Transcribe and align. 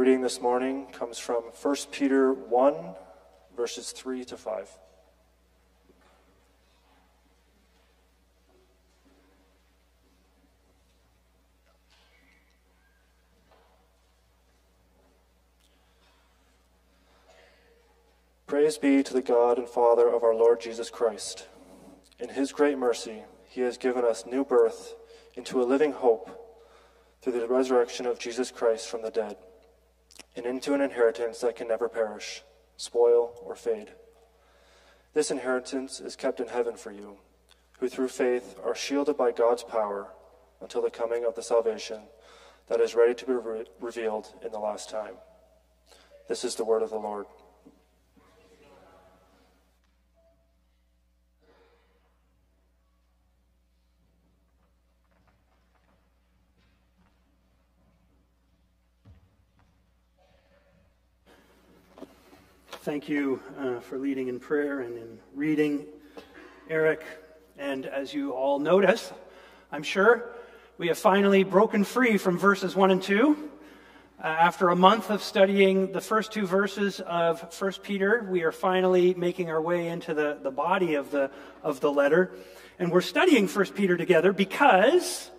reading 0.00 0.22
this 0.22 0.40
morning 0.40 0.86
comes 0.92 1.18
from 1.18 1.42
1 1.42 1.76
Peter 1.92 2.32
1, 2.32 2.74
verses 3.54 3.92
3 3.92 4.24
to 4.24 4.34
5. 4.34 4.78
Praise 18.46 18.78
be 18.78 19.02
to 19.02 19.12
the 19.12 19.20
God 19.20 19.58
and 19.58 19.68
Father 19.68 20.08
of 20.08 20.24
our 20.24 20.34
Lord 20.34 20.62
Jesus 20.62 20.88
Christ. 20.88 21.46
In 22.18 22.30
his 22.30 22.52
great 22.52 22.78
mercy, 22.78 23.24
he 23.44 23.60
has 23.60 23.76
given 23.76 24.06
us 24.06 24.24
new 24.24 24.46
birth 24.46 24.94
into 25.34 25.60
a 25.60 25.64
living 25.64 25.92
hope 25.92 26.30
through 27.20 27.38
the 27.38 27.46
resurrection 27.46 28.06
of 28.06 28.18
Jesus 28.18 28.50
Christ 28.50 28.88
from 28.88 29.02
the 29.02 29.10
dead, 29.10 29.36
and 30.40 30.46
into 30.46 30.72
an 30.72 30.80
inheritance 30.80 31.40
that 31.40 31.54
can 31.54 31.68
never 31.68 31.86
perish, 31.86 32.42
spoil, 32.78 33.38
or 33.44 33.54
fade. 33.54 33.90
This 35.12 35.30
inheritance 35.30 36.00
is 36.00 36.16
kept 36.16 36.40
in 36.40 36.48
heaven 36.48 36.76
for 36.76 36.90
you, 36.90 37.18
who 37.78 37.90
through 37.90 38.08
faith 38.08 38.58
are 38.64 38.74
shielded 38.74 39.18
by 39.18 39.32
God's 39.32 39.62
power 39.62 40.08
until 40.62 40.80
the 40.80 40.90
coming 40.90 41.26
of 41.26 41.34
the 41.34 41.42
salvation 41.42 42.00
that 42.68 42.80
is 42.80 42.94
ready 42.94 43.12
to 43.12 43.26
be 43.26 43.34
re- 43.34 43.66
revealed 43.82 44.32
in 44.42 44.50
the 44.50 44.58
last 44.58 44.88
time. 44.88 45.16
This 46.26 46.42
is 46.42 46.54
the 46.54 46.64
word 46.64 46.80
of 46.80 46.88
the 46.88 46.96
Lord. 46.96 47.26
Thank 62.82 63.10
you 63.10 63.42
uh, 63.58 63.80
for 63.80 63.98
leading 63.98 64.28
in 64.28 64.40
prayer 64.40 64.80
and 64.80 64.96
in 64.96 65.18
reading, 65.34 65.84
Eric. 66.70 67.04
And 67.58 67.84
as 67.84 68.14
you 68.14 68.30
all 68.32 68.58
notice, 68.58 69.12
I'm 69.70 69.82
sure, 69.82 70.30
we 70.78 70.88
have 70.88 70.96
finally 70.96 71.44
broken 71.44 71.84
free 71.84 72.16
from 72.16 72.38
verses 72.38 72.74
1 72.74 72.90
and 72.90 73.02
2. 73.02 73.50
Uh, 74.18 74.26
after 74.26 74.70
a 74.70 74.76
month 74.76 75.10
of 75.10 75.22
studying 75.22 75.92
the 75.92 76.00
first 76.00 76.32
two 76.32 76.46
verses 76.46 77.00
of 77.00 77.42
1 77.60 77.72
Peter, 77.82 78.26
we 78.30 78.44
are 78.44 78.52
finally 78.52 79.12
making 79.12 79.50
our 79.50 79.60
way 79.60 79.88
into 79.88 80.14
the, 80.14 80.38
the 80.42 80.50
body 80.50 80.94
of 80.94 81.10
the, 81.10 81.30
of 81.62 81.80
the 81.80 81.92
letter. 81.92 82.32
And 82.78 82.90
we're 82.90 83.02
studying 83.02 83.46
1 83.46 83.66
Peter 83.72 83.98
together 83.98 84.32
because, 84.32 85.30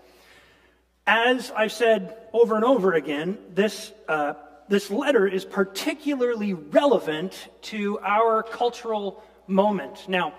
as 1.08 1.50
I've 1.58 1.72
said 1.72 2.16
over 2.34 2.54
and 2.56 2.64
over 2.64 2.94
again, 2.94 3.40
this 3.50 3.92
uh, 4.08 4.36
this 4.72 4.90
letter 4.90 5.28
is 5.28 5.44
particularly 5.44 6.54
relevant 6.54 7.50
to 7.62 8.00
our 8.00 8.42
cultural 8.42 9.22
moment. 9.46 10.08
Now, 10.08 10.34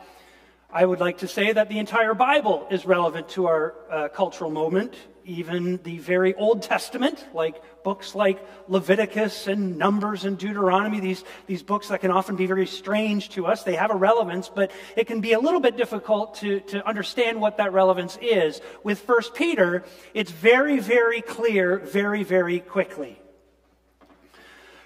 I 0.72 0.86
would 0.86 1.00
like 1.00 1.19
to 1.19 1.28
say 1.28 1.52
that 1.52 1.69
the 1.69 1.78
entire 1.78 2.14
Bible 2.14 2.66
is 2.70 2.86
relevant 2.86 3.28
to 3.30 3.47
our 3.47 3.75
uh, 3.91 4.08
cultural 4.08 4.50
moment, 4.50 4.94
even 5.27 5.83
the 5.83 5.98
very 5.98 6.33
Old 6.34 6.62
Testament, 6.62 7.27
like 7.34 7.62
books 7.84 8.14
like 8.14 8.42
Leviticus 8.69 9.48
and 9.48 9.77
Numbers 9.77 10.25
and 10.25 10.38
Deuteronomy, 10.38 10.98
these, 10.98 11.25
these 11.47 11.62
books 11.62 11.88
that 11.88 12.00
can 12.00 12.10
often 12.10 12.34
be 12.34 12.47
very 12.47 12.66
strange 12.66 13.28
to 13.30 13.44
us. 13.44 13.64
They 13.64 13.77
have 13.77 13.91
a 13.91 13.97
relevance, 13.97 14.48
but 14.48 14.70
it 14.97 15.06
can 15.06 15.20
be 15.20 15.34
a 15.34 15.41
little 15.41 15.60
bit 15.60 15.77
difficult 15.77 16.36
to, 16.36 16.60
to 16.60 16.88
understand 16.88 17.38
what 17.38 17.58
that 17.58 17.75
relevance 17.75 18.16
is. 18.22 18.62
With 18.83 18.98
First 19.00 19.34
Peter, 19.34 19.84
it's 20.14 20.30
very, 20.30 20.78
very 20.78 21.20
clear 21.20 21.77
very, 21.80 22.25
very 22.25 22.60
quickly. 22.60 23.22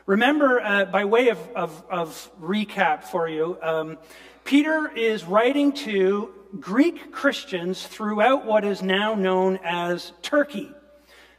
Remember, 0.07 0.61
uh, 0.61 0.85
by 0.85 1.05
way 1.05 1.31
of, 1.31 1.39
of, 1.57 1.85
of, 1.91 2.31
recap 2.41 3.03
for 3.03 3.29
you, 3.29 3.59
um, 3.61 3.99
Peter 4.45 4.89
is 4.95 5.25
writing 5.25 5.73
to 5.73 6.33
Greek 6.61 7.11
Christians 7.11 7.85
throughout 7.85 8.47
what 8.47 8.65
is 8.65 8.83
now 8.83 9.17
known 9.17 9.59
as 9.65 10.13
Turkey. 10.23 10.71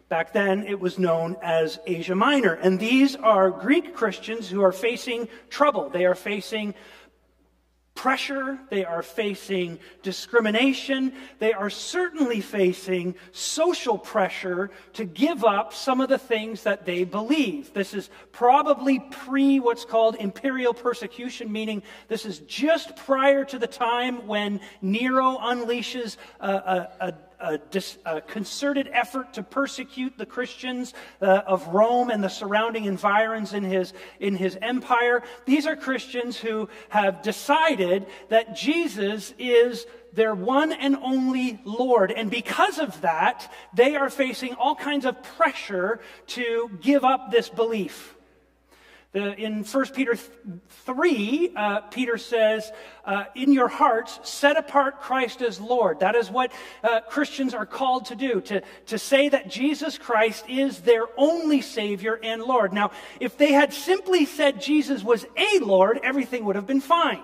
Back 0.09 0.33
then, 0.33 0.63
it 0.63 0.81
was 0.81 0.99
known 0.99 1.37
as 1.41 1.79
Asia 1.87 2.13
Minor. 2.13 2.55
And 2.55 2.77
these 2.77 3.15
are 3.15 3.51
Greek 3.51 3.95
Christians 3.95 4.49
who 4.49 4.61
are 4.61 4.73
facing 4.73 5.29
trouble. 5.49 5.89
They 5.89 6.03
are 6.03 6.15
facing 6.15 6.75
pressure, 7.97 8.59
they 8.69 8.85
are 8.85 9.01
facing 9.01 9.79
discrimination, 10.03 11.11
they 11.39 11.51
are 11.51 11.69
certainly 11.69 12.39
facing 12.39 13.15
social 13.31 13.97
pressure 13.97 14.69
to 14.93 15.03
give 15.03 15.43
up 15.43 15.73
some 15.73 15.99
of 15.99 16.07
the 16.07 16.17
things 16.17 16.63
that 16.63 16.85
they 16.85 17.03
believe. 17.03 17.73
This 17.73 17.93
is 17.93 18.09
probably 18.31 18.99
pre 18.99 19.59
what's 19.59 19.83
called 19.83 20.15
imperial 20.15 20.73
persecution, 20.73 21.51
meaning 21.51 21.81
this 22.07 22.25
is 22.25 22.39
just 22.39 22.95
prior 22.95 23.43
to 23.45 23.59
the 23.59 23.67
time 23.67 24.27
when 24.27 24.61
Nero 24.81 25.37
unleashes 25.39 26.17
a, 26.39 26.49
a, 26.49 26.89
a 27.01 27.13
a, 27.39 27.57
dis, 27.57 27.97
a, 28.05 28.21
concerted 28.21 28.89
effort 28.91 29.33
to 29.33 29.43
persecute 29.43 30.17
the 30.17 30.25
Christians 30.25 30.93
uh, 31.21 31.41
of 31.45 31.67
Rome 31.67 32.09
and 32.09 32.23
the 32.23 32.29
surrounding 32.29 32.85
environs 32.85 33.53
in 33.53 33.63
his, 33.63 33.93
in 34.19 34.35
his 34.35 34.57
empire. 34.61 35.23
These 35.45 35.67
are 35.67 35.75
Christians 35.75 36.37
who 36.37 36.69
have 36.89 37.21
decided 37.21 38.07
that 38.29 38.55
Jesus 38.55 39.33
is 39.37 39.85
their 40.13 40.33
one 40.33 40.71
and 40.71 40.95
only 40.97 41.59
Lord. 41.63 42.11
And 42.11 42.29
because 42.31 42.79
of 42.79 43.01
that, 43.01 43.51
they 43.73 43.95
are 43.95 44.09
facing 44.09 44.55
all 44.55 44.75
kinds 44.75 45.05
of 45.05 45.21
pressure 45.21 45.99
to 46.27 46.69
give 46.81 47.05
up 47.05 47.31
this 47.31 47.49
belief. 47.49 48.16
The, 49.13 49.35
in 49.35 49.63
1 49.63 49.85
Peter 49.93 50.15
3, 50.15 51.53
uh, 51.55 51.81
Peter 51.81 52.17
says, 52.17 52.71
uh, 53.05 53.25
In 53.35 53.53
your 53.53 53.69
hearts, 53.69 54.19
set 54.23 54.57
apart 54.57 55.01
Christ 55.01 55.41
as 55.41 55.61
Lord. 55.61 56.01
That 56.01 56.15
is 56.15 56.29
what 56.29 56.51
uh, 56.83 57.01
Christians 57.01 57.53
are 57.53 57.65
called 57.65 58.05
to 58.07 58.15
do, 58.15 58.41
to, 58.41 58.61
to 58.87 58.99
say 58.99 59.29
that 59.29 59.49
Jesus 59.49 59.97
Christ 59.97 60.45
is 60.49 60.81
their 60.81 61.05
only 61.15 61.61
Savior 61.61 62.19
and 62.21 62.43
Lord. 62.43 62.73
Now, 62.73 62.91
if 63.19 63.37
they 63.37 63.53
had 63.53 63.73
simply 63.73 64.25
said 64.25 64.61
Jesus 64.61 65.03
was 65.03 65.25
a 65.37 65.59
Lord, 65.59 65.99
everything 66.03 66.43
would 66.45 66.57
have 66.57 66.67
been 66.67 66.81
fine. 66.81 67.23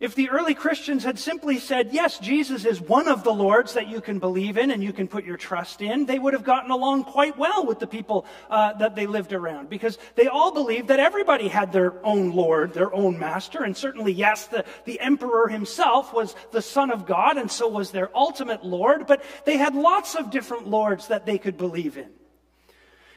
If 0.00 0.14
the 0.14 0.30
early 0.30 0.54
Christians 0.54 1.04
had 1.04 1.18
simply 1.18 1.58
said, 1.58 1.90
yes, 1.92 2.18
Jesus 2.18 2.64
is 2.64 2.80
one 2.80 3.06
of 3.06 3.22
the 3.22 3.34
Lords 3.34 3.74
that 3.74 3.86
you 3.86 4.00
can 4.00 4.18
believe 4.18 4.56
in 4.56 4.70
and 4.70 4.82
you 4.82 4.94
can 4.94 5.06
put 5.06 5.26
your 5.26 5.36
trust 5.36 5.82
in, 5.82 6.06
they 6.06 6.18
would 6.18 6.32
have 6.32 6.42
gotten 6.42 6.70
along 6.70 7.04
quite 7.04 7.36
well 7.36 7.66
with 7.66 7.80
the 7.80 7.86
people 7.86 8.24
uh, 8.48 8.72
that 8.78 8.96
they 8.96 9.06
lived 9.06 9.34
around 9.34 9.68
because 9.68 9.98
they 10.14 10.26
all 10.26 10.52
believed 10.52 10.88
that 10.88 11.00
everybody 11.00 11.48
had 11.48 11.70
their 11.70 12.02
own 12.02 12.30
Lord, 12.30 12.72
their 12.72 12.94
own 12.94 13.18
master. 13.18 13.62
And 13.62 13.76
certainly, 13.76 14.10
yes, 14.10 14.46
the, 14.46 14.64
the 14.86 14.98
emperor 15.00 15.48
himself 15.48 16.14
was 16.14 16.34
the 16.50 16.62
Son 16.62 16.90
of 16.90 17.04
God 17.04 17.36
and 17.36 17.50
so 17.50 17.68
was 17.68 17.90
their 17.90 18.08
ultimate 18.16 18.64
Lord, 18.64 19.06
but 19.06 19.22
they 19.44 19.58
had 19.58 19.74
lots 19.74 20.14
of 20.14 20.30
different 20.30 20.66
Lords 20.66 21.08
that 21.08 21.26
they 21.26 21.36
could 21.36 21.58
believe 21.58 21.98
in. 21.98 22.08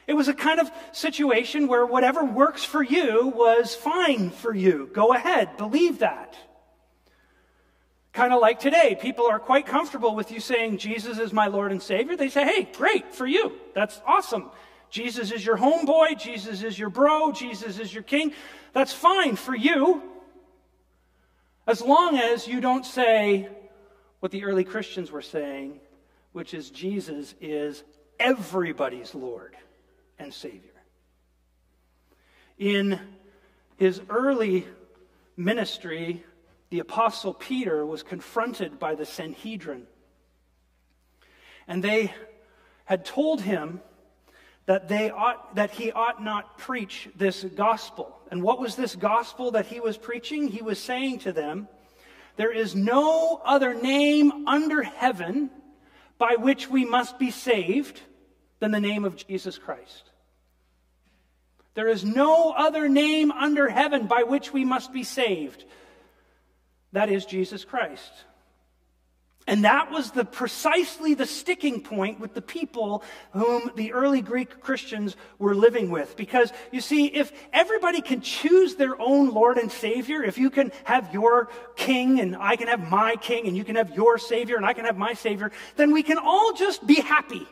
It 0.06 0.12
was 0.12 0.28
a 0.28 0.34
kind 0.34 0.60
of 0.60 0.70
situation 0.92 1.66
where 1.66 1.86
whatever 1.86 2.26
works 2.26 2.62
for 2.62 2.82
you 2.82 3.28
was 3.28 3.74
fine 3.74 4.28
for 4.28 4.54
you. 4.54 4.90
Go 4.92 5.14
ahead, 5.14 5.56
believe 5.56 6.00
that. 6.00 6.36
Kind 8.14 8.32
of 8.32 8.40
like 8.40 8.60
today, 8.60 8.96
people 8.98 9.26
are 9.26 9.40
quite 9.40 9.66
comfortable 9.66 10.14
with 10.14 10.30
you 10.30 10.38
saying, 10.38 10.78
Jesus 10.78 11.18
is 11.18 11.32
my 11.32 11.48
Lord 11.48 11.72
and 11.72 11.82
Savior. 11.82 12.16
They 12.16 12.28
say, 12.28 12.44
hey, 12.44 12.68
great 12.72 13.12
for 13.12 13.26
you. 13.26 13.52
That's 13.74 14.00
awesome. 14.06 14.50
Jesus 14.88 15.32
is 15.32 15.44
your 15.44 15.58
homeboy. 15.58 16.16
Jesus 16.16 16.62
is 16.62 16.78
your 16.78 16.90
bro. 16.90 17.32
Jesus 17.32 17.80
is 17.80 17.92
your 17.92 18.04
king. 18.04 18.32
That's 18.72 18.92
fine 18.92 19.34
for 19.34 19.56
you. 19.56 20.00
As 21.66 21.82
long 21.82 22.16
as 22.16 22.46
you 22.46 22.60
don't 22.60 22.86
say 22.86 23.48
what 24.20 24.30
the 24.30 24.44
early 24.44 24.62
Christians 24.62 25.10
were 25.10 25.20
saying, 25.20 25.80
which 26.30 26.54
is 26.54 26.70
Jesus 26.70 27.34
is 27.40 27.82
everybody's 28.20 29.12
Lord 29.12 29.56
and 30.20 30.32
Savior. 30.32 30.60
In 32.58 33.00
his 33.76 34.00
early 34.08 34.68
ministry, 35.36 36.22
the 36.70 36.80
Apostle 36.80 37.34
Peter 37.34 37.84
was 37.84 38.02
confronted 38.02 38.78
by 38.78 38.94
the 38.94 39.06
Sanhedrin. 39.06 39.86
And 41.68 41.82
they 41.82 42.12
had 42.84 43.04
told 43.04 43.40
him 43.40 43.80
that, 44.66 44.88
they 44.88 45.10
ought, 45.10 45.56
that 45.56 45.70
he 45.70 45.92
ought 45.92 46.22
not 46.22 46.58
preach 46.58 47.08
this 47.16 47.44
gospel. 47.44 48.18
And 48.30 48.42
what 48.42 48.60
was 48.60 48.76
this 48.76 48.96
gospel 48.96 49.52
that 49.52 49.66
he 49.66 49.80
was 49.80 49.96
preaching? 49.96 50.48
He 50.48 50.62
was 50.62 50.78
saying 50.78 51.20
to 51.20 51.32
them, 51.32 51.68
There 52.36 52.52
is 52.52 52.74
no 52.74 53.40
other 53.44 53.74
name 53.74 54.46
under 54.46 54.82
heaven 54.82 55.50
by 56.18 56.36
which 56.38 56.68
we 56.68 56.84
must 56.84 57.18
be 57.18 57.30
saved 57.30 58.00
than 58.60 58.70
the 58.70 58.80
name 58.80 59.04
of 59.04 59.16
Jesus 59.26 59.58
Christ. 59.58 60.10
There 61.74 61.88
is 61.88 62.04
no 62.04 62.52
other 62.52 62.88
name 62.88 63.32
under 63.32 63.68
heaven 63.68 64.06
by 64.06 64.22
which 64.22 64.52
we 64.52 64.64
must 64.64 64.92
be 64.92 65.02
saved 65.02 65.64
that 66.94 67.10
is 67.10 67.26
Jesus 67.26 67.64
Christ. 67.64 68.12
And 69.46 69.64
that 69.64 69.90
was 69.90 70.10
the 70.12 70.24
precisely 70.24 71.12
the 71.12 71.26
sticking 71.26 71.82
point 71.82 72.18
with 72.18 72.32
the 72.32 72.40
people 72.40 73.02
whom 73.32 73.70
the 73.76 73.92
early 73.92 74.22
Greek 74.22 74.60
Christians 74.60 75.16
were 75.38 75.54
living 75.54 75.90
with. 75.90 76.16
Because 76.16 76.50
you 76.72 76.80
see, 76.80 77.06
if 77.06 77.30
everybody 77.52 78.00
can 78.00 78.22
choose 78.22 78.76
their 78.76 78.98
own 78.98 79.34
Lord 79.34 79.58
and 79.58 79.70
Savior, 79.70 80.22
if 80.22 80.38
you 80.38 80.48
can 80.48 80.72
have 80.84 81.12
your 81.12 81.50
king 81.76 82.20
and 82.20 82.36
I 82.36 82.56
can 82.56 82.68
have 82.68 82.88
my 82.88 83.16
king 83.16 83.46
and 83.46 83.54
you 83.54 83.64
can 83.64 83.76
have 83.76 83.94
your 83.94 84.16
Savior 84.16 84.56
and 84.56 84.64
I 84.64 84.72
can 84.72 84.86
have 84.86 84.96
my 84.96 85.12
Savior, 85.12 85.52
then 85.76 85.92
we 85.92 86.02
can 86.02 86.16
all 86.16 86.54
just 86.54 86.86
be 86.86 86.94
happy. 86.94 87.46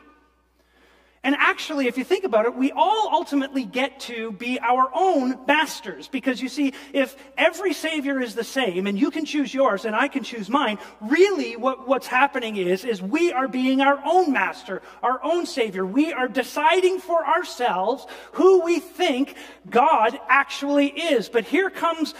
And 1.25 1.35
actually, 1.39 1.87
if 1.87 1.97
you 1.97 2.03
think 2.03 2.25
about 2.25 2.45
it, 2.45 2.55
we 2.55 2.73
all 2.73 3.09
ultimately 3.13 3.63
get 3.63 3.99
to 4.01 4.33
be 4.33 4.59
our 4.59 4.89
own 4.93 5.39
masters. 5.47 6.09
Because 6.09 6.41
you 6.41 6.49
see, 6.49 6.73
if 6.91 7.15
every 7.37 7.73
Savior 7.73 8.19
is 8.19 8.35
the 8.35 8.43
same 8.43 8.87
and 8.87 8.99
you 8.99 9.09
can 9.09 9.23
choose 9.23 9.53
yours 9.53 9.85
and 9.85 9.95
I 9.95 10.09
can 10.09 10.23
choose 10.23 10.49
mine, 10.49 10.79
really 10.99 11.55
what, 11.55 11.87
what's 11.87 12.07
happening 12.07 12.57
is, 12.57 12.83
is 12.83 13.01
we 13.01 13.31
are 13.31 13.47
being 13.47 13.79
our 13.79 14.01
own 14.05 14.33
master, 14.33 14.81
our 15.01 15.23
own 15.23 15.45
Savior. 15.45 15.85
We 15.85 16.11
are 16.11 16.27
deciding 16.27 16.99
for 16.99 17.25
ourselves 17.25 18.05
who 18.33 18.61
we 18.63 18.79
think 18.79 19.02
God 19.69 20.19
actually 20.27 20.87
is. 20.87 21.29
But 21.29 21.45
here 21.45 21.69
comes 21.69 22.13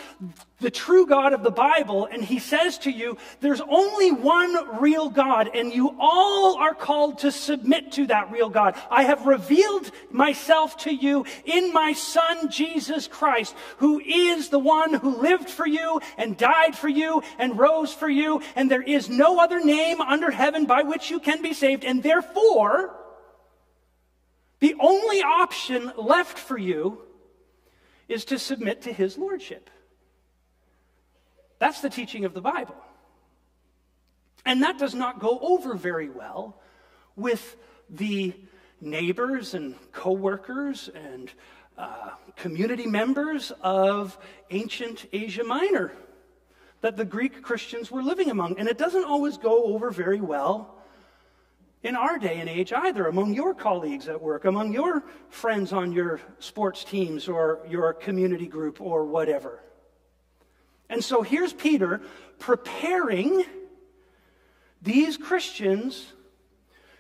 the 0.60 0.72
true 0.72 1.06
God 1.06 1.34
of 1.34 1.44
the 1.44 1.51
Bible, 1.51 2.07
and 2.10 2.24
he 2.24 2.40
says 2.40 2.78
to 2.80 2.92
you, 2.92 3.18
there's 3.42 3.60
only 3.60 4.12
one 4.12 4.80
real 4.80 5.10
God, 5.10 5.50
and 5.54 5.74
you 5.74 5.94
all 6.00 6.56
are 6.56 6.74
called 6.74 7.19
to 7.19 7.31
submit 7.31 7.92
to 7.94 8.07
that 8.07 8.31
real 8.31 8.50
God. 8.50 8.75
I 8.90 9.04
have 9.04 9.25
revealed 9.25 9.92
myself 10.10 10.78
to 10.78 10.94
you 10.94 11.25
in 11.44 11.74
my 11.74 11.92
Son, 11.92 12.50
Jesus 12.50 13.07
Christ, 13.07 13.54
who 13.78 14.00
is 14.00 14.50
the 14.50 14.60
one 14.60 14.94
who 14.94 15.22
lived 15.22 15.50
for 15.50 15.68
you 15.68 16.00
and 16.18 16.38
died 16.38 16.78
for 16.78 16.88
you 16.88 17.22
and 17.38 17.60
rose 17.60 17.94
for 17.94 18.10
you, 18.10 18.42
and 18.56 18.72
there 18.72 18.81
is 18.81 19.10
no 19.10 19.42
other 19.42 19.63
name 19.63 20.00
under 20.00 20.31
heaven 20.31 20.66
by 20.66 20.84
which 20.84 21.12
you 21.12 21.19
can 21.19 21.42
be 21.42 21.54
saved, 21.54 21.84
and 21.84 22.01
therefore, 22.01 22.96
the 24.63 24.75
only 24.80 25.21
option 25.21 25.92
left 25.98 26.39
for 26.39 26.57
you 26.57 27.01
is 28.07 28.24
to 28.24 28.39
submit 28.39 28.83
to 28.83 28.94
his 28.94 29.18
lordship. 29.18 29.69
That's 31.60 31.81
the 31.81 31.89
teaching 31.89 32.24
of 32.24 32.33
the 32.33 32.39
Bible. 32.39 32.77
And 34.45 34.63
that 34.63 34.80
does 34.80 34.95
not 34.95 35.19
go 35.19 35.38
over 35.42 35.74
very 35.74 36.07
well 36.07 36.62
with 37.18 37.57
the 37.89 38.33
neighbors 38.80 39.54
and 39.54 39.75
coworkers 39.92 40.89
and 40.95 41.30
uh, 41.77 42.12
community 42.38 42.86
members 42.86 43.51
of 43.60 44.18
ancient 44.50 45.07
Asia 45.12 45.44
Minor 45.44 45.92
that 46.80 46.95
the 46.95 47.04
Greek 47.04 47.42
Christians 47.42 47.92
were 47.92 48.01
living 48.01 48.30
among. 48.30 48.57
And 48.57 48.69
it 48.69 48.77
doesn't 48.77 49.04
always 49.04 49.38
go 49.38 49.65
over 49.65 49.92
very 49.92 50.21
well 50.21 50.83
in 51.84 51.98
our 51.98 52.18
day 52.18 52.40
and 52.40 52.50
age 52.50 52.72
either, 52.72 53.08
among 53.08 53.34
your 53.34 53.54
colleagues 53.54 54.08
at 54.08 54.22
work, 54.22 54.46
among 54.46 54.72
your 54.72 55.04
friends 55.30 55.74
on 55.74 55.92
your 55.92 56.22
sports 56.40 56.84
teams 56.86 57.28
or 57.28 57.60
your 57.70 57.94
community 57.94 58.48
group 58.48 58.80
or 58.80 59.06
whatever. 59.06 59.60
And 60.90 61.04
so 61.04 61.22
here's 61.22 61.52
Peter 61.52 62.02
preparing 62.40 63.44
these 64.82 65.18
Christians 65.18 66.14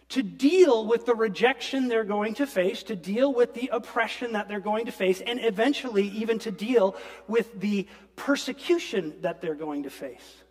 to 0.09 0.21
deal 0.21 0.85
with 0.85 1.05
the 1.05 1.15
rejection 1.15 1.87
they're 1.87 2.03
going 2.03 2.35
to 2.35 2.45
face, 2.45 2.83
to 2.83 2.95
deal 2.95 3.33
with 3.33 3.53
the 3.53 3.69
oppression 3.71 4.33
that 4.33 4.47
they're 4.47 4.59
going 4.59 4.85
to 4.85 4.91
face, 4.91 5.21
and 5.21 5.39
eventually 5.43 6.09
even 6.09 6.39
to 6.39 6.51
deal 6.51 6.95
with 7.27 7.59
the 7.59 7.87
persecution 8.15 9.15
that 9.21 9.41
they're 9.41 9.55
going 9.55 9.83
to 9.83 9.89
face. 9.89 10.43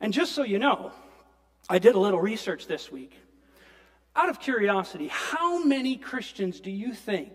And 0.00 0.12
just 0.12 0.32
so 0.32 0.42
you 0.42 0.58
know, 0.58 0.92
I 1.68 1.78
did 1.78 1.94
a 1.94 1.98
little 1.98 2.20
research 2.20 2.66
this 2.66 2.90
week. 2.90 3.12
Out 4.16 4.28
of 4.28 4.40
curiosity, 4.40 5.08
how 5.08 5.62
many 5.62 5.96
Christians 5.96 6.60
do 6.60 6.70
you 6.70 6.94
think 6.94 7.34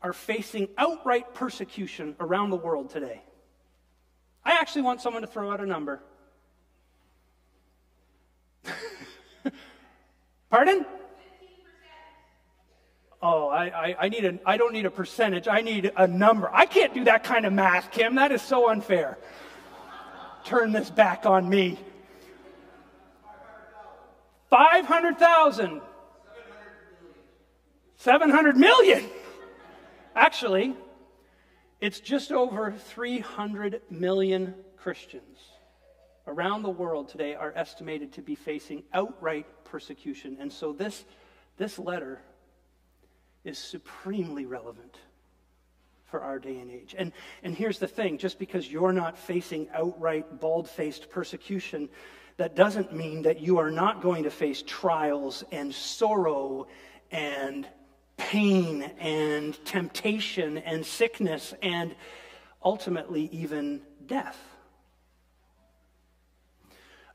are 0.00 0.12
facing 0.12 0.68
outright 0.78 1.34
persecution 1.34 2.16
around 2.20 2.50
the 2.50 2.56
world 2.56 2.90
today? 2.90 3.22
I 4.44 4.52
actually 4.52 4.82
want 4.82 5.00
someone 5.00 5.22
to 5.22 5.28
throw 5.28 5.50
out 5.50 5.60
a 5.60 5.66
number. 5.66 6.00
Pardon? 10.50 10.86
Oh, 13.20 13.48
I, 13.48 13.66
I, 13.66 13.96
I, 14.00 14.08
need 14.08 14.24
a, 14.24 14.38
I 14.44 14.56
don't 14.56 14.72
need 14.72 14.86
a 14.86 14.90
percentage. 14.90 15.46
I 15.46 15.60
need 15.60 15.92
a 15.96 16.06
number. 16.08 16.50
I 16.52 16.66
can't 16.66 16.92
do 16.92 17.04
that 17.04 17.22
kind 17.22 17.46
of 17.46 17.52
math, 17.52 17.92
Kim. 17.92 18.16
That 18.16 18.32
is 18.32 18.42
so 18.42 18.68
unfair. 18.68 19.18
Turn 20.44 20.72
this 20.72 20.90
back 20.90 21.24
on 21.24 21.48
me. 21.48 21.78
500,000. 24.52 25.80
700 27.96 28.56
million. 28.58 29.08
Actually, 30.14 30.76
it's 31.80 32.00
just 32.00 32.30
over 32.30 32.70
300 32.70 33.80
million 33.88 34.54
Christians 34.76 35.38
around 36.26 36.60
the 36.60 36.68
world 36.68 37.08
today 37.08 37.34
are 37.34 37.54
estimated 37.56 38.12
to 38.12 38.20
be 38.20 38.34
facing 38.34 38.82
outright 38.92 39.46
persecution. 39.64 40.36
And 40.38 40.52
so 40.52 40.74
this, 40.74 41.02
this 41.56 41.78
letter 41.78 42.20
is 43.44 43.56
supremely 43.56 44.44
relevant 44.44 44.98
for 46.10 46.20
our 46.20 46.38
day 46.38 46.58
and 46.58 46.70
age. 46.70 46.94
And, 46.98 47.12
and 47.42 47.54
here's 47.54 47.78
the 47.78 47.88
thing 47.88 48.18
just 48.18 48.38
because 48.38 48.70
you're 48.70 48.92
not 48.92 49.16
facing 49.16 49.70
outright, 49.72 50.40
bald 50.40 50.68
faced 50.68 51.08
persecution, 51.08 51.88
that 52.36 52.56
doesn't 52.56 52.94
mean 52.94 53.22
that 53.22 53.40
you 53.40 53.58
are 53.58 53.70
not 53.70 54.02
going 54.02 54.24
to 54.24 54.30
face 54.30 54.62
trials 54.66 55.44
and 55.52 55.74
sorrow 55.74 56.66
and 57.10 57.66
pain 58.16 58.82
and 58.98 59.62
temptation 59.64 60.58
and 60.58 60.84
sickness 60.84 61.54
and 61.62 61.94
ultimately 62.64 63.28
even 63.32 63.82
death. 64.06 64.38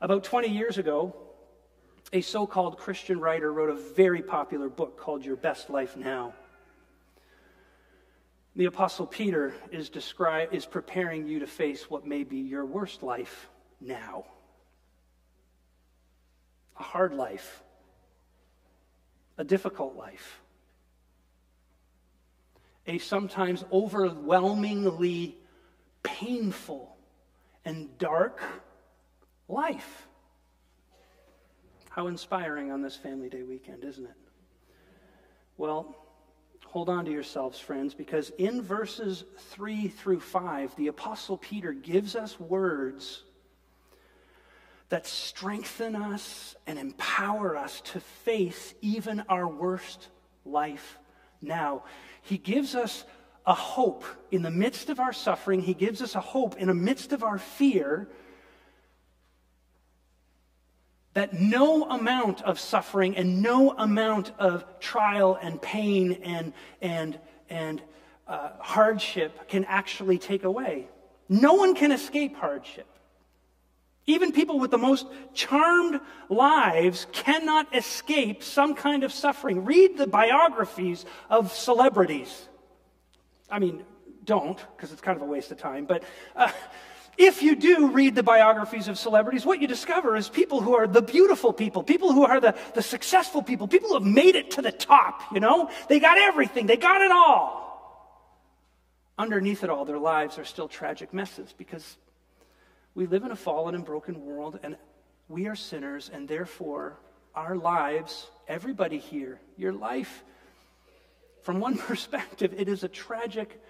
About 0.00 0.22
20 0.22 0.48
years 0.48 0.78
ago, 0.78 1.14
a 2.12 2.20
so 2.20 2.46
called 2.46 2.78
Christian 2.78 3.18
writer 3.18 3.52
wrote 3.52 3.70
a 3.70 3.74
very 3.74 4.22
popular 4.22 4.68
book 4.68 4.98
called 4.98 5.24
Your 5.24 5.36
Best 5.36 5.68
Life 5.68 5.96
Now. 5.96 6.34
The 8.54 8.66
Apostle 8.66 9.06
Peter 9.06 9.54
is, 9.70 9.88
describe, 9.88 10.54
is 10.54 10.64
preparing 10.66 11.26
you 11.26 11.40
to 11.40 11.46
face 11.46 11.90
what 11.90 12.06
may 12.06 12.22
be 12.22 12.38
your 12.38 12.64
worst 12.64 13.02
life 13.02 13.48
now 13.80 14.24
a 16.78 16.82
hard 16.82 17.14
life, 17.14 17.62
a 19.36 19.44
difficult 19.44 19.96
life 19.96 20.40
a 22.88 22.98
sometimes 22.98 23.64
overwhelmingly 23.70 25.36
painful 26.02 26.96
and 27.64 27.96
dark 27.98 28.40
life. 29.46 30.08
How 31.90 32.06
inspiring 32.06 32.72
on 32.72 32.80
this 32.80 32.96
Family 32.96 33.28
Day 33.28 33.42
weekend, 33.42 33.84
isn't 33.84 34.06
it? 34.06 34.16
Well, 35.58 35.96
hold 36.64 36.88
on 36.88 37.04
to 37.04 37.10
yourselves, 37.10 37.58
friends, 37.58 37.92
because 37.92 38.30
in 38.38 38.62
verses 38.62 39.24
3 39.50 39.88
through 39.88 40.20
5, 40.20 40.74
the 40.76 40.86
Apostle 40.86 41.36
Peter 41.36 41.72
gives 41.72 42.16
us 42.16 42.40
words 42.40 43.24
that 44.88 45.06
strengthen 45.06 45.94
us 45.94 46.56
and 46.66 46.78
empower 46.78 47.56
us 47.56 47.80
to 47.82 48.00
face 48.00 48.74
even 48.80 49.20
our 49.28 49.46
worst 49.46 50.08
life 50.44 50.98
now. 51.42 51.84
He 52.22 52.38
gives 52.38 52.74
us 52.74 53.04
a 53.46 53.54
hope 53.54 54.04
in 54.30 54.42
the 54.42 54.50
midst 54.50 54.90
of 54.90 55.00
our 55.00 55.12
suffering. 55.12 55.60
He 55.60 55.74
gives 55.74 56.02
us 56.02 56.14
a 56.14 56.20
hope 56.20 56.56
in 56.56 56.68
the 56.68 56.74
midst 56.74 57.12
of 57.12 57.22
our 57.22 57.38
fear 57.38 58.08
that 61.14 61.34
no 61.34 61.84
amount 61.84 62.42
of 62.42 62.60
suffering 62.60 63.16
and 63.16 63.42
no 63.42 63.72
amount 63.72 64.32
of 64.38 64.64
trial 64.78 65.38
and 65.40 65.60
pain 65.60 66.12
and, 66.22 66.52
and, 66.80 67.18
and 67.50 67.82
uh, 68.26 68.50
hardship 68.60 69.48
can 69.48 69.64
actually 69.64 70.18
take 70.18 70.44
away. 70.44 70.88
No 71.28 71.54
one 71.54 71.74
can 71.74 71.92
escape 71.92 72.36
hardship. 72.36 72.86
Even 74.08 74.32
people 74.32 74.58
with 74.58 74.70
the 74.70 74.78
most 74.78 75.06
charmed 75.34 76.00
lives 76.30 77.06
cannot 77.12 77.76
escape 77.76 78.42
some 78.42 78.74
kind 78.74 79.04
of 79.04 79.12
suffering. 79.12 79.66
Read 79.66 79.98
the 79.98 80.06
biographies 80.06 81.04
of 81.28 81.52
celebrities. 81.52 82.48
I 83.50 83.58
mean, 83.58 83.84
don't, 84.24 84.58
because 84.74 84.92
it's 84.92 85.02
kind 85.02 85.16
of 85.16 85.22
a 85.22 85.26
waste 85.26 85.52
of 85.52 85.58
time, 85.58 85.84
but. 85.84 86.02
Uh, 86.34 86.50
if 87.18 87.42
you 87.42 87.56
do 87.56 87.88
read 87.90 88.14
the 88.14 88.22
biographies 88.22 88.86
of 88.86 88.96
celebrities, 88.96 89.44
what 89.44 89.60
you 89.60 89.66
discover 89.66 90.14
is 90.14 90.28
people 90.28 90.60
who 90.60 90.76
are 90.76 90.86
the 90.86 91.02
beautiful 91.02 91.52
people, 91.52 91.82
people 91.82 92.12
who 92.12 92.24
are 92.24 92.38
the, 92.38 92.54
the 92.74 92.82
successful 92.82 93.42
people, 93.42 93.66
people 93.66 93.88
who 93.88 93.94
have 93.94 94.04
made 94.04 94.36
it 94.36 94.52
to 94.52 94.62
the 94.62 94.70
top, 94.70 95.22
you 95.32 95.40
know? 95.40 95.68
They 95.88 95.98
got 95.98 96.16
everything, 96.16 96.66
they 96.66 96.76
got 96.76 97.02
it 97.02 97.10
all. 97.10 97.66
Underneath 99.18 99.64
it 99.64 99.68
all, 99.68 99.84
their 99.84 99.98
lives 99.98 100.38
are 100.38 100.44
still 100.44 100.68
tragic 100.68 101.12
messes 101.12 101.52
because 101.58 101.96
we 102.94 103.06
live 103.06 103.24
in 103.24 103.30
a 103.30 103.36
fallen 103.36 103.74
and 103.74 103.84
broken 103.84 104.24
world, 104.24 104.58
and 104.62 104.76
we 105.28 105.46
are 105.46 105.56
sinners, 105.56 106.10
and 106.12 106.26
therefore 106.28 106.98
our 107.34 107.56
lives, 107.56 108.30
everybody 108.48 108.98
here, 108.98 109.40
your 109.56 109.72
life, 109.72 110.24
from 111.42 111.60
one 111.60 111.78
perspective, 111.78 112.54
it 112.56 112.68
is 112.68 112.84
a 112.84 112.88
tragic 112.88 113.62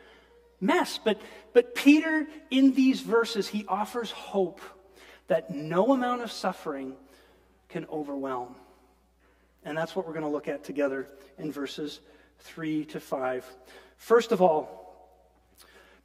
mess. 0.61 0.99
But, 1.03 1.21
but 1.53 1.75
Peter, 1.75 2.27
in 2.51 2.73
these 2.73 3.01
verses, 3.01 3.49
he 3.49 3.65
offers 3.69 4.11
hope 4.11 4.61
that 5.29 5.51
no 5.51 5.93
amount 5.93 6.23
of 6.23 6.33
suffering 6.33 6.95
can 7.69 7.87
overwhelm. 7.87 8.55
And 9.65 9.77
that's 9.77 9.95
what 9.95 10.07
we're 10.07 10.15
going 10.15 10.25
to 10.25 10.31
look 10.31 10.49
at 10.49 10.65
together 10.65 11.09
in 11.39 11.53
verses 11.53 12.01
3 12.41 12.87
to 12.87 13.01
5. 13.01 13.45
First 13.97 14.33
of 14.33 14.41
all, 14.41 14.79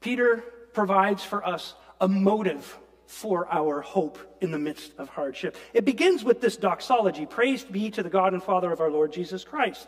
Peter 0.02 0.44
provides 0.74 1.24
for 1.24 1.46
us 1.46 1.76
a 2.02 2.08
motive 2.08 2.78
for 3.14 3.48
our 3.54 3.80
hope 3.82 4.18
in 4.42 4.52
the 4.52 4.58
midst 4.58 4.94
of 4.98 5.08
hardship. 5.08 5.56
It 5.74 5.86
begins 5.86 6.24
with 6.24 6.42
this 6.42 6.58
doxology 6.58 7.26
Praise 7.26 7.64
be 7.64 7.92
to 7.92 8.04
the 8.04 8.10
God 8.10 8.34
and 8.34 8.42
Father 8.42 8.72
of 8.72 8.82
our 8.82 8.92
Lord 8.92 9.14
Jesus 9.14 9.44
Christ. 9.44 9.88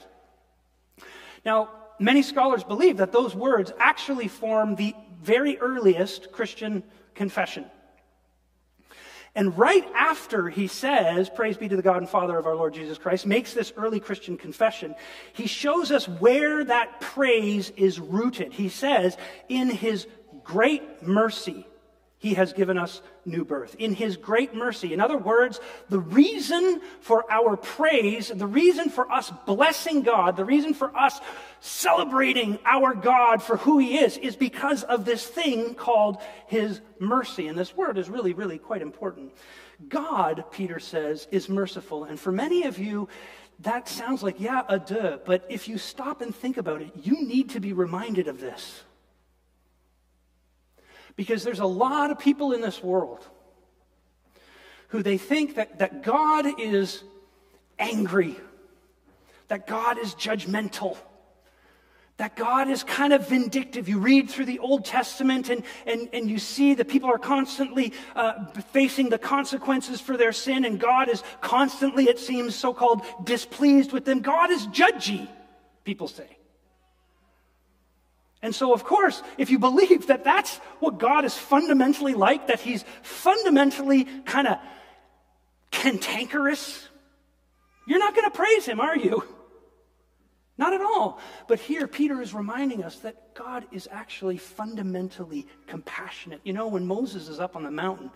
Now, 1.44 1.70
many 2.00 2.22
scholars 2.22 2.64
believe 2.64 2.98
that 2.98 3.12
those 3.12 3.36
words 3.36 3.74
actually 3.80 4.28
form 4.28 4.76
the 4.76 4.96
very 5.22 5.58
earliest 5.58 6.32
Christian 6.32 6.84
confession. 7.16 7.66
And 9.34 9.58
right 9.58 9.86
after 9.94 10.48
he 10.48 10.68
says, 10.68 11.30
Praise 11.30 11.58
be 11.58 11.68
to 11.68 11.76
the 11.76 11.82
God 11.82 11.98
and 11.98 12.10
Father 12.10 12.38
of 12.38 12.46
our 12.46 12.56
Lord 12.56 12.74
Jesus 12.74 12.98
Christ, 12.98 13.26
makes 13.26 13.54
this 13.54 13.74
early 13.76 14.00
Christian 14.00 14.38
confession, 14.38 14.96
he 15.34 15.48
shows 15.48 15.92
us 15.92 16.08
where 16.08 16.64
that 16.64 17.02
praise 17.02 17.72
is 17.76 18.00
rooted. 18.00 18.54
He 18.54 18.70
says, 18.70 19.18
In 19.50 19.70
his 19.70 20.08
great 20.44 21.04
mercy, 21.04 21.68
he 22.26 22.34
has 22.34 22.54
given 22.54 22.76
us 22.76 23.04
new 23.24 23.46
birth. 23.46 23.76
In 23.78 23.94
his 23.94 24.18
great 24.18 24.56
mercy. 24.56 24.96
In 24.96 25.00
other 25.00 25.16
words, 25.16 25.60
the 25.90 26.00
reason 26.00 26.82
for 27.00 27.24
our 27.32 27.56
praise, 27.56 28.30
the 28.30 28.48
reason 28.48 28.90
for 28.90 29.12
us 29.12 29.32
blessing 29.46 30.02
God, 30.02 30.36
the 30.36 30.44
reason 30.44 30.74
for 30.74 30.90
us 30.98 31.20
celebrating 31.60 32.58
our 32.66 32.96
God 32.96 33.44
for 33.44 33.58
who 33.58 33.78
he 33.78 34.00
is, 34.00 34.18
is 34.18 34.36
because 34.36 34.82
of 34.82 35.06
this 35.06 35.24
thing 35.24 35.76
called 35.76 36.18
his 36.48 36.82
mercy. 36.98 37.48
And 37.48 37.56
this 37.56 37.78
word 37.78 38.00
is 38.00 38.10
really, 38.10 38.34
really 38.34 38.58
quite 38.58 38.82
important. 38.82 39.32
God, 39.88 40.46
Peter 40.50 40.80
says, 40.80 41.28
is 41.30 41.48
merciful. 41.48 42.06
And 42.06 42.20
for 42.20 42.32
many 42.32 42.64
of 42.64 42.80
you, 42.80 43.08
that 43.60 43.88
sounds 43.88 44.24
like, 44.24 44.40
yeah, 44.40 44.64
a 44.68 44.80
duh. 44.80 45.20
But 45.24 45.46
if 45.48 45.68
you 45.68 45.78
stop 45.78 46.22
and 46.22 46.34
think 46.34 46.58
about 46.58 46.82
it, 46.82 46.90
you 47.04 47.24
need 47.24 47.52
to 47.52 47.60
be 47.60 47.72
reminded 47.72 48.28
of 48.28 48.40
this. 48.40 48.82
Because 51.16 51.44
there's 51.44 51.60
a 51.60 51.66
lot 51.66 52.12
of 52.12 52.20
people 52.20 52.52
in 52.52 52.62
this 52.62 52.84
world 52.84 53.26
who 54.90 55.02
they 55.02 55.18
think 55.18 55.56
that, 55.56 55.80
that 55.80 56.04
God 56.04 56.60
is 56.60 57.04
angry, 57.80 58.36
that 59.48 59.68
God 59.68 59.98
is 59.98 60.14
judgmental, 60.16 60.98
that 62.18 62.36
God 62.36 62.70
is 62.70 62.84
kind 62.84 63.12
of 63.12 63.28
vindictive. 63.28 63.90
You 63.90 64.00
read 64.00 64.30
through 64.30 64.46
the 64.46 64.60
Old 64.60 64.86
Testament 64.86 65.50
and, 65.50 65.64
and, 65.86 66.08
and 66.14 66.30
you 66.30 66.40
see 66.40 66.74
that 66.76 66.88
people 66.88 67.10
are 67.10 67.18
constantly 67.18 67.92
uh, 68.16 68.46
facing 68.72 69.10
the 69.10 69.18
consequences 69.18 70.00
for 70.00 70.16
their 70.16 70.32
sin, 70.32 70.64
and 70.64 70.80
God 70.80 71.10
is 71.10 71.24
constantly, 71.42 72.06
it 72.06 72.20
seems, 72.20 72.56
so 72.56 72.74
called 72.74 73.02
displeased 73.24 73.92
with 73.92 74.06
them. 74.06 74.22
God 74.22 74.50
is 74.50 74.66
judgy, 74.68 75.28
people 75.84 76.08
say. 76.08 76.38
And 78.42 78.54
so, 78.54 78.74
of 78.74 78.84
course, 78.84 79.24
if 79.38 79.50
you 79.50 79.60
believe 79.60 80.08
that 80.08 80.24
that's 80.24 80.58
what 80.80 81.00
God 81.00 81.26
is 81.26 81.34
fundamentally 81.36 82.14
like, 82.14 82.48
that 82.48 82.60
he's 82.60 82.86
fundamentally 83.02 84.06
kind 84.26 84.48
of 84.48 84.58
cantankerous, 85.72 86.88
you're 87.88 88.00
not 88.00 88.16
going 88.16 88.30
to 88.30 88.36
praise 88.36 88.66
him, 88.66 88.80
are 88.80 88.98
you? 88.98 89.24
Not 90.58 90.74
at 90.74 90.82
all. 90.82 91.20
But 91.48 91.60
here, 91.60 91.86
Peter 91.88 92.22
is 92.22 92.34
reminding 92.34 92.84
us 92.84 93.00
that 93.00 93.36
God 93.36 93.66
is 93.72 93.90
actually 93.92 94.38
fundamentally 94.38 95.48
compassionate. 95.68 96.40
You 96.44 96.54
know, 96.54 96.68
when 96.68 96.88
Moses 96.88 97.28
is 97.28 97.40
up 97.40 97.56
on 97.56 97.64
the 97.64 97.72
mountain 97.72 98.10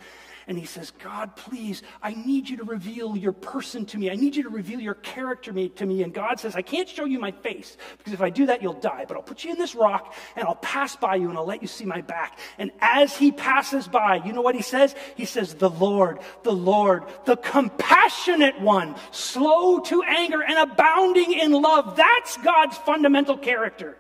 and 0.50 0.58
he 0.58 0.66
says, 0.66 0.92
God, 1.04 1.36
please, 1.36 1.84
I 2.02 2.16
need 2.16 2.50
you 2.50 2.58
to 2.58 2.64
reveal 2.64 3.16
your 3.16 3.34
person 3.34 3.86
to 3.86 4.00
me. 4.00 4.10
I 4.10 4.16
need 4.16 4.36
you 4.36 4.42
to 4.42 4.50
reveal 4.50 4.80
your 4.80 4.96
character 4.96 5.54
to 5.54 5.86
me. 5.86 6.02
And 6.02 6.12
God 6.12 6.40
says, 6.40 6.56
I 6.56 6.64
can't 6.64 6.90
show 6.90 7.06
you 7.06 7.20
my 7.20 7.30
face 7.30 7.78
because 8.00 8.14
if 8.14 8.22
I 8.22 8.32
do 8.32 8.48
that, 8.48 8.64
you'll 8.64 8.74
die. 8.74 9.06
But 9.08 9.16
I'll 9.16 9.22
put 9.22 9.44
you 9.44 9.52
in 9.52 9.60
this 9.60 9.76
rock 9.76 10.16
and 10.36 10.48
I'll 10.48 10.56
pass 10.56 10.96
by 10.96 11.18
you 11.18 11.30
and 11.30 11.38
I'll 11.38 11.46
let 11.46 11.62
you 11.62 11.68
see 11.68 11.86
my 11.86 12.02
back. 12.02 12.40
And 12.58 12.72
as 12.82 13.16
he 13.16 13.32
passes 13.32 13.88
by, 13.88 14.24
you 14.26 14.34
know 14.34 14.42
what 14.42 14.56
he 14.56 14.64
says? 14.64 14.96
He 15.16 15.26
says, 15.26 15.54
The 15.54 15.70
Lord, 15.70 16.18
the 16.42 16.52
Lord, 16.52 17.04
the 17.26 17.38
compassionate 17.38 18.60
one, 18.60 18.96
slow 19.12 19.82
to 19.82 20.02
anger 20.02 20.42
and 20.42 20.72
abounding 20.72 21.32
in 21.32 21.52
love. 21.52 21.96
That's 21.96 22.38
God's 22.38 22.76
fundamental 22.76 23.38
character, 23.38 23.98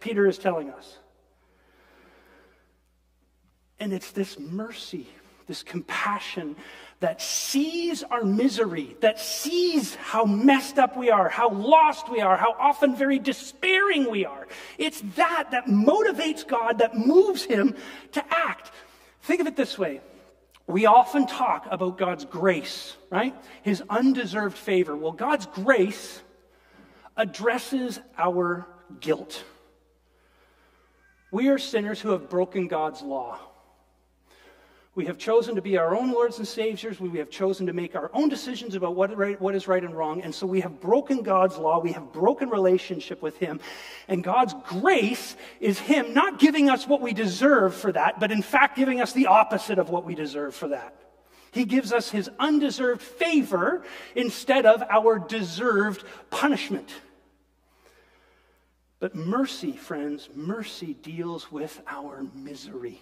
Peter 0.00 0.26
is 0.26 0.36
telling 0.36 0.70
us. 0.70 0.98
And 3.78 3.92
it's 3.92 4.10
this 4.10 4.36
mercy 4.36 5.06
this 5.50 5.64
compassion 5.64 6.54
that 7.00 7.20
sees 7.20 8.04
our 8.04 8.22
misery, 8.22 8.96
that 9.00 9.18
sees 9.18 9.96
how 9.96 10.24
messed 10.24 10.78
up 10.78 10.96
we 10.96 11.10
are, 11.10 11.28
how 11.28 11.50
lost 11.50 12.08
we 12.08 12.20
are, 12.20 12.36
how 12.36 12.54
often 12.56 12.94
very 12.94 13.18
despairing 13.18 14.08
we 14.08 14.24
are. 14.24 14.46
It's 14.78 15.00
that 15.16 15.48
that 15.50 15.66
motivates 15.66 16.46
God, 16.46 16.78
that 16.78 16.96
moves 16.96 17.42
him 17.42 17.74
to 18.12 18.24
act. 18.30 18.70
Think 19.22 19.40
of 19.40 19.48
it 19.48 19.56
this 19.56 19.76
way. 19.76 20.00
We 20.68 20.86
often 20.86 21.26
talk 21.26 21.66
about 21.68 21.98
God's 21.98 22.24
grace, 22.24 22.96
right? 23.10 23.34
His 23.62 23.82
undeserved 23.90 24.56
favor. 24.56 24.94
Well, 24.96 25.10
God's 25.10 25.46
grace 25.46 26.22
addresses 27.16 27.98
our 28.16 28.68
guilt. 29.00 29.42
We 31.32 31.48
are 31.48 31.58
sinners 31.58 32.00
who 32.00 32.10
have 32.10 32.30
broken 32.30 32.68
God's 32.68 33.02
law. 33.02 33.40
We 34.96 35.06
have 35.06 35.18
chosen 35.18 35.54
to 35.54 35.62
be 35.62 35.78
our 35.78 35.96
own 35.96 36.10
lords 36.10 36.38
and 36.38 36.48
saviors. 36.48 36.98
We 36.98 37.18
have 37.18 37.30
chosen 37.30 37.66
to 37.66 37.72
make 37.72 37.94
our 37.94 38.10
own 38.12 38.28
decisions 38.28 38.74
about 38.74 38.96
what, 38.96 39.16
right, 39.16 39.40
what 39.40 39.54
is 39.54 39.68
right 39.68 39.82
and 39.82 39.96
wrong. 39.96 40.20
And 40.22 40.34
so 40.34 40.48
we 40.48 40.60
have 40.62 40.80
broken 40.80 41.22
God's 41.22 41.56
law. 41.56 41.78
We 41.78 41.92
have 41.92 42.12
broken 42.12 42.50
relationship 42.50 43.22
with 43.22 43.36
Him. 43.38 43.60
And 44.08 44.24
God's 44.24 44.52
grace 44.66 45.36
is 45.60 45.78
Him 45.78 46.12
not 46.12 46.40
giving 46.40 46.68
us 46.68 46.88
what 46.88 47.00
we 47.00 47.12
deserve 47.12 47.74
for 47.74 47.92
that, 47.92 48.18
but 48.18 48.32
in 48.32 48.42
fact 48.42 48.76
giving 48.76 49.00
us 49.00 49.12
the 49.12 49.28
opposite 49.28 49.78
of 49.78 49.90
what 49.90 50.04
we 50.04 50.16
deserve 50.16 50.56
for 50.56 50.68
that. 50.68 50.96
He 51.52 51.64
gives 51.64 51.92
us 51.92 52.10
His 52.10 52.28
undeserved 52.40 53.00
favor 53.00 53.84
instead 54.16 54.66
of 54.66 54.82
our 54.90 55.20
deserved 55.20 56.02
punishment. 56.30 56.92
But 58.98 59.14
mercy, 59.14 59.72
friends, 59.72 60.28
mercy 60.34 60.94
deals 60.94 61.50
with 61.50 61.80
our 61.86 62.24
misery. 62.34 63.00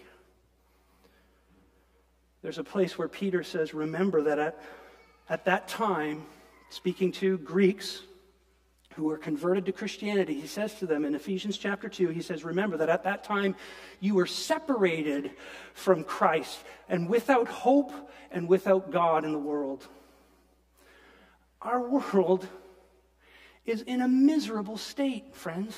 There's 2.42 2.58
a 2.58 2.64
place 2.64 2.96
where 2.96 3.08
Peter 3.08 3.42
says, 3.42 3.74
Remember 3.74 4.22
that 4.22 4.38
at, 4.38 4.62
at 5.28 5.44
that 5.46 5.68
time, 5.68 6.24
speaking 6.70 7.10
to 7.12 7.38
Greeks 7.38 8.02
who 8.94 9.04
were 9.04 9.18
converted 9.18 9.66
to 9.66 9.72
Christianity, 9.72 10.40
he 10.40 10.46
says 10.46 10.74
to 10.74 10.86
them 10.86 11.04
in 11.04 11.14
Ephesians 11.14 11.58
chapter 11.58 11.88
2, 11.88 12.08
he 12.08 12.22
says, 12.22 12.44
Remember 12.44 12.76
that 12.76 12.88
at 12.88 13.04
that 13.04 13.24
time 13.24 13.56
you 14.00 14.14
were 14.14 14.26
separated 14.26 15.32
from 15.74 16.04
Christ 16.04 16.58
and 16.88 17.08
without 17.08 17.48
hope 17.48 17.92
and 18.30 18.48
without 18.48 18.90
God 18.90 19.24
in 19.24 19.32
the 19.32 19.38
world. 19.38 19.86
Our 21.60 21.80
world 21.88 22.46
is 23.66 23.82
in 23.82 24.00
a 24.00 24.08
miserable 24.08 24.76
state, 24.76 25.34
friends. 25.34 25.76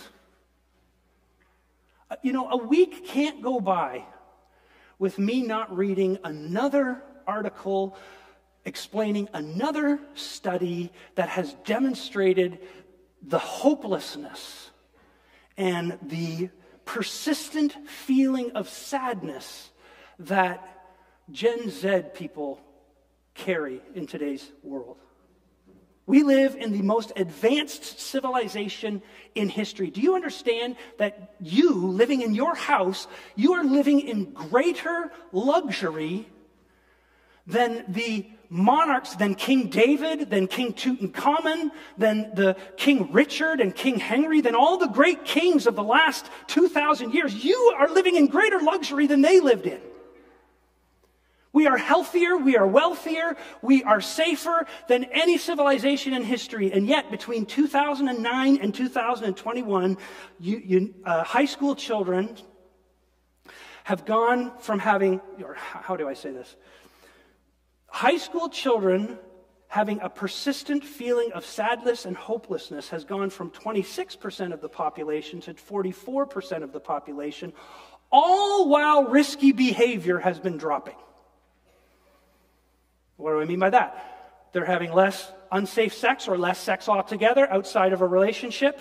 Uh, 2.11 2.17
you 2.23 2.33
know, 2.33 2.50
a 2.50 2.57
week 2.57 3.07
can't 3.07 3.40
go 3.40 3.61
by 3.61 4.05
with 5.00 5.19
me 5.19 5.42
not 5.42 5.76
reading 5.76 6.19
another 6.23 7.02
article 7.26 7.97
explaining 8.64 9.28
another 9.33 9.99
study 10.14 10.92
that 11.14 11.30
has 11.30 11.54
demonstrated 11.64 12.59
the 13.23 13.38
hopelessness 13.38 14.71
and 15.57 15.99
the 16.02 16.50
persistent 16.85 17.75
feeling 17.88 18.52
of 18.52 18.69
sadness 18.69 19.71
that 20.19 20.85
Gen 21.30 21.71
Z 21.71 22.02
people 22.14 22.61
carry 23.35 23.80
in 23.95 24.07
today's 24.07 24.52
world. 24.62 24.99
We 26.11 26.25
live 26.25 26.57
in 26.57 26.73
the 26.73 26.83
most 26.83 27.12
advanced 27.14 28.00
civilization 28.00 29.00
in 29.37 29.49
history. 29.49 29.90
Do 29.90 30.00
you 30.00 30.17
understand 30.17 30.75
that 30.99 31.37
you, 31.38 31.73
living 31.73 32.23
in 32.23 32.35
your 32.35 32.57
house, 32.57 33.07
you 33.37 33.52
are 33.52 33.62
living 33.62 34.00
in 34.00 34.33
greater 34.33 35.12
luxury 35.31 36.26
than 37.47 37.85
the 37.87 38.26
monarchs, 38.49 39.14
than 39.14 39.37
King 39.37 39.69
David, 39.69 40.31
than 40.31 40.49
King 40.49 40.73
Tutankhamun, 40.73 41.71
than 41.97 42.35
the 42.35 42.57
King 42.76 43.12
Richard 43.12 43.61
and 43.61 43.73
King 43.73 44.00
Henry, 44.00 44.40
than 44.40 44.57
all 44.57 44.79
the 44.79 44.88
great 44.88 45.25
kings 45.25 45.69
of 45.69 45.76
the 45.76 45.85
last 45.85 46.26
2,000 46.49 47.14
years. 47.14 47.45
You 47.45 47.76
are 47.79 47.88
living 47.88 48.17
in 48.17 48.26
greater 48.26 48.59
luxury 48.59 49.07
than 49.07 49.23
they 49.23 49.38
lived 49.38 49.67
in. 49.67 49.81
We 51.52 51.66
are 51.66 51.76
healthier, 51.76 52.37
we 52.37 52.57
are 52.57 52.66
wealthier, 52.66 53.37
we 53.61 53.83
are 53.83 54.00
safer 54.00 54.66
than 54.88 55.04
any 55.04 55.37
civilization 55.37 56.14
in 56.14 56.23
history. 56.23 56.71
And 56.73 56.87
yet, 56.87 57.11
between 57.11 57.45
2009 57.45 58.59
and 58.62 58.75
2021, 58.75 59.99
you, 60.38 60.62
you, 60.64 60.95
uh, 61.04 61.25
high 61.25 61.47
school 61.47 61.75
children 61.75 62.37
have 63.83 64.04
gone 64.04 64.57
from 64.61 64.78
having, 64.78 65.21
or 65.42 65.54
how 65.54 65.97
do 65.97 66.09
I 66.09 66.14
say 66.14 66.30
this? 66.30 66.54
High 67.88 68.19
school 68.19 68.49
children 68.49 69.19
having 69.66 70.00
a 70.00 70.09
persistent 70.09 70.85
feeling 70.85 71.33
of 71.33 71.45
sadness 71.45 72.04
and 72.04 72.16
hopelessness 72.16 72.88
has 72.90 73.04
gone 73.04 73.30
from 73.30 73.50
26% 73.50 74.52
of 74.52 74.61
the 74.61 74.69
population 74.69 75.40
to 75.40 75.54
44% 75.54 76.62
of 76.62 76.73
the 76.73 76.80
population, 76.80 77.52
all 78.12 78.69
while 78.69 79.04
risky 79.04 79.50
behavior 79.50 80.19
has 80.19 80.38
been 80.38 80.57
dropping. 80.57 80.97
What 83.20 83.32
do 83.32 83.40
I 83.40 83.44
mean 83.44 83.58
by 83.58 83.70
that? 83.70 84.48
They're 84.52 84.64
having 84.64 84.92
less 84.92 85.30
unsafe 85.52 85.94
sex 85.94 86.26
or 86.28 86.38
less 86.38 86.58
sex 86.58 86.88
altogether 86.88 87.50
outside 87.50 87.92
of 87.92 88.00
a 88.00 88.06
relationship. 88.06 88.80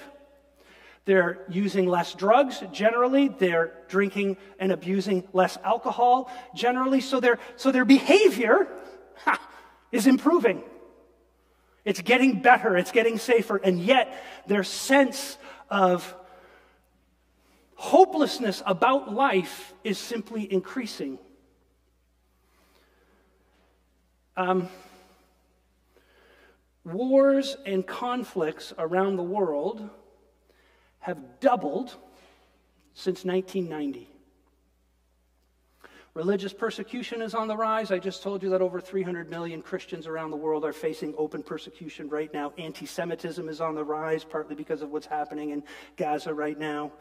They're 1.06 1.46
using 1.50 1.88
less 1.88 2.14
drugs 2.14 2.62
generally. 2.72 3.30
They're 3.30 3.74
drinking 3.88 4.38
and 4.60 4.72
abusing 4.72 5.28
less 5.34 5.58
alcohol 5.64 6.32
generally. 6.56 7.02
So 7.02 7.20
their, 7.20 7.40
so 7.56 7.72
their 7.72 7.86
behavior 7.86 8.68
ha, 9.16 9.40
is 9.92 10.08
improving. 10.08 10.64
It's 11.86 12.02
getting 12.02 12.42
better. 12.42 12.78
It's 12.78 12.92
getting 12.92 13.18
safer. 13.18 13.58
And 13.58 13.80
yet 13.80 14.14
their 14.48 14.64
sense 14.64 15.38
of 15.70 16.16
hopelessness 17.76 18.62
about 18.66 19.14
life 19.14 19.74
is 19.84 19.98
simply 19.98 20.52
increasing. 20.52 21.18
Um, 24.40 24.70
wars 26.86 27.58
and 27.66 27.86
conflicts 27.86 28.72
around 28.78 29.18
the 29.18 29.24
world 29.24 29.90
have 31.00 31.42
doubled 31.42 31.90
since 32.94 33.26
1990. 33.26 34.10
Religious 36.14 36.54
persecution 36.54 37.22
is 37.22 37.36
on 37.36 37.50
the 37.50 37.58
rise. 37.58 37.92
I 37.92 38.00
just 38.00 38.24
told 38.24 38.42
you 38.42 38.50
that 38.52 38.62
over 38.62 38.80
300 38.80 39.30
million 39.30 39.62
Christians 39.62 40.08
around 40.08 40.32
the 40.32 40.38
world 40.38 40.64
are 40.64 40.72
facing 40.72 41.14
open 41.18 41.44
persecution 41.44 42.08
right 42.08 42.34
now. 42.34 42.54
Anti 42.58 42.86
Semitism 42.86 43.50
is 43.50 43.60
on 43.60 43.76
the 43.76 43.84
rise, 43.84 44.24
partly 44.24 44.56
because 44.56 44.82
of 44.82 44.90
what's 44.90 45.06
happening 45.06 45.50
in 45.50 45.64
Gaza 45.98 46.34
right 46.34 46.58
now. 46.58 46.94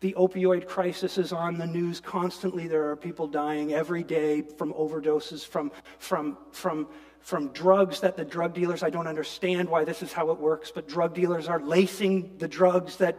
The 0.00 0.14
opioid 0.18 0.66
crisis 0.66 1.18
is 1.18 1.32
on 1.32 1.58
the 1.58 1.66
news 1.66 2.00
constantly. 2.00 2.68
There 2.68 2.90
are 2.90 2.96
people 2.96 3.26
dying 3.26 3.72
every 3.72 4.02
day 4.02 4.42
from 4.42 4.72
overdoses, 4.72 5.46
from, 5.46 5.72
from, 5.98 6.36
from, 6.52 6.88
from 7.20 7.48
drugs 7.48 8.00
that 8.00 8.16
the 8.16 8.24
drug 8.24 8.54
dealers, 8.54 8.82
I 8.82 8.90
don't 8.90 9.06
understand 9.06 9.68
why 9.68 9.84
this 9.84 10.02
is 10.02 10.12
how 10.12 10.30
it 10.30 10.38
works, 10.38 10.70
but 10.74 10.88
drug 10.88 11.14
dealers 11.14 11.48
are 11.48 11.60
lacing 11.60 12.36
the 12.38 12.48
drugs 12.48 12.96
that 12.98 13.16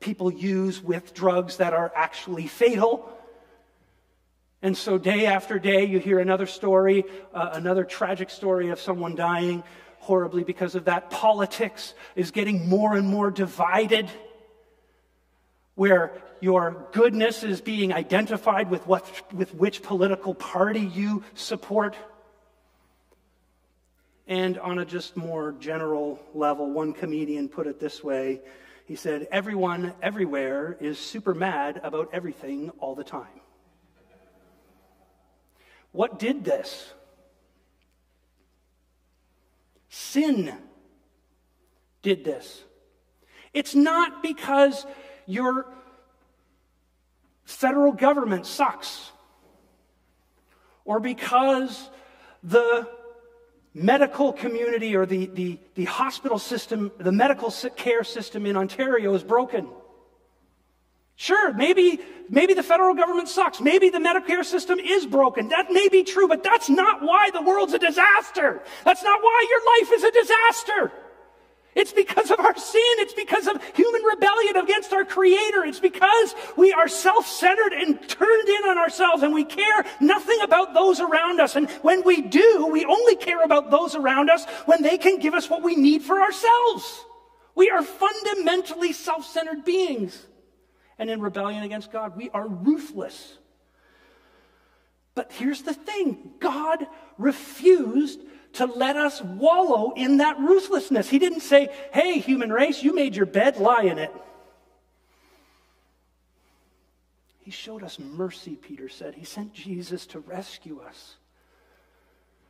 people 0.00 0.32
use 0.32 0.82
with 0.82 1.14
drugs 1.14 1.56
that 1.56 1.72
are 1.72 1.92
actually 1.94 2.46
fatal. 2.46 3.10
And 4.60 4.76
so, 4.76 4.98
day 4.98 5.26
after 5.26 5.58
day, 5.58 5.84
you 5.84 6.00
hear 6.00 6.18
another 6.18 6.46
story, 6.46 7.04
uh, 7.32 7.50
another 7.52 7.84
tragic 7.84 8.28
story 8.28 8.70
of 8.70 8.80
someone 8.80 9.14
dying 9.14 9.62
horribly 10.00 10.42
because 10.42 10.74
of 10.74 10.86
that. 10.86 11.10
Politics 11.10 11.94
is 12.16 12.32
getting 12.32 12.68
more 12.68 12.96
and 12.96 13.06
more 13.06 13.30
divided 13.30 14.10
where 15.78 16.12
your 16.40 16.88
goodness 16.90 17.44
is 17.44 17.60
being 17.60 17.92
identified 17.92 18.68
with, 18.68 18.84
what, 18.86 19.06
with 19.32 19.54
which 19.54 19.82
political 19.82 20.34
party 20.34 20.80
you 20.80 21.22
support. 21.34 21.96
And 24.26 24.58
on 24.58 24.80
a 24.80 24.84
just 24.84 25.16
more 25.16 25.52
general 25.52 26.20
level, 26.34 26.70
one 26.70 26.92
comedian 26.92 27.48
put 27.48 27.68
it 27.68 27.78
this 27.78 28.02
way 28.02 28.40
he 28.88 28.96
said, 28.96 29.28
Everyone 29.30 29.92
everywhere 30.00 30.74
is 30.80 30.98
super 30.98 31.34
mad 31.34 31.78
about 31.84 32.08
everything 32.14 32.70
all 32.78 32.94
the 32.94 33.04
time. 33.04 33.40
What 35.92 36.18
did 36.18 36.42
this? 36.42 36.90
Sin 39.90 40.54
did 42.00 42.24
this. 42.24 42.64
It's 43.52 43.74
not 43.74 44.22
because 44.22 44.86
your 45.28 45.66
federal 47.44 47.92
government 47.92 48.46
sucks, 48.46 49.12
or 50.84 50.98
because 50.98 51.90
the 52.42 52.88
medical 53.74 54.32
community 54.32 54.96
or 54.96 55.06
the, 55.06 55.26
the, 55.26 55.58
the 55.74 55.84
hospital 55.84 56.38
system, 56.38 56.90
the 56.98 57.12
medical 57.12 57.50
care 57.76 58.02
system 58.02 58.46
in 58.46 58.56
Ontario 58.56 59.14
is 59.14 59.22
broken. 59.22 59.68
Sure, 61.14 61.52
maybe, 61.52 62.00
maybe 62.30 62.54
the 62.54 62.62
federal 62.62 62.94
government 62.94 63.28
sucks. 63.28 63.60
Maybe 63.60 63.90
the 63.90 63.98
Medicare 63.98 64.44
system 64.44 64.78
is 64.78 65.04
broken. 65.04 65.48
That 65.48 65.66
may 65.70 65.88
be 65.88 66.04
true, 66.04 66.28
but 66.28 66.44
that's 66.44 66.70
not 66.70 67.02
why 67.02 67.30
the 67.32 67.42
world's 67.42 67.74
a 67.74 67.78
disaster. 67.78 68.62
That's 68.84 69.02
not 69.02 69.20
why 69.20 69.46
your 69.50 69.88
life 69.88 69.92
is 69.98 70.04
a 70.04 70.10
disaster. 70.12 70.92
It's 71.78 71.92
because 71.92 72.32
of 72.32 72.40
our 72.40 72.56
sin. 72.56 72.82
It's 72.96 73.14
because 73.14 73.46
of 73.46 73.62
human 73.72 74.02
rebellion 74.02 74.56
against 74.56 74.92
our 74.92 75.04
Creator. 75.04 75.64
It's 75.64 75.78
because 75.78 76.34
we 76.56 76.72
are 76.72 76.88
self 76.88 77.24
centered 77.24 77.72
and 77.72 77.96
turned 78.08 78.48
in 78.48 78.64
on 78.64 78.78
ourselves 78.78 79.22
and 79.22 79.32
we 79.32 79.44
care 79.44 79.84
nothing 80.00 80.40
about 80.42 80.74
those 80.74 80.98
around 80.98 81.40
us. 81.40 81.54
And 81.54 81.70
when 81.82 82.02
we 82.02 82.20
do, 82.20 82.68
we 82.72 82.84
only 82.84 83.14
care 83.14 83.44
about 83.44 83.70
those 83.70 83.94
around 83.94 84.28
us 84.28 84.44
when 84.66 84.82
they 84.82 84.98
can 84.98 85.20
give 85.20 85.34
us 85.34 85.48
what 85.48 85.62
we 85.62 85.76
need 85.76 86.02
for 86.02 86.20
ourselves. 86.20 87.04
We 87.54 87.70
are 87.70 87.82
fundamentally 87.82 88.92
self 88.92 89.24
centered 89.24 89.64
beings. 89.64 90.26
And 90.98 91.08
in 91.08 91.20
rebellion 91.20 91.62
against 91.62 91.92
God, 91.92 92.16
we 92.16 92.28
are 92.30 92.48
ruthless. 92.48 93.38
But 95.14 95.30
here's 95.30 95.62
the 95.62 95.74
thing 95.74 96.32
God 96.40 96.88
refused 97.18 98.18
to 98.54 98.66
let 98.66 98.96
us 98.96 99.22
wallow 99.22 99.92
in 99.94 100.18
that 100.18 100.38
ruthlessness. 100.38 101.08
He 101.08 101.18
didn't 101.18 101.40
say, 101.40 101.68
Hey, 101.92 102.18
human 102.18 102.52
race, 102.52 102.82
you 102.82 102.94
made 102.94 103.14
your 103.14 103.26
bed, 103.26 103.58
lie 103.58 103.82
in 103.82 103.98
it. 103.98 104.12
He 107.40 107.50
showed 107.50 107.82
us 107.82 107.98
mercy, 107.98 108.56
Peter 108.56 108.88
said. 108.88 109.14
He 109.14 109.24
sent 109.24 109.54
Jesus 109.54 110.06
to 110.08 110.20
rescue 110.20 110.80
us. 110.86 111.16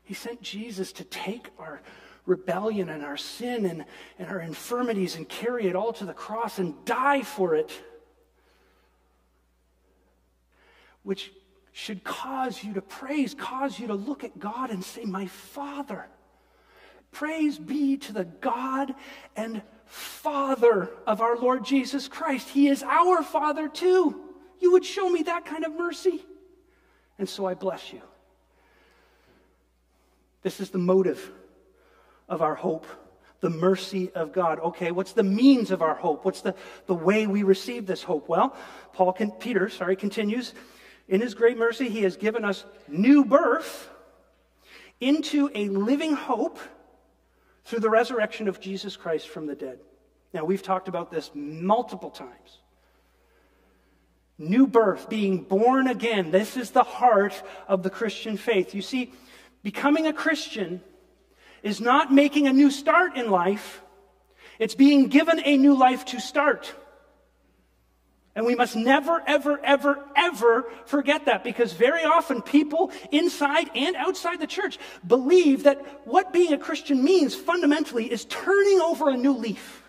He 0.03 0.15
sent 0.15 0.43
Jesus 0.43 0.91
to 0.95 1.05
take 1.05 1.51
our 1.59 1.83
rebellion 2.27 2.89
and 2.89 3.05
our 3.05 3.17
sin 3.17 3.65
and, 3.65 3.85
and 4.19 4.29
our 4.29 4.41
infirmities 4.41 5.17
and 5.17 5.29
carry 5.29 5.67
it 5.67 5.77
all 5.77 5.93
to 5.93 6.05
the 6.05 6.13
cross 6.13 6.59
and 6.59 6.85
die 6.85 7.23
for 7.23 7.55
it. 7.55 7.71
Which 11.03 11.33
should 11.79 12.03
cause 12.03 12.65
you 12.65 12.75
to 12.75 12.83
praise, 12.83 13.35
cause 13.35 13.79
you 13.79 13.87
to 13.87 13.95
look 13.95 14.25
at 14.25 14.37
God 14.37 14.71
and 14.71 14.83
say, 14.83 15.05
My 15.05 15.27
Father. 15.27 16.09
Praise 17.13 17.57
be 17.57 17.97
to 17.99 18.13
the 18.13 18.25
God 18.25 18.93
and 19.37 19.63
Father 19.87 20.91
of 21.07 21.21
our 21.21 21.37
Lord 21.37 21.65
Jesus 21.65 22.09
Christ. 22.09 22.49
He 22.49 22.67
is 22.67 22.83
our 22.83 23.23
Father 23.23 23.69
too. 23.69 24.21
You 24.59 24.73
would 24.73 24.85
show 24.85 25.09
me 25.09 25.23
that 25.23 25.47
kind 25.47 25.65
of 25.65 25.73
mercy. 25.73 26.27
And 27.17 27.29
so 27.29 27.47
I 27.47 27.55
bless 27.55 27.93
you. 27.93 28.03
This 30.43 30.59
is 30.59 30.71
the 30.71 30.79
motive 30.79 31.31
of 32.29 32.43
our 32.43 32.57
hope, 32.57 32.87
the 33.39 33.51
mercy 33.51 34.11
of 34.17 34.33
God. 34.33 34.59
Okay, 34.59 34.91
what's 34.91 35.13
the 35.13 35.23
means 35.23 35.71
of 35.71 35.81
our 35.81 35.95
hope? 35.95 36.25
What's 36.25 36.41
the, 36.41 36.57
the 36.87 36.95
way 36.95 37.29
we 37.29 37.45
receive 37.45 37.87
this 37.87 38.03
hope? 38.03 38.29
Well, 38.29 38.57
Paul 38.93 39.13
can, 39.13 39.31
Peter, 39.31 39.69
sorry, 39.69 39.95
continues 39.95 40.55
in 41.09 41.21
his 41.21 41.35
great 41.35 41.57
mercy, 41.57 41.89
he 41.89 42.03
has 42.03 42.17
given 42.17 42.45
us 42.45 42.65
new 42.87 43.25
birth 43.25 43.89
into 45.01 45.51
a 45.55 45.69
living 45.69 46.15
hope 46.15 46.59
through 47.65 47.81
the 47.81 47.91
resurrection 47.91 48.49
of 48.49 48.61
Jesus 48.61 48.97
Christ 48.97 49.29
from 49.29 49.47
the 49.47 49.55
dead. 49.55 49.79
Now, 50.35 50.45
we've 50.45 50.63
talked 50.63 50.89
about 50.89 51.11
this 51.11 51.31
multiple 51.35 52.11
times. 52.11 52.61
New 54.37 54.67
birth, 54.67 55.09
being 55.09 55.43
born 55.43 55.89
again. 55.89 56.31
This 56.31 56.57
is 56.57 56.71
the 56.71 56.85
heart 56.85 57.43
of 57.67 57.83
the 57.83 57.91
Christian 57.91 58.37
faith. 58.37 58.75
You 58.75 58.83
see, 58.83 59.13
becoming 59.63 60.07
a 60.07 60.13
Christian 60.13 60.81
is 61.63 61.81
not 61.81 62.13
making 62.13 62.47
a 62.47 62.53
new 62.53 62.71
start 62.71 63.17
in 63.17 63.31
life, 63.31 63.83
it's 64.59 64.75
being 64.75 65.09
given 65.09 65.41
a 65.45 65.57
new 65.57 65.77
life 65.77 66.05
to 66.07 66.21
start. 66.21 66.73
And 68.39 68.47
we 68.47 68.55
must 68.55 68.77
never, 68.77 69.21
ever, 69.27 69.59
ever, 69.65 69.99
ever 70.15 70.71
forget 70.87 71.25
that 71.25 71.43
because 71.43 71.73
very 71.73 72.05
often 72.05 72.41
people 72.41 72.93
inside 73.11 73.69
and 73.75 73.97
outside 73.97 74.39
the 74.39 74.47
church 74.47 74.79
believe 75.05 75.65
that 75.65 76.03
what 76.05 76.33
being 76.33 76.53
a 76.53 76.59
Christian 76.59 77.03
means 77.03 77.35
fundamentally 77.35 78.05
is 78.09 78.27
turning 78.27 78.81
over 78.81 79.11
a 79.11 79.17
new 79.17 79.33
leaf. 79.33 79.83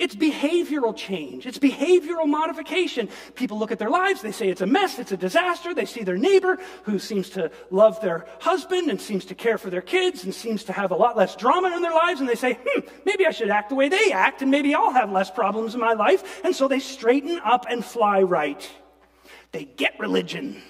It's 0.00 0.16
behavioral 0.16 0.96
change. 0.96 1.46
It's 1.46 1.58
behavioral 1.58 2.26
modification. 2.26 3.10
People 3.34 3.58
look 3.58 3.70
at 3.70 3.78
their 3.78 3.90
lives, 3.90 4.22
they 4.22 4.32
say 4.32 4.48
it's 4.48 4.62
a 4.62 4.66
mess, 4.66 4.98
it's 4.98 5.12
a 5.12 5.16
disaster. 5.16 5.74
They 5.74 5.84
see 5.84 6.04
their 6.04 6.16
neighbor 6.16 6.58
who 6.84 6.98
seems 6.98 7.28
to 7.30 7.50
love 7.70 8.00
their 8.00 8.24
husband 8.40 8.88
and 8.90 8.98
seems 8.98 9.26
to 9.26 9.34
care 9.34 9.58
for 9.58 9.68
their 9.68 9.82
kids 9.82 10.24
and 10.24 10.34
seems 10.34 10.64
to 10.64 10.72
have 10.72 10.90
a 10.90 10.96
lot 10.96 11.18
less 11.18 11.36
drama 11.36 11.76
in 11.76 11.82
their 11.82 11.92
lives. 11.92 12.20
And 12.20 12.28
they 12.28 12.34
say, 12.34 12.58
hmm, 12.66 12.80
maybe 13.04 13.26
I 13.26 13.30
should 13.30 13.50
act 13.50 13.68
the 13.68 13.74
way 13.74 13.90
they 13.90 14.10
act 14.10 14.40
and 14.40 14.50
maybe 14.50 14.74
I'll 14.74 14.90
have 14.90 15.12
less 15.12 15.30
problems 15.30 15.74
in 15.74 15.80
my 15.80 15.92
life. 15.92 16.40
And 16.44 16.56
so 16.56 16.66
they 16.66 16.80
straighten 16.80 17.38
up 17.44 17.66
and 17.68 17.84
fly 17.84 18.22
right. 18.22 18.68
They 19.52 19.66
get 19.66 20.00
religion. 20.00 20.62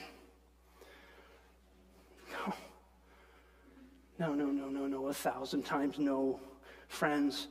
No, 4.19 4.35
no, 4.35 4.47
no, 4.47 4.69
no, 4.69 4.87
no, 4.89 5.07
a 5.07 5.15
thousand 5.15 5.65
times 5.65 6.01
no, 6.01 6.41
friends. 6.89 7.47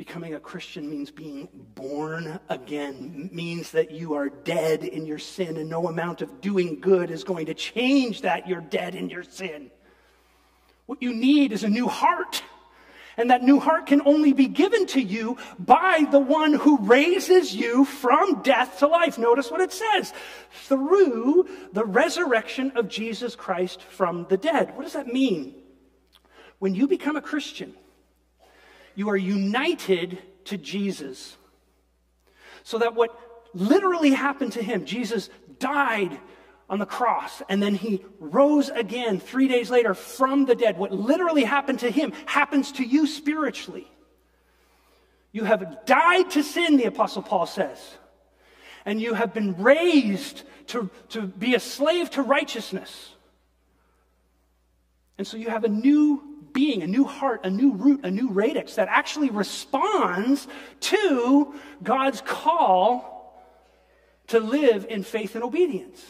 Becoming 0.00 0.32
a 0.32 0.40
Christian 0.40 0.88
means 0.88 1.10
being 1.10 1.46
born 1.74 2.40
again, 2.48 3.28
means 3.34 3.72
that 3.72 3.90
you 3.90 4.14
are 4.14 4.30
dead 4.30 4.82
in 4.82 5.04
your 5.04 5.18
sin, 5.18 5.58
and 5.58 5.68
no 5.68 5.88
amount 5.88 6.22
of 6.22 6.40
doing 6.40 6.80
good 6.80 7.10
is 7.10 7.22
going 7.22 7.44
to 7.44 7.52
change 7.52 8.22
that 8.22 8.48
you're 8.48 8.62
dead 8.62 8.94
in 8.94 9.10
your 9.10 9.22
sin. 9.22 9.70
What 10.86 11.02
you 11.02 11.12
need 11.12 11.52
is 11.52 11.64
a 11.64 11.68
new 11.68 11.86
heart. 11.86 12.42
And 13.18 13.28
that 13.28 13.42
new 13.42 13.60
heart 13.60 13.84
can 13.84 14.00
only 14.06 14.32
be 14.32 14.46
given 14.46 14.86
to 14.86 15.02
you 15.02 15.36
by 15.58 16.06
the 16.10 16.18
one 16.18 16.54
who 16.54 16.78
raises 16.78 17.54
you 17.54 17.84
from 17.84 18.40
death 18.40 18.78
to 18.78 18.86
life. 18.86 19.18
Notice 19.18 19.50
what 19.50 19.60
it 19.60 19.70
says 19.70 20.14
through 20.62 21.46
the 21.74 21.84
resurrection 21.84 22.72
of 22.74 22.88
Jesus 22.88 23.36
Christ 23.36 23.82
from 23.82 24.24
the 24.30 24.38
dead. 24.38 24.74
What 24.76 24.84
does 24.84 24.94
that 24.94 25.08
mean? 25.08 25.56
When 26.58 26.74
you 26.74 26.88
become 26.88 27.16
a 27.16 27.20
Christian, 27.20 27.74
you 28.94 29.08
are 29.10 29.16
united 29.16 30.18
to 30.46 30.56
Jesus. 30.56 31.36
So 32.62 32.78
that 32.78 32.94
what 32.94 33.18
literally 33.54 34.10
happened 34.10 34.52
to 34.52 34.62
him, 34.62 34.84
Jesus 34.84 35.30
died 35.58 36.18
on 36.68 36.78
the 36.78 36.86
cross 36.86 37.42
and 37.48 37.62
then 37.62 37.74
he 37.74 38.04
rose 38.18 38.68
again 38.68 39.18
three 39.18 39.48
days 39.48 39.70
later 39.70 39.94
from 39.94 40.44
the 40.44 40.54
dead. 40.54 40.78
What 40.78 40.92
literally 40.92 41.44
happened 41.44 41.80
to 41.80 41.90
him 41.90 42.12
happens 42.26 42.72
to 42.72 42.84
you 42.84 43.06
spiritually. 43.06 43.90
You 45.32 45.44
have 45.44 45.84
died 45.86 46.30
to 46.32 46.42
sin, 46.42 46.76
the 46.76 46.84
Apostle 46.84 47.22
Paul 47.22 47.46
says, 47.46 47.78
and 48.84 49.00
you 49.00 49.14
have 49.14 49.32
been 49.32 49.60
raised 49.62 50.42
to, 50.68 50.90
to 51.10 51.22
be 51.22 51.54
a 51.54 51.60
slave 51.60 52.10
to 52.10 52.22
righteousness. 52.22 53.14
And 55.18 55.26
so 55.26 55.36
you 55.36 55.50
have 55.50 55.64
a 55.64 55.68
new 55.68 56.29
being, 56.52 56.82
a 56.82 56.86
new 56.86 57.04
heart, 57.04 57.40
a 57.44 57.50
new 57.50 57.72
root, 57.72 58.00
a 58.04 58.10
new 58.10 58.30
radix 58.30 58.74
that 58.76 58.88
actually 58.88 59.30
responds 59.30 60.46
to 60.80 61.54
God's 61.82 62.20
call 62.20 63.44
to 64.28 64.40
live 64.40 64.86
in 64.88 65.02
faith 65.02 65.34
and 65.34 65.44
obedience. 65.44 66.04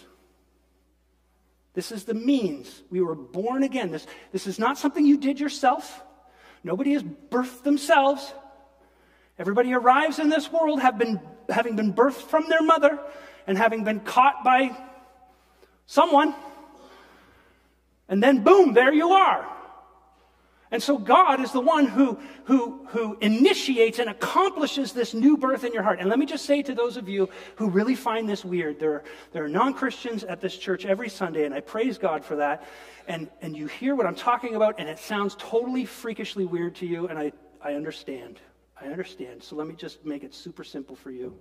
This 1.72 1.92
is 1.92 2.04
the 2.04 2.14
means. 2.14 2.82
We 2.90 3.00
were 3.00 3.14
born 3.14 3.62
again. 3.62 3.90
This, 3.90 4.06
this 4.32 4.46
is 4.46 4.58
not 4.58 4.76
something 4.76 5.06
you 5.06 5.16
did 5.16 5.38
yourself. 5.38 6.02
Nobody 6.62 6.92
has 6.92 7.02
birthed 7.02 7.62
themselves. 7.62 8.34
Everybody 9.38 9.72
arrives 9.72 10.18
in 10.18 10.28
this 10.28 10.52
world 10.52 10.80
have 10.80 10.98
been, 10.98 11.20
having 11.48 11.76
been 11.76 11.94
birthed 11.94 12.28
from 12.28 12.48
their 12.48 12.62
mother 12.62 12.98
and 13.46 13.56
having 13.56 13.84
been 13.84 14.00
caught 14.00 14.44
by 14.44 14.76
someone. 15.86 16.34
And 18.08 18.22
then, 18.22 18.42
boom, 18.42 18.74
there 18.74 18.92
you 18.92 19.12
are. 19.12 19.48
And 20.72 20.80
so 20.80 20.98
God 20.98 21.40
is 21.40 21.50
the 21.50 21.60
one 21.60 21.86
who, 21.86 22.18
who, 22.44 22.86
who 22.90 23.18
initiates 23.20 23.98
and 23.98 24.08
accomplishes 24.08 24.92
this 24.92 25.14
new 25.14 25.36
birth 25.36 25.64
in 25.64 25.72
your 25.72 25.82
heart. 25.82 25.98
And 25.98 26.08
let 26.08 26.18
me 26.18 26.26
just 26.26 26.44
say 26.46 26.62
to 26.62 26.74
those 26.74 26.96
of 26.96 27.08
you 27.08 27.28
who 27.56 27.68
really 27.68 27.96
find 27.96 28.28
this 28.28 28.44
weird, 28.44 28.78
there 28.78 28.92
are, 28.92 29.04
there 29.32 29.44
are 29.44 29.48
non 29.48 29.74
Christians 29.74 30.22
at 30.22 30.40
this 30.40 30.56
church 30.56 30.86
every 30.86 31.08
Sunday, 31.08 31.44
and 31.44 31.52
I 31.52 31.60
praise 31.60 31.98
God 31.98 32.24
for 32.24 32.36
that. 32.36 32.68
And, 33.08 33.28
and 33.42 33.56
you 33.56 33.66
hear 33.66 33.96
what 33.96 34.06
I'm 34.06 34.14
talking 34.14 34.54
about, 34.54 34.76
and 34.78 34.88
it 34.88 35.00
sounds 35.00 35.34
totally 35.38 35.84
freakishly 35.84 36.44
weird 36.44 36.76
to 36.76 36.86
you, 36.86 37.08
and 37.08 37.18
I, 37.18 37.32
I 37.60 37.74
understand. 37.74 38.38
I 38.80 38.86
understand. 38.86 39.42
So 39.42 39.56
let 39.56 39.66
me 39.66 39.74
just 39.74 40.04
make 40.04 40.22
it 40.22 40.32
super 40.32 40.62
simple 40.62 40.94
for 40.94 41.10
you. 41.10 41.36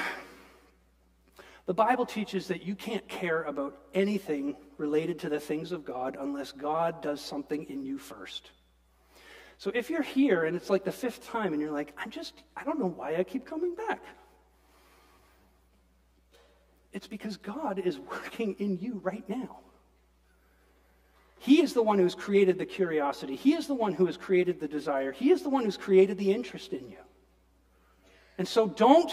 The 1.67 1.75
Bible 1.75 2.07
teaches 2.07 2.47
that 2.47 2.63
you 2.63 2.75
can't 2.75 3.07
care 3.07 3.43
about 3.43 3.77
anything 3.93 4.55
related 4.81 5.19
to 5.19 5.29
the 5.29 5.39
things 5.39 5.71
of 5.71 5.85
God 5.85 6.17
unless 6.19 6.51
God 6.51 7.01
does 7.01 7.21
something 7.21 7.65
in 7.69 7.83
you 7.83 7.97
first. 7.97 8.51
So 9.57 9.71
if 9.75 9.89
you're 9.91 10.01
here 10.01 10.45
and 10.45 10.57
it's 10.57 10.71
like 10.71 10.83
the 10.83 10.91
fifth 10.91 11.27
time 11.27 11.53
and 11.53 11.61
you're 11.61 11.71
like, 11.71 11.93
I'm 11.97 12.09
just, 12.09 12.33
I 12.57 12.63
don't 12.63 12.79
know 12.79 12.89
why 12.89 13.15
I 13.15 13.23
keep 13.23 13.45
coming 13.45 13.75
back. 13.75 14.03
It's 16.91 17.07
because 17.07 17.37
God 17.37 17.79
is 17.79 17.99
working 18.11 18.55
in 18.57 18.79
you 18.79 18.99
right 19.03 19.23
now. 19.29 19.59
He 21.37 21.61
is 21.61 21.73
the 21.73 21.81
one 21.81 21.97
who's 21.97 22.15
created 22.15 22.59
the 22.59 22.65
curiosity. 22.65 23.35
He 23.35 23.53
is 23.53 23.65
the 23.65 23.73
one 23.73 23.93
who 23.93 24.05
has 24.05 24.17
created 24.17 24.59
the 24.59 24.67
desire. 24.67 25.11
He 25.11 25.31
is 25.31 25.41
the 25.41 25.49
one 25.49 25.63
who's 25.65 25.77
created 25.77 26.17
the 26.17 26.31
interest 26.31 26.73
in 26.73 26.87
you. 26.89 27.03
And 28.37 28.47
so 28.47 28.67
don't 28.67 29.11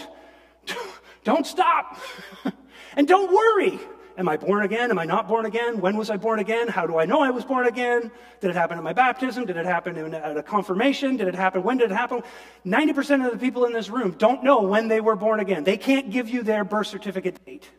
don't 1.23 1.45
stop. 1.45 1.99
and 2.95 3.07
don't 3.07 3.31
worry. 3.31 3.79
Am 4.17 4.27
I 4.27 4.35
born 4.37 4.63
again? 4.63 4.91
Am 4.91 4.99
I 4.99 5.05
not 5.05 5.27
born 5.27 5.45
again? 5.45 5.79
When 5.79 5.95
was 5.95 6.09
I 6.09 6.17
born 6.17 6.39
again? 6.39 6.67
How 6.67 6.85
do 6.85 6.97
I 6.97 7.05
know 7.05 7.21
I 7.21 7.29
was 7.29 7.45
born 7.45 7.67
again? 7.67 8.11
Did 8.41 8.49
it 8.49 8.55
happen 8.55 8.77
at 8.77 8.83
my 8.83 8.93
baptism? 8.93 9.45
Did 9.45 9.55
it 9.55 9.65
happen 9.65 9.97
in, 9.97 10.13
at 10.13 10.35
a 10.35 10.43
confirmation? 10.43 11.15
Did 11.15 11.27
it 11.27 11.35
happen? 11.35 11.63
When 11.63 11.77
did 11.77 11.91
it 11.91 11.93
happen? 11.93 12.21
90% 12.65 13.25
of 13.25 13.31
the 13.31 13.37
people 13.37 13.65
in 13.65 13.73
this 13.73 13.89
room 13.89 14.11
don't 14.17 14.43
know 14.43 14.61
when 14.61 14.87
they 14.87 14.99
were 14.99 15.15
born 15.15 15.39
again. 15.39 15.63
They 15.63 15.77
can't 15.77 16.09
give 16.09 16.29
you 16.29 16.43
their 16.43 16.63
birth 16.63 16.87
certificate 16.87 17.43
date. 17.45 17.69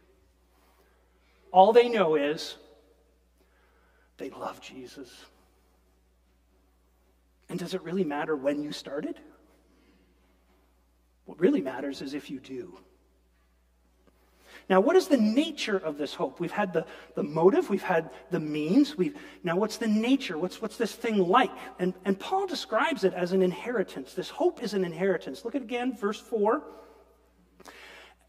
All 1.52 1.72
they 1.72 1.88
know 1.88 2.14
is 2.14 2.56
they 4.16 4.30
love 4.30 4.60
Jesus. 4.60 5.10
And 7.48 7.58
does 7.58 7.74
it 7.74 7.82
really 7.82 8.04
matter 8.04 8.36
when 8.36 8.62
you 8.62 8.72
started? 8.72 9.18
What 11.24 11.38
really 11.40 11.60
matters 11.60 12.00
is 12.02 12.14
if 12.14 12.30
you 12.30 12.40
do. 12.40 12.78
Now, 14.70 14.78
what 14.78 14.94
is 14.94 15.08
the 15.08 15.16
nature 15.16 15.76
of 15.76 15.98
this 15.98 16.14
hope? 16.14 16.38
We've 16.38 16.52
had 16.52 16.72
the, 16.72 16.86
the 17.16 17.24
motive, 17.24 17.68
we've 17.68 17.82
had 17.82 18.08
the 18.30 18.38
means. 18.38 18.96
We've, 18.96 19.18
now, 19.42 19.56
what's 19.56 19.78
the 19.78 19.88
nature? 19.88 20.38
What's, 20.38 20.62
what's 20.62 20.76
this 20.76 20.92
thing 20.92 21.18
like? 21.18 21.50
And, 21.80 21.92
and 22.04 22.18
Paul 22.18 22.46
describes 22.46 23.02
it 23.02 23.12
as 23.12 23.32
an 23.32 23.42
inheritance. 23.42 24.14
This 24.14 24.30
hope 24.30 24.62
is 24.62 24.72
an 24.72 24.84
inheritance. 24.84 25.44
Look 25.44 25.56
at 25.56 25.62
again, 25.62 25.96
verse 25.96 26.20
4. 26.20 26.62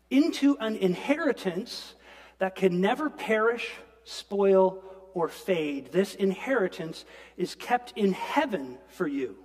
Into 0.09 0.57
an 0.59 0.77
inheritance 0.77 1.93
that 2.39 2.55
can 2.55 2.81
never 2.81 3.11
perish, 3.11 3.69
spoil, 4.03 4.83
or 5.13 5.27
fade. 5.27 5.91
This 5.91 6.15
inheritance 6.15 7.05
is 7.37 7.53
kept 7.53 7.93
in 7.95 8.13
heaven 8.13 8.79
for 8.87 9.07
you 9.07 9.40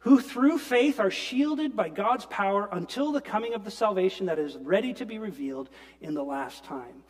who 0.00 0.20
through 0.20 0.58
faith 0.58 1.00
are 1.00 1.10
shielded 1.10 1.74
by 1.74 1.88
God's 1.88 2.26
power 2.26 2.68
until 2.72 3.12
the 3.12 3.20
coming 3.20 3.54
of 3.54 3.64
the 3.64 3.70
salvation 3.70 4.26
that 4.26 4.38
is 4.38 4.56
ready 4.56 4.94
to 4.94 5.04
be 5.04 5.18
revealed 5.18 5.68
in 6.00 6.14
the 6.14 6.22
last 6.22 6.64
time. 6.64 7.02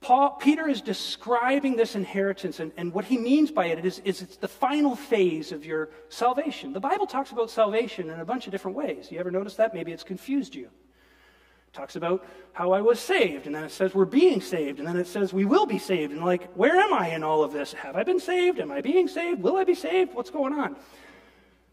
Paul, 0.00 0.30
Peter 0.30 0.68
is 0.68 0.80
describing 0.80 1.76
this 1.76 1.94
inheritance, 1.94 2.58
and, 2.58 2.72
and 2.76 2.92
what 2.92 3.04
he 3.04 3.16
means 3.16 3.52
by 3.52 3.66
it 3.66 3.84
is, 3.84 4.00
is 4.00 4.20
it's 4.20 4.36
the 4.36 4.48
final 4.48 4.96
phase 4.96 5.52
of 5.52 5.64
your 5.64 5.90
salvation. 6.08 6.72
The 6.72 6.80
Bible 6.80 7.06
talks 7.06 7.30
about 7.30 7.50
salvation 7.50 8.10
in 8.10 8.18
a 8.18 8.24
bunch 8.24 8.46
of 8.46 8.50
different 8.50 8.76
ways. 8.76 9.12
You 9.12 9.20
ever 9.20 9.30
notice 9.30 9.54
that? 9.56 9.74
Maybe 9.74 9.92
it's 9.92 10.02
confused 10.02 10.56
you. 10.56 10.64
It 10.64 11.72
talks 11.72 11.94
about 11.94 12.26
how 12.52 12.72
I 12.72 12.80
was 12.80 12.98
saved, 12.98 13.46
and 13.46 13.54
then 13.54 13.62
it 13.62 13.70
says 13.70 13.94
we're 13.94 14.04
being 14.04 14.40
saved, 14.40 14.80
and 14.80 14.88
then 14.88 14.96
it 14.96 15.06
says 15.06 15.32
we 15.32 15.44
will 15.44 15.66
be 15.66 15.78
saved. 15.78 16.12
And 16.12 16.24
like, 16.24 16.52
where 16.54 16.80
am 16.80 16.92
I 16.92 17.14
in 17.14 17.22
all 17.22 17.44
of 17.44 17.52
this? 17.52 17.72
Have 17.72 17.94
I 17.94 18.02
been 18.02 18.20
saved? 18.20 18.58
Am 18.58 18.72
I 18.72 18.80
being 18.80 19.06
saved? 19.06 19.40
Will 19.40 19.56
I 19.56 19.62
be 19.62 19.76
saved? 19.76 20.14
What's 20.14 20.30
going 20.30 20.52
on? 20.52 20.76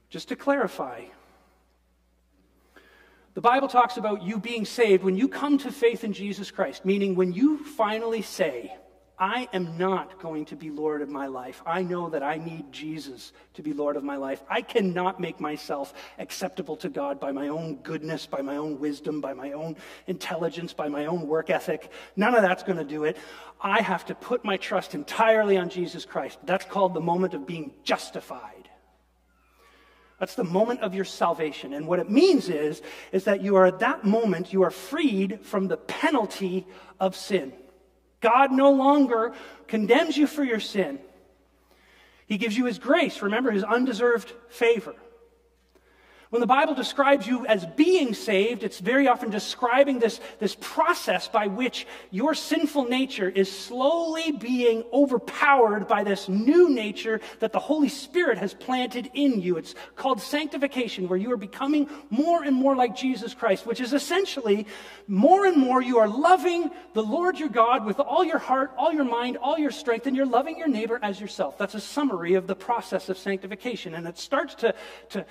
Just 0.10 0.30
to 0.30 0.36
clarify, 0.36 1.04
the 3.36 3.42
Bible 3.42 3.68
talks 3.68 3.98
about 3.98 4.24
you 4.24 4.40
being 4.40 4.66
saved 4.66 5.04
when 5.04 5.16
you 5.16 5.28
come 5.28 5.58
to 5.60 5.72
faith 5.72 6.04
in 6.04 6.14
Jesus 6.14 6.50
Christ, 6.52 6.84
meaning 6.84 7.16
when 7.16 7.32
you 7.32 7.64
finally 7.64 8.22
say, 8.22 8.76
I 9.20 9.50
am 9.52 9.78
not 9.78 10.20
going 10.20 10.46
to 10.46 10.56
be 10.56 10.70
Lord 10.72 11.02
of 11.02 11.10
my 11.10 11.28
life. 11.28 11.62
I 11.66 11.84
know 11.84 12.10
that 12.10 12.24
I 12.24 12.38
need 12.38 12.72
Jesus 12.72 13.34
to 13.56 13.62
be 13.62 13.74
Lord 13.74 13.98
of 13.98 14.04
my 14.04 14.16
life. 14.16 14.42
I 14.50 14.62
cannot 14.62 15.20
make 15.20 15.42
myself 15.42 15.94
acceptable 16.18 16.78
to 16.78 16.90
God 16.90 17.20
by 17.20 17.34
my 17.34 17.50
own 17.50 17.76
goodness, 17.78 18.26
by 18.26 18.42
my 18.42 18.56
own 18.56 18.80
wisdom, 18.80 19.20
by 19.20 19.34
my 19.34 19.52
own 19.52 19.76
intelligence, 20.08 20.72
by 20.72 20.88
my 20.88 21.06
own 21.06 21.28
work 21.28 21.50
ethic. 21.50 21.92
None 22.16 22.34
of 22.34 22.42
that's 22.42 22.64
going 22.64 22.78
to 22.78 22.86
do 22.86 23.04
it. 23.04 23.18
I 23.60 23.82
have 23.82 24.06
to 24.06 24.16
put 24.16 24.46
my 24.46 24.56
trust 24.56 24.96
entirely 24.96 25.58
on 25.58 25.70
Jesus 25.70 26.06
Christ. 26.06 26.40
That's 26.46 26.66
called 26.66 26.94
the 26.94 27.02
moment 27.02 27.34
of 27.34 27.46
being 27.46 27.74
justified. 27.84 28.59
That's 30.20 30.36
the 30.36 30.44
moment 30.44 30.82
of 30.82 30.94
your 30.94 31.06
salvation. 31.06 31.74
And 31.74 31.88
what 31.88 32.00
it 32.00 32.10
means 32.10 32.50
is, 32.50 32.82
is 33.12 33.24
that 33.24 33.42
you 33.42 33.56
are 33.56 33.66
at 33.66 33.80
that 33.80 34.04
moment, 34.04 34.52
you 34.52 34.64
are 34.64 34.72
freed 34.72 35.40
from 35.44 35.68
the 35.68 35.78
penalty 35.78 36.68
of 37.00 37.16
sin. 37.16 37.54
God 38.20 38.52
no 38.52 38.72
longer 38.72 39.34
condemns 39.68 40.18
you 40.18 40.28
for 40.28 40.44
your 40.44 40.60
sin. 40.60 41.00
He 42.28 42.38
gives 42.38 42.58
you 42.58 42.66
his 42.66 42.78
grace. 42.78 43.22
Remember 43.22 43.50
his 43.50 43.64
undeserved 43.64 44.34
favor. 44.50 44.94
When 46.30 46.42
the 46.42 46.48
Bible 46.48 46.76
describes 46.76 47.26
you 47.26 47.48
as 47.48 47.66
being 47.66 48.14
saved, 48.14 48.62
it's 48.62 48.78
very 48.78 49.08
often 49.08 49.32
describing 49.32 49.98
this, 49.98 50.22
this 50.38 50.56
process 50.62 51.28
by 51.28 51.48
which 51.48 51.88
your 52.12 52.36
sinful 52.36 52.86
nature 52.86 53.28
is 53.28 53.52
slowly 53.52 54.32
being 54.34 54.84
overpowered 54.94 55.88
by 55.88 56.04
this 56.04 56.30
new 56.30 56.70
nature 56.70 57.20
that 57.40 57.52
the 57.52 57.58
Holy 57.58 57.90
Spirit 57.90 58.38
has 58.38 58.54
planted 58.54 59.10
in 59.16 59.42
you. 59.42 59.58
It's 59.58 59.74
called 59.96 60.22
sanctification, 60.22 61.08
where 61.08 61.18
you 61.18 61.32
are 61.32 61.38
becoming 61.38 61.90
more 62.12 62.44
and 62.44 62.56
more 62.56 62.76
like 62.76 62.96
Jesus 62.96 63.34
Christ, 63.34 63.66
which 63.66 63.82
is 63.82 63.94
essentially 63.94 64.68
more 65.08 65.48
and 65.48 65.58
more 65.58 65.82
you 65.82 65.98
are 65.98 66.08
loving 66.08 66.70
the 66.94 67.02
Lord 67.02 67.40
your 67.40 67.50
God 67.50 67.88
with 67.88 68.00
all 68.00 68.24
your 68.24 68.38
heart, 68.38 68.72
all 68.78 68.94
your 68.94 69.04
mind, 69.04 69.38
all 69.38 69.58
your 69.58 69.72
strength, 69.72 70.06
and 70.06 70.16
you're 70.16 70.28
loving 70.28 70.60
your 70.60 70.68
neighbor 70.68 71.00
as 71.02 71.20
yourself. 71.20 71.58
That's 71.58 71.74
a 71.74 71.82
summary 71.82 72.36
of 72.36 72.46
the 72.46 72.56
process 72.56 73.10
of 73.10 73.18
sanctification. 73.18 73.96
And 73.96 74.08
it 74.08 74.20
starts 74.20 74.54
to, 74.56 74.76
to 75.10 75.26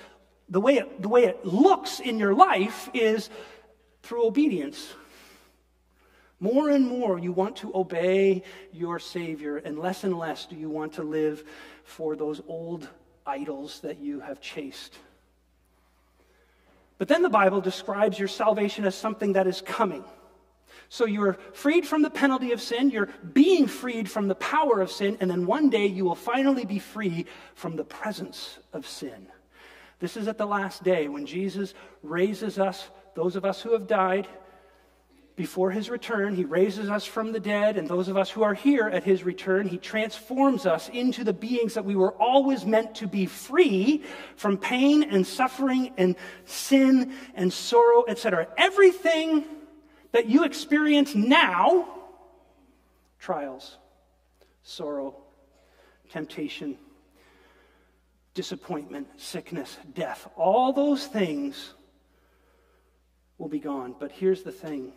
the 0.49 0.59
way 0.59 0.75
it, 0.75 1.01
the 1.01 1.09
way 1.09 1.25
it 1.25 1.45
looks 1.45 1.99
in 1.99 2.17
your 2.19 2.33
life 2.33 2.89
is 2.93 3.29
through 4.03 4.25
obedience. 4.25 4.93
More 6.39 6.69
and 6.69 6.87
more 6.87 7.19
you 7.19 7.31
want 7.31 7.57
to 7.57 7.71
obey 7.75 8.43
your 8.71 8.97
Savior, 8.97 9.57
and 9.57 9.77
less 9.77 10.03
and 10.03 10.17
less 10.17 10.45
do 10.45 10.55
you 10.55 10.69
want 10.69 10.93
to 10.93 11.03
live 11.03 11.43
for 11.83 12.15
those 12.15 12.41
old 12.47 12.87
idols 13.25 13.81
that 13.81 13.99
you 13.99 14.21
have 14.21 14.39
chased. 14.39 14.97
But 16.97 17.07
then 17.07 17.21
the 17.21 17.29
Bible 17.29 17.61
describes 17.61 18.17
your 18.17 18.27
salvation 18.27 18.85
as 18.85 18.95
something 18.95 19.33
that 19.33 19.47
is 19.47 19.61
coming. 19.61 20.03
So 20.87 21.05
you're 21.05 21.37
freed 21.53 21.85
from 21.85 22.01
the 22.01 22.09
penalty 22.09 22.51
of 22.51 22.61
sin, 22.61 22.89
you're 22.89 23.09
being 23.33 23.67
freed 23.67 24.09
from 24.09 24.27
the 24.27 24.35
power 24.35 24.81
of 24.81 24.91
sin, 24.91 25.17
and 25.19 25.29
then 25.29 25.45
one 25.45 25.69
day 25.69 25.85
you 25.85 26.03
will 26.03 26.15
finally 26.15 26.65
be 26.65 26.79
free 26.79 27.25
from 27.53 27.75
the 27.75 27.83
presence 27.83 28.57
of 28.73 28.87
sin. 28.87 29.27
This 29.99 30.17
is 30.17 30.27
at 30.27 30.37
the 30.37 30.45
last 30.45 30.83
day 30.83 31.07
when 31.07 31.25
Jesus 31.25 31.73
raises 32.03 32.57
us, 32.57 32.89
those 33.15 33.35
of 33.35 33.45
us 33.45 33.61
who 33.61 33.73
have 33.73 33.87
died, 33.87 34.27
before 35.39 35.71
his 35.71 35.89
return. 35.89 36.35
He 36.35 36.43
raises 36.43 36.89
us 36.89 37.05
from 37.05 37.31
the 37.31 37.39
dead, 37.39 37.77
and 37.77 37.87
those 37.87 38.09
of 38.09 38.17
us 38.17 38.29
who 38.29 38.43
are 38.43 38.53
here 38.53 38.89
at 38.89 39.05
his 39.05 39.23
return, 39.23 39.69
he 39.69 39.77
transforms 39.77 40.65
us 40.65 40.89
into 40.89 41.23
the 41.23 41.31
beings 41.31 41.75
that 41.75 41.85
we 41.85 41.95
were 41.95 42.11
always 42.15 42.65
meant 42.65 42.95
to 42.95 43.07
be 43.07 43.25
free 43.25 44.03
from 44.35 44.57
pain 44.57 45.01
and 45.01 45.25
suffering 45.25 45.93
and 45.97 46.17
sin 46.43 47.13
and 47.35 47.53
sorrow, 47.53 48.03
etc. 48.09 48.49
Everything 48.57 49.45
that 50.11 50.25
you 50.25 50.43
experience 50.43 51.15
now 51.15 51.87
trials, 53.17 53.77
sorrow, 54.63 55.15
temptation, 56.09 56.77
disappointment, 58.39 59.05
sickness, 59.17 59.77
death, 59.93 60.25
all 60.37 60.71
those 60.71 61.05
things 61.07 61.73
will 63.37 63.49
be 63.49 63.59
gone. 63.59 63.93
But 63.99 64.13
here's 64.13 64.43
the 64.43 64.51
thing 64.53 64.93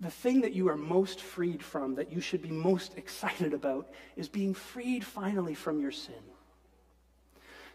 the 0.00 0.10
thing 0.10 0.42
that 0.42 0.52
you 0.52 0.68
are 0.68 0.76
most 0.76 1.22
freed 1.22 1.62
from, 1.62 1.94
that 1.94 2.12
you 2.12 2.20
should 2.20 2.42
be 2.42 2.50
most 2.50 2.98
excited 2.98 3.54
about, 3.54 3.88
is 4.16 4.28
being 4.28 4.52
freed 4.52 5.02
finally 5.02 5.54
from 5.54 5.80
your 5.80 5.92
sin. 5.92 6.24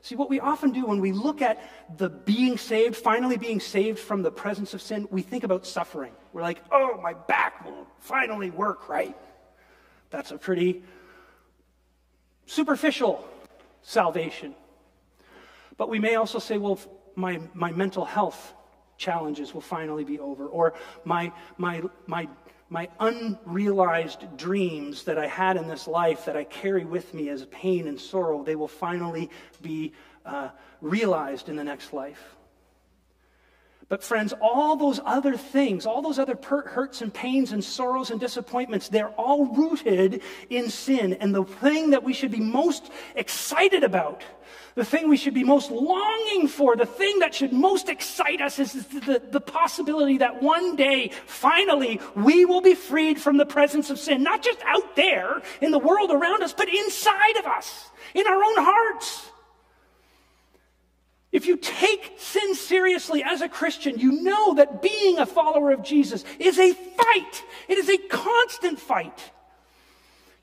See, 0.02 0.16
what 0.16 0.30
we 0.30 0.40
often 0.40 0.72
do 0.72 0.86
when 0.86 1.02
we 1.02 1.12
look 1.12 1.42
at 1.42 1.58
the 1.98 2.10
being 2.10 2.56
saved, 2.56 2.96
finally 2.96 3.38
being 3.38 3.60
saved 3.60 3.98
from 3.98 4.22
the 4.22 4.32
presence 4.32 4.76
of 4.76 4.82
sin, 4.82 5.08
we 5.10 5.24
think 5.24 5.44
about 5.44 5.66
suffering. 5.66 6.14
We're 6.34 6.44
like, 6.44 6.62
oh, 6.72 7.00
my 7.02 7.14
back 7.14 7.66
will 7.66 7.88
finally 7.98 8.52
work 8.52 8.88
right. 8.88 9.18
That's 10.12 10.30
a 10.30 10.38
pretty 10.38 10.84
superficial 12.46 13.28
salvation. 13.82 14.56
But 15.78 15.90
we 15.90 16.00
may 16.00 16.16
also 16.16 16.40
say, 16.40 16.58
well, 16.58 16.80
my, 17.16 17.40
my 17.54 17.72
mental 17.72 18.06
health 18.06 18.54
challenges 18.98 19.54
will 19.54 19.62
finally 19.62 20.04
be 20.04 20.20
over, 20.20 20.48
or 20.48 20.74
my, 21.04 21.32
my, 21.58 21.82
my, 22.08 22.28
my 22.70 22.90
unrealized 23.00 24.38
dreams 24.38 25.04
that 25.04 25.18
I 25.18 25.28
had 25.28 25.58
in 25.58 25.68
this 25.68 25.88
life 25.88 26.26
that 26.26 26.38
I 26.38 26.44
carry 26.46 26.86
with 26.86 27.14
me 27.14 27.30
as 27.30 27.46
pain 27.46 27.88
and 27.88 28.00
sorrow, 28.00 28.44
they 28.44 28.56
will 28.56 28.68
finally 28.68 29.30
be 29.62 29.94
uh, 30.26 30.50
realized 30.82 31.50
in 31.50 31.56
the 31.56 31.64
next 31.64 31.94
life. 31.94 32.35
But, 33.88 34.04
friends, 34.04 34.34
all 34.42 34.76
those 34.76 35.00
other 35.06 35.38
things, 35.38 35.86
all 35.86 36.02
those 36.02 36.18
other 36.18 36.38
hurts 36.42 37.02
and 37.02 37.14
pains 37.14 37.52
and 37.52 37.64
sorrows 37.64 38.10
and 38.10 38.20
disappointments, 38.20 38.90
they're 38.90 39.10
all 39.10 39.46
rooted 39.46 40.24
in 40.50 40.72
sin. 40.72 41.14
And 41.14 41.36
the 41.36 41.44
thing 41.44 41.92
that 41.92 42.04
we 42.04 42.12
should 42.12 42.32
be 42.32 42.40
most 42.40 42.90
excited 43.16 43.84
about, 43.84 44.24
the 44.74 44.84
thing 44.84 45.08
we 45.08 45.18
should 45.18 45.36
be 45.36 45.44
most 45.44 45.70
longing 45.70 46.48
for, 46.48 46.76
the 46.76 46.88
thing 46.88 47.20
that 47.20 47.36
should 47.36 47.54
most 47.54 47.88
excite 47.88 48.42
us 48.42 48.58
is 48.58 48.74
the, 48.74 49.22
the 49.30 49.40
possibility 49.40 50.18
that 50.18 50.42
one 50.42 50.76
day, 50.76 51.12
finally, 51.28 52.02
we 52.16 52.44
will 52.44 52.62
be 52.62 52.74
freed 52.74 53.22
from 53.22 53.38
the 53.38 53.46
presence 53.46 53.92
of 53.92 54.00
sin. 54.00 54.24
Not 54.24 54.42
just 54.42 54.60
out 54.66 54.96
there 54.96 55.44
in 55.62 55.70
the 55.70 55.80
world 55.80 56.10
around 56.10 56.42
us, 56.42 56.54
but 56.54 56.68
inside 56.70 57.38
of 57.38 57.46
us, 57.46 57.92
in 58.16 58.26
our 58.26 58.44
own 58.44 58.56
hearts. 58.58 59.30
If 61.36 61.48
you 61.48 61.58
take 61.58 62.14
sin 62.18 62.56
seriously 62.56 63.22
as 63.22 63.42
a 63.42 63.50
Christian, 63.50 64.00
you 64.00 64.24
know 64.24 64.54
that 64.54 64.82
being 64.82 65.20
a 65.20 65.26
follower 65.26 65.74
of 65.74 65.84
Jesus 65.84 66.24
is 66.40 66.58
a 66.58 66.72
fight. 66.72 67.44
It 67.68 67.78
is 67.78 67.90
a 67.90 67.98
constant 68.08 68.80
fight. 68.80 69.34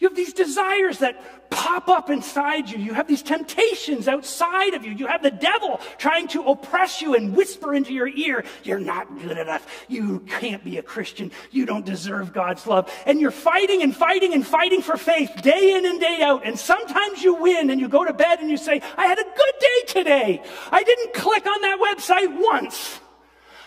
You 0.02 0.08
have 0.08 0.16
these 0.16 0.32
desires 0.32 0.98
that 0.98 1.48
pop 1.48 1.88
up 1.88 2.10
inside 2.10 2.68
you. 2.68 2.76
You 2.76 2.92
have 2.92 3.06
these 3.06 3.22
temptations 3.22 4.08
outside 4.08 4.74
of 4.74 4.84
you. 4.84 4.90
You 4.90 5.06
have 5.06 5.22
the 5.22 5.30
devil 5.30 5.80
trying 5.96 6.26
to 6.28 6.42
oppress 6.42 7.00
you 7.00 7.14
and 7.14 7.36
whisper 7.36 7.72
into 7.72 7.94
your 7.94 8.08
ear, 8.08 8.44
You're 8.64 8.80
not 8.80 9.16
good 9.20 9.38
enough. 9.38 9.64
You 9.86 10.18
can't 10.28 10.64
be 10.64 10.78
a 10.78 10.82
Christian. 10.82 11.30
You 11.52 11.66
don't 11.66 11.86
deserve 11.86 12.32
God's 12.32 12.66
love. 12.66 12.92
And 13.06 13.20
you're 13.20 13.30
fighting 13.30 13.84
and 13.84 13.94
fighting 13.96 14.34
and 14.34 14.44
fighting 14.44 14.82
for 14.82 14.96
faith 14.96 15.40
day 15.40 15.76
in 15.76 15.86
and 15.86 16.00
day 16.00 16.18
out. 16.20 16.44
And 16.44 16.58
sometimes 16.58 17.22
you 17.22 17.36
win 17.36 17.70
and 17.70 17.80
you 17.80 17.86
go 17.86 18.04
to 18.04 18.12
bed 18.12 18.40
and 18.40 18.50
you 18.50 18.56
say, 18.56 18.82
I 18.98 19.06
had 19.06 19.20
a 19.20 19.22
good 19.22 19.54
day 19.60 19.92
today. 20.00 20.42
I 20.72 20.82
didn't 20.82 21.14
click 21.14 21.46
on 21.46 21.60
that 21.60 21.78
website 21.78 22.42
once. 22.42 22.98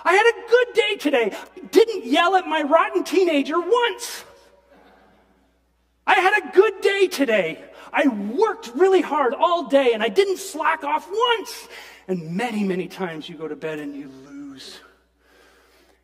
I 0.03 0.11
had 0.11 0.25
a 0.25 0.49
good 0.49 0.73
day 0.73 0.95
today. 0.97 1.37
Didn't 1.71 2.05
yell 2.05 2.35
at 2.35 2.45
my 2.45 2.61
rotten 2.61 3.05
teenager 3.05 3.57
once. 3.57 4.25
I 6.07 6.15
had 6.15 6.43
a 6.43 6.51
good 6.51 6.81
day 6.81 7.07
today. 7.07 7.63
I 7.91 8.07
worked 8.07 8.71
really 8.75 9.01
hard 9.01 9.33
all 9.33 9.67
day 9.67 9.91
and 9.93 10.03
I 10.03 10.09
didn't 10.09 10.37
slack 10.37 10.83
off 10.83 11.09
once. 11.09 11.67
And 12.07 12.35
many, 12.35 12.63
many 12.63 12.87
times 12.87 13.27
you 13.27 13.35
go 13.35 13.47
to 13.47 13.55
bed 13.55 13.79
and 13.79 13.95
you 13.95 14.09
lose. 14.25 14.79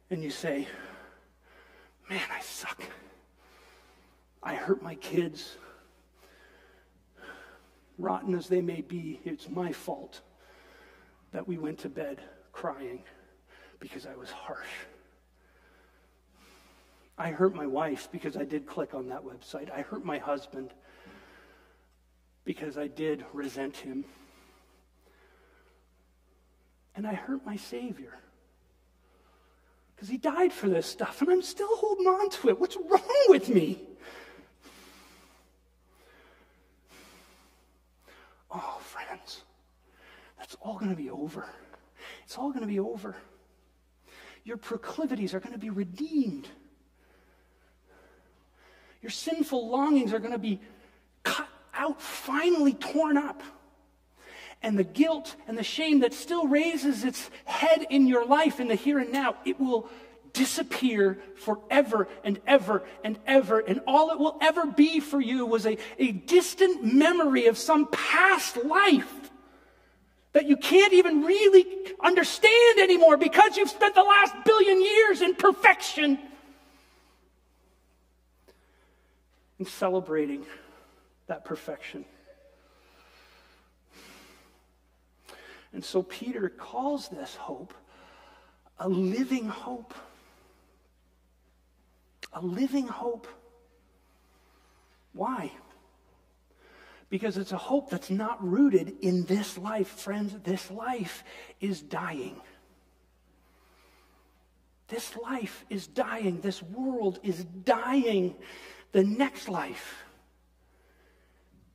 And 0.09 0.23
you 0.23 0.29
say, 0.29 0.67
Man, 2.09 2.21
I 2.35 2.41
suck. 2.41 2.83
I 4.43 4.55
hurt 4.55 4.81
my 4.81 4.95
kids. 4.95 5.55
Rotten 7.97 8.35
as 8.35 8.47
they 8.47 8.61
may 8.61 8.81
be, 8.81 9.21
it's 9.23 9.49
my 9.49 9.71
fault 9.71 10.21
that 11.31 11.47
we 11.47 11.57
went 11.57 11.79
to 11.79 11.89
bed 11.89 12.19
crying 12.51 13.03
because 13.79 14.05
I 14.05 14.15
was 14.15 14.29
harsh. 14.29 14.67
I 17.21 17.29
hurt 17.29 17.53
my 17.53 17.67
wife 17.67 18.09
because 18.11 18.35
I 18.35 18.45
did 18.45 18.65
click 18.65 18.95
on 18.95 19.09
that 19.09 19.23
website. 19.23 19.71
I 19.71 19.81
hurt 19.81 20.03
my 20.03 20.17
husband 20.17 20.73
because 22.45 22.79
I 22.79 22.87
did 22.87 23.23
resent 23.31 23.77
him. 23.77 24.05
And 26.95 27.05
I 27.05 27.13
hurt 27.13 27.45
my 27.45 27.57
Savior 27.57 28.17
because 29.95 30.09
he 30.09 30.17
died 30.17 30.51
for 30.51 30.67
this 30.67 30.87
stuff, 30.87 31.21
and 31.21 31.29
I'm 31.29 31.43
still 31.43 31.69
holding 31.77 32.07
on 32.07 32.31
to 32.31 32.49
it. 32.49 32.59
What's 32.59 32.75
wrong 32.75 33.25
with 33.27 33.49
me? 33.49 33.79
Oh, 38.49 38.79
friends, 38.81 39.43
that's 40.39 40.57
all 40.59 40.79
going 40.79 40.89
to 40.89 40.97
be 40.97 41.11
over. 41.11 41.45
It's 42.25 42.35
all 42.35 42.49
going 42.49 42.61
to 42.61 42.67
be 42.67 42.79
over. 42.79 43.15
Your 44.43 44.57
proclivities 44.57 45.35
are 45.35 45.39
going 45.39 45.53
to 45.53 45.59
be 45.59 45.69
redeemed. 45.69 46.49
Your 49.01 49.09
sinful 49.09 49.69
longings 49.69 50.13
are 50.13 50.19
going 50.19 50.33
to 50.33 50.37
be 50.37 50.59
cut 51.23 51.47
out, 51.73 52.01
finally 52.01 52.73
torn 52.73 53.17
up. 53.17 53.41
And 54.63 54.77
the 54.77 54.83
guilt 54.83 55.35
and 55.47 55.57
the 55.57 55.63
shame 55.63 56.01
that 56.01 56.13
still 56.13 56.47
raises 56.47 57.03
its 57.03 57.29
head 57.45 57.87
in 57.89 58.05
your 58.05 58.25
life 58.25 58.59
in 58.59 58.67
the 58.67 58.75
here 58.75 58.99
and 58.99 59.11
now, 59.11 59.35
it 59.43 59.59
will 59.59 59.89
disappear 60.33 61.19
forever 61.35 62.07
and 62.23 62.39
ever 62.45 62.83
and 63.03 63.17
ever. 63.25 63.59
And 63.59 63.81
all 63.87 64.11
it 64.11 64.19
will 64.19 64.37
ever 64.39 64.65
be 64.67 64.99
for 64.99 65.19
you 65.19 65.45
was 65.45 65.65
a, 65.65 65.77
a 65.97 66.11
distant 66.11 66.83
memory 66.83 67.47
of 67.47 67.57
some 67.57 67.87
past 67.87 68.63
life 68.63 69.31
that 70.33 70.47
you 70.47 70.55
can't 70.55 70.93
even 70.93 71.23
really 71.23 71.65
understand 71.99 72.79
anymore 72.79 73.17
because 73.17 73.57
you've 73.57 73.69
spent 73.69 73.95
the 73.95 74.03
last 74.03 74.33
billion 74.45 74.81
years 74.81 75.21
in 75.21 75.35
perfection 75.35 76.19
and 79.61 79.67
celebrating 79.67 80.43
that 81.27 81.45
perfection. 81.45 82.03
And 85.71 85.85
so 85.85 86.01
Peter 86.01 86.49
calls 86.49 87.09
this 87.09 87.35
hope 87.35 87.75
a 88.79 88.89
living 88.89 89.47
hope. 89.47 89.93
A 92.33 92.41
living 92.41 92.87
hope. 92.87 93.27
Why? 95.13 95.51
Because 97.11 97.37
it's 97.37 97.51
a 97.51 97.57
hope 97.57 97.91
that's 97.91 98.09
not 98.09 98.43
rooted 98.43 98.95
in 99.01 99.25
this 99.25 99.59
life. 99.59 99.89
Friends, 99.89 100.35
this 100.43 100.71
life 100.71 101.23
is 101.59 101.83
dying. 101.83 102.41
This 104.87 105.15
life 105.17 105.63
is 105.69 105.85
dying. 105.85 106.41
This 106.41 106.63
world 106.63 107.19
is 107.21 107.43
dying. 107.43 108.33
The 108.91 109.03
next 109.03 109.47
life 109.47 110.03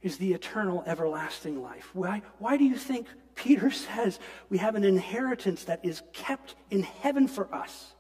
is 0.03 0.19
the 0.19 0.35
eternal, 0.35 0.85
everlasting 0.87 1.63
life. 1.63 1.91
Why, 1.93 2.23
why 2.39 2.57
do 2.57 2.65
you 2.65 2.77
think 2.77 3.07
Peter 3.35 3.71
says 3.73 4.19
we 4.49 4.59
have 4.59 4.75
an 4.75 4.85
inheritance 4.85 5.65
that 5.65 5.85
is 5.85 6.03
kept 6.13 6.55
in 6.71 6.83
heaven 6.83 7.27
for 7.29 7.53
us? 7.55 7.95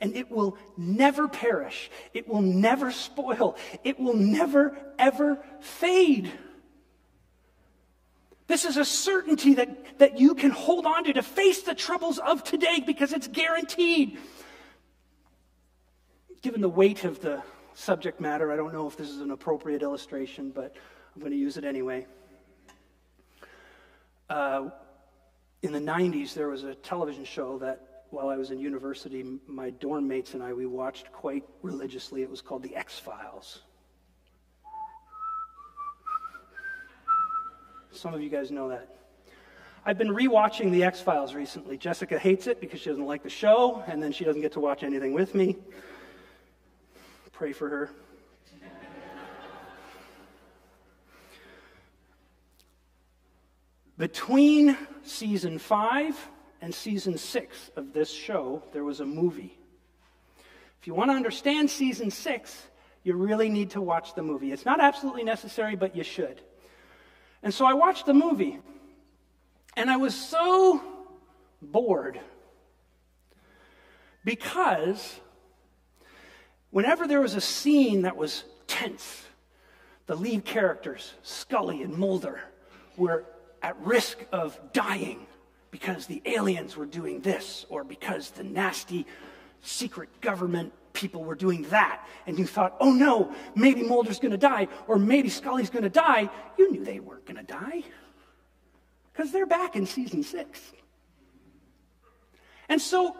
And 0.00 0.16
it 0.16 0.30
will 0.30 0.56
never 0.76 1.28
perish. 1.28 1.90
It 2.14 2.26
will 2.26 2.40
never 2.40 2.90
spoil. 2.90 3.56
It 3.84 3.98
will 4.00 4.14
never, 4.14 4.76
ever 4.98 5.44
fade. 5.60 6.32
This 8.46 8.64
is 8.64 8.78
a 8.78 8.84
certainty 8.84 9.54
that, 9.54 9.98
that 9.98 10.18
you 10.18 10.34
can 10.34 10.50
hold 10.50 10.86
on 10.86 11.04
to 11.04 11.12
to 11.12 11.22
face 11.22 11.62
the 11.62 11.74
troubles 11.74 12.18
of 12.18 12.44
today 12.44 12.82
because 12.84 13.12
it's 13.12 13.28
guaranteed. 13.28 14.16
Given 16.40 16.62
the 16.62 16.68
weight 16.68 17.04
of 17.04 17.20
the 17.20 17.42
subject 17.78 18.20
matter, 18.20 18.50
I 18.52 18.56
don't 18.56 18.72
know 18.72 18.88
if 18.88 18.96
this 18.96 19.08
is 19.08 19.20
an 19.20 19.30
appropriate 19.30 19.82
illustration, 19.82 20.50
but 20.50 20.74
I'm 21.14 21.20
going 21.20 21.32
to 21.32 21.38
use 21.38 21.56
it 21.56 21.64
anyway. 21.64 22.06
Uh, 24.28 24.70
in 25.62 25.72
the 25.72 25.78
90s, 25.78 26.34
there 26.34 26.48
was 26.48 26.64
a 26.64 26.74
television 26.74 27.24
show 27.24 27.56
that 27.58 28.04
while 28.10 28.28
I 28.28 28.36
was 28.36 28.50
in 28.50 28.58
university, 28.58 29.24
my 29.46 29.70
dorm 29.70 30.08
mates 30.08 30.34
and 30.34 30.42
I, 30.42 30.52
we 30.52 30.66
watched 30.66 31.12
quite 31.12 31.44
religiously. 31.62 32.22
It 32.22 32.30
was 32.30 32.40
called 32.40 32.62
The 32.62 32.74
X 32.74 32.98
Files. 32.98 33.62
Some 37.92 38.12
of 38.12 38.20
you 38.20 38.28
guys 38.28 38.50
know 38.50 38.68
that. 38.68 38.96
I've 39.84 39.98
been 39.98 40.08
rewatching 40.08 40.72
The 40.72 40.82
X 40.82 41.00
Files 41.00 41.32
recently. 41.32 41.78
Jessica 41.78 42.18
hates 42.18 42.48
it 42.48 42.60
because 42.60 42.80
she 42.80 42.90
doesn't 42.90 43.06
like 43.06 43.22
the 43.22 43.30
show, 43.30 43.84
and 43.86 44.02
then 44.02 44.10
she 44.10 44.24
doesn't 44.24 44.42
get 44.42 44.52
to 44.52 44.60
watch 44.60 44.82
anything 44.82 45.12
with 45.12 45.34
me. 45.34 45.56
Pray 47.38 47.52
for 47.52 47.68
her. 47.68 47.90
Between 53.96 54.76
season 55.04 55.60
five 55.60 56.16
and 56.60 56.74
season 56.74 57.16
six 57.16 57.70
of 57.76 57.92
this 57.92 58.10
show, 58.10 58.64
there 58.72 58.82
was 58.82 58.98
a 58.98 59.06
movie. 59.06 59.56
If 60.80 60.88
you 60.88 60.94
want 60.94 61.12
to 61.12 61.14
understand 61.14 61.70
season 61.70 62.10
six, 62.10 62.60
you 63.04 63.14
really 63.14 63.48
need 63.48 63.70
to 63.70 63.80
watch 63.80 64.16
the 64.16 64.22
movie. 64.24 64.50
It's 64.50 64.64
not 64.64 64.80
absolutely 64.80 65.22
necessary, 65.22 65.76
but 65.76 65.94
you 65.94 66.02
should. 66.02 66.40
And 67.44 67.54
so 67.54 67.64
I 67.64 67.74
watched 67.74 68.06
the 68.06 68.14
movie, 68.14 68.58
and 69.76 69.88
I 69.88 69.96
was 69.96 70.12
so 70.12 70.82
bored 71.62 72.18
because 74.24 75.20
whenever 76.70 77.06
there 77.06 77.20
was 77.20 77.34
a 77.34 77.40
scene 77.40 78.02
that 78.02 78.16
was 78.16 78.44
tense, 78.66 79.24
the 80.06 80.14
lead 80.14 80.44
characters, 80.44 81.14
Scully 81.22 81.82
and 81.82 81.96
Mulder, 81.96 82.40
were 82.96 83.24
at 83.62 83.78
risk 83.80 84.18
of 84.32 84.58
dying 84.72 85.26
because 85.70 86.06
the 86.06 86.22
aliens 86.24 86.76
were 86.76 86.86
doing 86.86 87.20
this 87.20 87.66
or 87.68 87.84
because 87.84 88.30
the 88.30 88.44
nasty 88.44 89.06
secret 89.60 90.08
government 90.20 90.72
people 90.92 91.22
were 91.22 91.34
doing 91.34 91.62
that, 91.64 92.04
and 92.26 92.38
you 92.38 92.46
thought, 92.46 92.76
oh 92.80 92.92
no, 92.92 93.32
maybe 93.54 93.82
Mulder's 93.82 94.18
going 94.18 94.32
to 94.32 94.38
die, 94.38 94.66
or 94.88 94.98
maybe 94.98 95.28
Scully's 95.28 95.70
going 95.70 95.84
to 95.84 95.90
die, 95.90 96.28
you 96.58 96.72
knew 96.72 96.84
they 96.84 96.98
weren't 96.98 97.24
going 97.24 97.36
to 97.36 97.42
die 97.42 97.84
because 99.12 99.30
they're 99.30 99.46
back 99.46 99.76
in 99.76 99.86
season 99.86 100.22
six. 100.22 100.60
And 102.68 102.80
so 102.80 103.16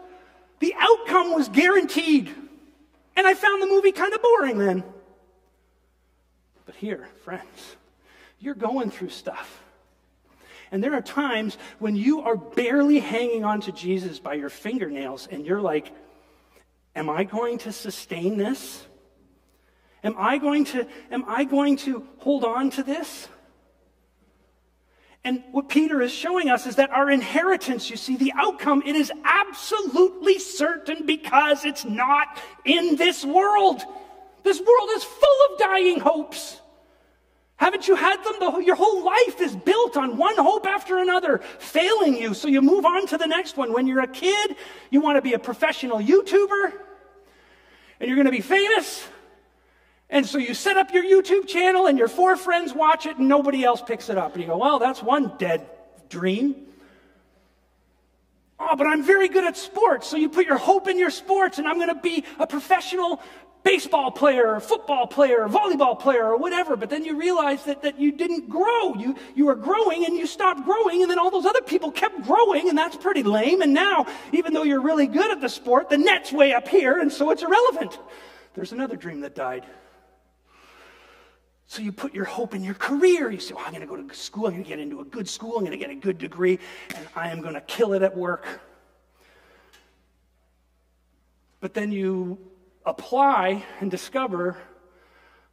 the 0.59 0.73
outcome 0.77 1.33
was 1.33 1.49
guaranteed. 1.49 2.33
And 3.19 3.27
I 3.27 3.33
found 3.33 3.61
the 3.61 3.67
movie 3.67 3.91
kind 3.91 4.13
of 4.13 4.21
boring 4.21 4.57
then. 4.59 4.81
But 6.65 6.75
here, 6.75 7.09
friends, 7.25 7.75
you're 8.39 8.55
going 8.55 8.91
through 8.91 9.09
stuff. 9.09 9.61
And 10.71 10.81
there 10.81 10.93
are 10.93 11.01
times 11.01 11.57
when 11.79 11.97
you 11.97 12.21
are 12.21 12.37
barely 12.37 12.99
hanging 12.99 13.43
on 13.43 13.59
to 13.63 13.73
Jesus 13.73 14.19
by 14.19 14.35
your 14.35 14.47
fingernails 14.47 15.27
and 15.29 15.45
you're 15.45 15.59
like, 15.59 15.91
Am 16.95 17.09
I 17.09 17.25
going 17.25 17.57
to 17.57 17.73
sustain 17.73 18.37
this? 18.37 18.87
Am 20.01 20.15
I 20.17 20.37
going 20.37 20.63
to, 20.65 20.87
am 21.11 21.25
I 21.27 21.43
going 21.43 21.75
to 21.79 22.07
hold 22.19 22.45
on 22.45 22.69
to 22.69 22.83
this? 22.83 23.27
And 25.23 25.43
what 25.51 25.67
Peter 25.67 26.01
is 26.01 26.13
showing 26.13 26.49
us 26.49 26.65
is 26.65 26.77
that 26.77 26.91
our 26.91 27.09
inheritance, 27.09 27.89
you 27.89 27.97
see, 27.97 28.15
the 28.15 28.31
outcome, 28.35 28.81
it 28.85 28.95
is 28.95 29.11
absolutely 29.25 30.39
certain 30.39 31.05
because 31.05 31.65
it's 31.65 31.83
not 31.83 32.39
in 32.63 32.95
this 32.95 33.25
world. 33.25 33.81
This 34.43 34.59
world 34.59 34.89
is 34.93 35.03
full 35.03 35.37
of 35.51 35.59
dying 35.59 35.99
hopes. 35.99 36.61
Haven't 37.57 37.89
you 37.89 37.95
had 37.95 38.23
them? 38.23 38.35
The, 38.39 38.59
your 38.59 38.77
whole 38.77 39.03
life 39.03 39.41
is 39.41 39.53
built 39.53 39.97
on 39.97 40.15
one 40.15 40.37
hope 40.37 40.65
after 40.65 40.99
another, 40.99 41.39
failing 41.59 42.15
you, 42.15 42.33
so 42.33 42.47
you 42.47 42.61
move 42.61 42.85
on 42.85 43.05
to 43.07 43.17
the 43.17 43.27
next 43.27 43.57
one. 43.57 43.73
When 43.73 43.85
you're 43.85 43.99
a 43.99 44.07
kid, 44.07 44.55
you 44.89 45.01
want 45.01 45.17
to 45.17 45.21
be 45.21 45.33
a 45.33 45.39
professional 45.39 45.97
YouTuber, 45.99 46.71
and 47.99 48.07
you're 48.07 48.15
going 48.15 48.27
to 48.27 48.31
be 48.31 48.39
famous. 48.39 49.05
And 50.09 50.25
so 50.25 50.37
you 50.37 50.53
set 50.53 50.77
up 50.77 50.91
your 50.91 51.03
YouTube 51.03 51.47
channel, 51.47 51.85
and 51.85 51.97
your 51.97 52.07
four 52.07 52.35
friends 52.35 52.73
watch 52.73 53.05
it, 53.05 53.17
and 53.17 53.27
nobody 53.27 53.63
else 53.63 53.81
picks 53.81 54.09
it 54.09 54.17
up. 54.17 54.33
And 54.33 54.41
you 54.41 54.49
go, 54.49 54.57
well, 54.57 54.79
that's 54.79 55.03
one 55.03 55.33
dead 55.37 55.69
dream. 56.09 56.55
Oh, 58.59 58.75
but 58.75 58.87
I'm 58.87 59.03
very 59.03 59.29
good 59.29 59.45
at 59.45 59.55
sports. 59.55 60.07
So 60.07 60.17
you 60.17 60.27
put 60.29 60.45
your 60.45 60.57
hope 60.57 60.87
in 60.87 60.97
your 60.97 61.11
sports, 61.11 61.59
and 61.59 61.67
I'm 61.67 61.77
going 61.77 61.93
to 61.93 62.01
be 62.01 62.25
a 62.39 62.47
professional 62.47 63.21
baseball 63.63 64.09
player 64.09 64.55
or 64.55 64.59
football 64.59 65.05
player 65.05 65.43
or 65.43 65.49
volleyball 65.49 65.99
player 65.99 66.25
or 66.25 66.37
whatever, 66.37 66.75
but 66.75 66.89
then 66.89 67.03
you 67.03 67.19
realize 67.19 67.63
that, 67.65 67.81
that 67.81 67.99
you 67.99 68.11
didn't 68.11 68.49
grow. 68.49 68.95
You, 68.95 69.15
you 69.35 69.45
were 69.45 69.55
growing 69.55 70.05
and 70.05 70.15
you 70.15 70.27
stopped 70.27 70.63
growing, 70.63 71.01
and 71.01 71.11
then 71.11 71.19
all 71.19 71.29
those 71.29 71.45
other 71.45 71.61
people 71.61 71.91
kept 71.91 72.23
growing, 72.23 72.69
and 72.69 72.77
that's 72.77 72.95
pretty 72.95 73.23
lame. 73.23 73.61
And 73.61 73.73
now, 73.73 74.05
even 74.31 74.53
though 74.53 74.63
you're 74.63 74.81
really 74.81 75.07
good 75.07 75.29
at 75.29 75.41
the 75.41 75.49
sport, 75.49 75.89
the 75.89 75.97
net's 75.97 76.31
way 76.31 76.53
up 76.53 76.67
here, 76.67 76.99
and 76.99 77.11
so 77.11 77.31
it's 77.31 77.43
irrelevant. 77.43 77.99
There's 78.53 78.71
another 78.71 78.95
dream 78.95 79.21
that 79.21 79.35
died. 79.35 79.65
So 81.69 81.83
you 81.83 81.91
put 81.91 82.15
your 82.15 82.25
hope 82.25 82.55
in 82.55 82.63
your 82.63 82.73
career. 82.73 83.29
You 83.29 83.39
say, 83.39 83.53
well, 83.53 83.63
I'm 83.63 83.71
going 83.71 83.87
to 83.87 83.87
go 83.87 83.95
to 83.95 84.15
school. 84.15 84.47
I'm 84.47 84.53
going 84.53 84.63
to 84.63 84.69
get 84.69 84.79
into 84.79 85.01
a 85.01 85.05
good 85.05 85.29
school. 85.29 85.53
I'm 85.55 85.59
going 85.59 85.69
to 85.69 85.77
get 85.77 85.91
a 85.91 85.95
good 85.95 86.17
degree, 86.17 86.57
and 86.95 87.07
I 87.15 87.29
am 87.29 87.41
going 87.41 87.53
to 87.53 87.61
kill 87.61 87.93
it 87.93 88.01
at 88.01 88.17
work. 88.17 88.43
But 91.59 91.75
then 91.75 91.91
you 91.91 92.39
apply 92.87 93.63
and 93.81 93.91
discover 93.91 94.57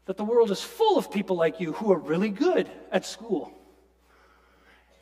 that 0.06 0.16
the 0.16 0.24
world 0.24 0.50
is 0.50 0.62
full 0.62 0.96
of 0.96 1.12
people 1.12 1.36
like 1.36 1.60
you 1.60 1.74
who 1.74 1.92
are 1.92 1.98
really 1.98 2.30
good 2.30 2.70
at 2.90 3.04
school 3.04 3.52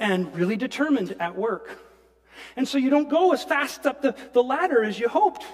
and 0.01 0.35
really 0.35 0.57
determined 0.57 1.15
at 1.21 1.37
work. 1.37 1.79
And 2.57 2.67
so 2.67 2.77
you 2.77 2.91
don't 2.91 3.09
go 3.09 3.33
as 3.33 3.45
fast 3.45 3.87
up 3.87 4.03
the, 4.03 4.17
the 4.33 4.43
ladder 4.43 4.83
as 4.83 4.99
you 4.99 5.09
hoped. 5.09 5.45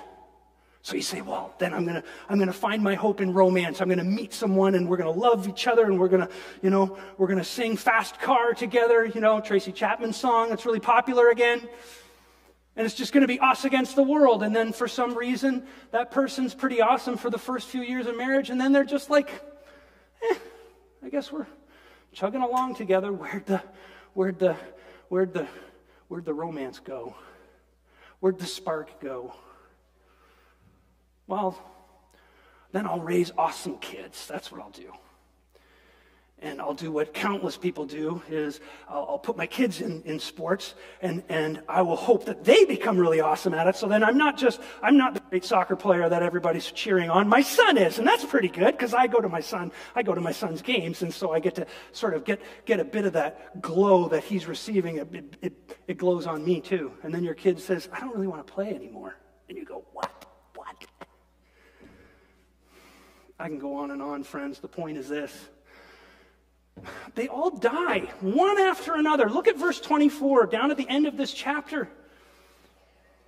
So 0.82 0.96
you 0.96 1.02
say, 1.02 1.20
well, 1.20 1.54
then 1.58 1.74
I'm 1.74 1.84
gonna, 1.84 2.02
I'm 2.28 2.38
gonna 2.38 2.52
find 2.52 2.82
my 2.82 2.94
hope 2.94 3.20
in 3.20 3.34
romance. 3.34 3.80
I'm 3.80 3.88
gonna 3.88 4.02
meet 4.02 4.32
someone 4.32 4.74
and 4.74 4.88
we're 4.88 4.96
gonna 4.96 5.10
love 5.10 5.46
each 5.46 5.66
other 5.66 5.84
and 5.84 5.98
we're 5.98 6.08
gonna, 6.08 6.28
you 6.62 6.70
know, 6.70 6.96
we're 7.18 7.26
gonna 7.26 7.44
sing 7.44 7.76
Fast 7.76 8.18
Car 8.18 8.54
together, 8.54 9.04
you 9.04 9.20
know, 9.20 9.40
Tracy 9.40 9.72
Chapman 9.72 10.12
song 10.14 10.48
that's 10.48 10.64
really 10.64 10.80
popular 10.80 11.28
again. 11.28 11.68
And 12.76 12.86
it's 12.86 12.94
just 12.94 13.12
to 13.12 13.26
be 13.26 13.38
us 13.40 13.66
against 13.66 13.94
the 13.94 14.02
world. 14.02 14.42
And 14.42 14.56
then 14.56 14.72
for 14.72 14.88
some 14.88 15.14
reason, 15.14 15.66
that 15.90 16.10
person's 16.10 16.54
pretty 16.54 16.80
awesome 16.80 17.18
for 17.18 17.28
the 17.28 17.38
first 17.38 17.68
few 17.68 17.82
years 17.82 18.06
of 18.06 18.16
marriage. 18.16 18.48
And 18.48 18.58
then 18.58 18.72
they're 18.72 18.84
just 18.84 19.10
like, 19.10 19.28
eh, 20.30 20.34
I 21.02 21.10
guess 21.10 21.30
we're 21.30 21.46
chugging 22.12 22.40
along 22.40 22.76
together. 22.76 23.12
Where'd 23.12 23.44
the, 23.44 23.62
where'd 24.14 24.38
the, 24.38 24.56
where'd 25.08 25.34
the, 25.34 25.46
where'd 26.08 26.24
the 26.24 26.32
romance 26.32 26.78
go? 26.78 27.14
Where'd 28.20 28.38
the 28.38 28.46
spark 28.46 28.98
go? 29.00 29.34
Well, 31.30 31.56
then 32.72 32.86
I'll 32.86 33.00
raise 33.00 33.30
awesome 33.38 33.78
kids. 33.78 34.26
That's 34.26 34.50
what 34.50 34.60
I'll 34.60 34.70
do. 34.70 34.92
and 36.42 36.60
I'll 36.60 36.74
do 36.74 36.90
what 36.90 37.12
countless 37.12 37.56
people 37.56 37.84
do 37.84 38.22
is 38.30 38.60
I'll, 38.88 39.06
I'll, 39.10 39.18
put 39.18 39.36
my 39.36 39.46
kids 39.46 39.80
in, 39.80 40.02
in 40.02 40.18
sports 40.18 40.74
and, 41.02 41.22
and 41.28 41.62
I 41.68 41.82
will 41.82 41.96
hope 41.96 42.24
that 42.24 42.44
they 42.44 42.64
become 42.64 42.96
really 42.96 43.20
awesome 43.20 43.52
at 43.52 43.66
it. 43.66 43.76
So 43.76 43.86
then 43.86 44.02
I'm 44.02 44.16
not 44.16 44.38
just, 44.38 44.60
I'm 44.82 44.96
not 44.96 45.14
the 45.14 45.20
great 45.20 45.44
soccer 45.44 45.76
player 45.76 46.08
that 46.08 46.22
everybody's 46.22 46.72
cheering 46.72 47.10
on. 47.10 47.28
My 47.28 47.42
son 47.42 47.76
is, 47.76 47.98
and 47.98 48.06
that's 48.06 48.24
pretty 48.24 48.48
good 48.48 48.72
because 48.72 48.94
I 48.94 49.06
go 49.06 49.20
to 49.20 49.28
my 49.28 49.40
son, 49.40 49.70
I 49.94 50.02
go 50.02 50.14
to 50.14 50.20
my 50.20 50.32
son's 50.32 50.62
games. 50.62 51.02
And 51.02 51.12
so 51.12 51.32
I 51.32 51.40
get 51.40 51.54
to 51.56 51.66
sort 51.92 52.14
of 52.14 52.24
get, 52.24 52.40
get 52.64 52.80
a 52.80 52.84
bit 52.84 53.04
of 53.04 53.12
that 53.12 53.60
glow 53.60 54.08
that 54.08 54.24
he's 54.24 54.46
receiving. 54.46 54.96
It, 54.96 55.36
it, 55.42 55.76
it, 55.86 55.98
glows 55.98 56.26
on 56.26 56.44
me 56.44 56.60
too. 56.60 56.92
And 57.02 57.12
then 57.12 57.22
your 57.22 57.34
kid 57.34 57.60
says, 57.60 57.88
I 57.92 58.00
don't 58.00 58.14
really 58.14 58.26
want 58.26 58.46
to 58.46 58.52
play 58.52 58.74
anymore. 58.74 59.16
And 59.48 59.58
you 59.58 59.64
go, 59.64 59.84
what? 59.92 60.10
What? 60.54 60.86
I 63.40 63.48
can 63.48 63.58
go 63.58 63.76
on 63.76 63.90
and 63.90 64.02
on, 64.02 64.22
friends. 64.22 64.58
The 64.58 64.68
point 64.68 64.98
is 64.98 65.08
this 65.08 65.48
they 67.14 67.28
all 67.28 67.50
die, 67.50 68.10
one 68.20 68.58
after 68.58 68.94
another. 68.94 69.28
Look 69.28 69.48
at 69.48 69.56
verse 69.56 69.80
24, 69.80 70.46
down 70.46 70.70
at 70.70 70.76
the 70.76 70.88
end 70.88 71.06
of 71.06 71.16
this 71.16 71.32
chapter. 71.32 71.88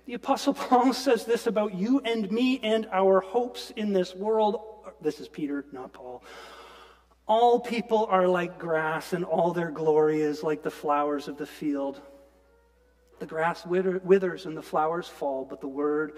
The 0.05 0.13
Apostle 0.13 0.53
Paul 0.53 0.93
says 0.93 1.25
this 1.25 1.47
about 1.47 1.73
you 1.73 1.99
and 2.01 2.31
me 2.31 2.59
and 2.61 2.87
our 2.91 3.21
hopes 3.21 3.71
in 3.75 3.91
this 3.91 4.13
world. 4.13 4.61
This 5.01 5.19
is 5.19 5.27
Peter, 5.27 5.65
not 5.71 5.93
Paul. 5.93 6.23
All 7.25 7.59
people 7.59 8.05
are 8.09 8.27
like 8.27 8.59
grass, 8.59 9.13
and 9.13 9.23
all 9.25 9.51
their 9.51 9.71
glory 9.71 10.21
is 10.21 10.43
like 10.43 10.61
the 10.61 10.71
flowers 10.71 11.27
of 11.27 11.37
the 11.37 11.45
field. 11.45 12.01
The 13.19 13.25
grass 13.25 13.65
withers 13.65 14.45
and 14.45 14.55
the 14.55 14.61
flowers 14.61 15.07
fall, 15.07 15.45
but 15.45 15.61
the 15.61 15.67
word 15.67 16.17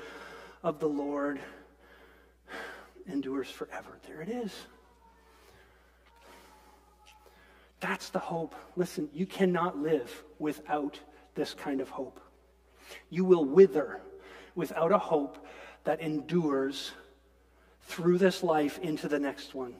of 0.64 0.80
the 0.80 0.90
Lord 0.90 1.40
endures 3.08 3.50
forever. 3.50 4.00
There 4.08 4.22
it 4.22 4.30
is. 4.30 4.52
That's 7.80 8.10
the 8.10 8.20
hope. 8.20 8.56
Listen, 8.76 9.10
you 9.14 9.26
cannot 9.26 9.78
live 9.78 10.24
without 10.40 11.00
this 11.36 11.54
kind 11.54 11.82
of 11.82 11.90
hope. 11.90 12.20
You 13.10 13.26
will 13.26 13.46
wither 13.46 14.02
without 14.56 14.92
a 14.92 14.98
hope 14.98 15.46
that 15.84 16.00
endures 16.00 16.92
through 17.84 18.18
this 18.18 18.42
life 18.42 18.80
into 18.80 19.08
the 19.08 19.20
next 19.20 19.54
one. 19.54 19.76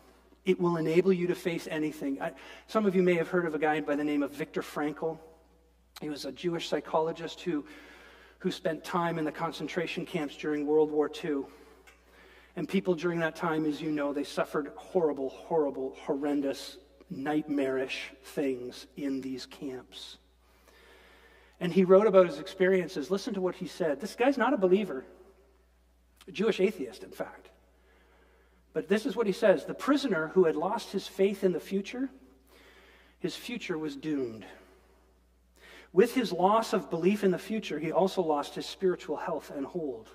It 0.46 0.60
will 0.60 0.78
enable 0.78 1.12
you 1.12 1.26
to 1.28 1.36
face 1.36 1.68
anything. 1.72 2.22
I, 2.22 2.34
some 2.68 2.86
of 2.86 2.96
you 2.96 3.02
may 3.02 3.16
have 3.16 3.30
heard 3.30 3.46
of 3.46 3.56
a 3.56 3.60
guy 3.60 3.82
by 3.82 3.96
the 3.96 4.04
name 4.04 4.22
of 4.22 4.32
Viktor 4.32 4.62
Frankl. 4.62 5.18
He 6.02 6.10
was 6.10 6.26
a 6.26 6.32
Jewish 6.32 6.68
psychologist 6.68 7.42
who, 7.42 7.66
who 8.40 8.52
spent 8.52 8.84
time 8.84 9.18
in 9.18 9.26
the 9.26 9.32
concentration 9.32 10.06
camps 10.06 10.36
during 10.36 10.68
World 10.68 10.92
War 10.92 11.10
II. 11.24 11.46
And 12.56 12.68
people 12.70 12.96
during 12.96 13.20
that 13.20 13.36
time, 13.36 13.66
as 13.66 13.82
you 13.82 13.92
know, 13.92 14.14
they 14.14 14.24
suffered 14.24 14.72
horrible, 14.76 15.30
horrible, 15.30 15.96
horrendous 16.00 16.78
nightmarish 17.10 18.12
things 18.24 18.88
in 18.96 19.22
these 19.22 19.46
camps. 19.46 20.18
And 21.60 21.72
he 21.72 21.84
wrote 21.84 22.08
about 22.08 22.28
his 22.28 22.40
experiences. 22.40 23.12
Listen 23.12 23.34
to 23.34 23.42
what 23.42 23.56
he 23.56 23.68
said. 23.68 24.00
This 24.00 24.16
guy's 24.16 24.38
not 24.38 24.54
a 24.54 24.58
believer, 24.58 25.06
a 26.28 26.32
Jewish 26.32 26.60
atheist, 26.60 27.04
in 27.04 27.12
fact. 27.12 27.50
But 28.74 28.90
this 28.90 29.06
is 29.06 29.16
what 29.16 29.28
he 29.28 29.34
says 29.34 29.66
The 29.66 29.74
prisoner 29.74 30.30
who 30.30 30.46
had 30.46 30.56
lost 30.56 30.92
his 30.92 31.08
faith 31.08 31.44
in 31.44 31.54
the 31.54 31.60
future, 31.60 32.10
his 33.20 33.36
future 33.36 33.78
was 33.78 33.96
doomed. 33.96 34.46
With 35.94 36.14
his 36.14 36.34
loss 36.34 36.74
of 36.74 36.90
belief 36.90 37.24
in 37.24 37.32
the 37.32 37.38
future, 37.38 37.80
he 37.80 37.94
also 37.94 38.22
lost 38.22 38.56
his 38.56 38.66
spiritual 38.66 39.16
health 39.16 39.50
and 39.56 39.66
hold. 39.66 40.10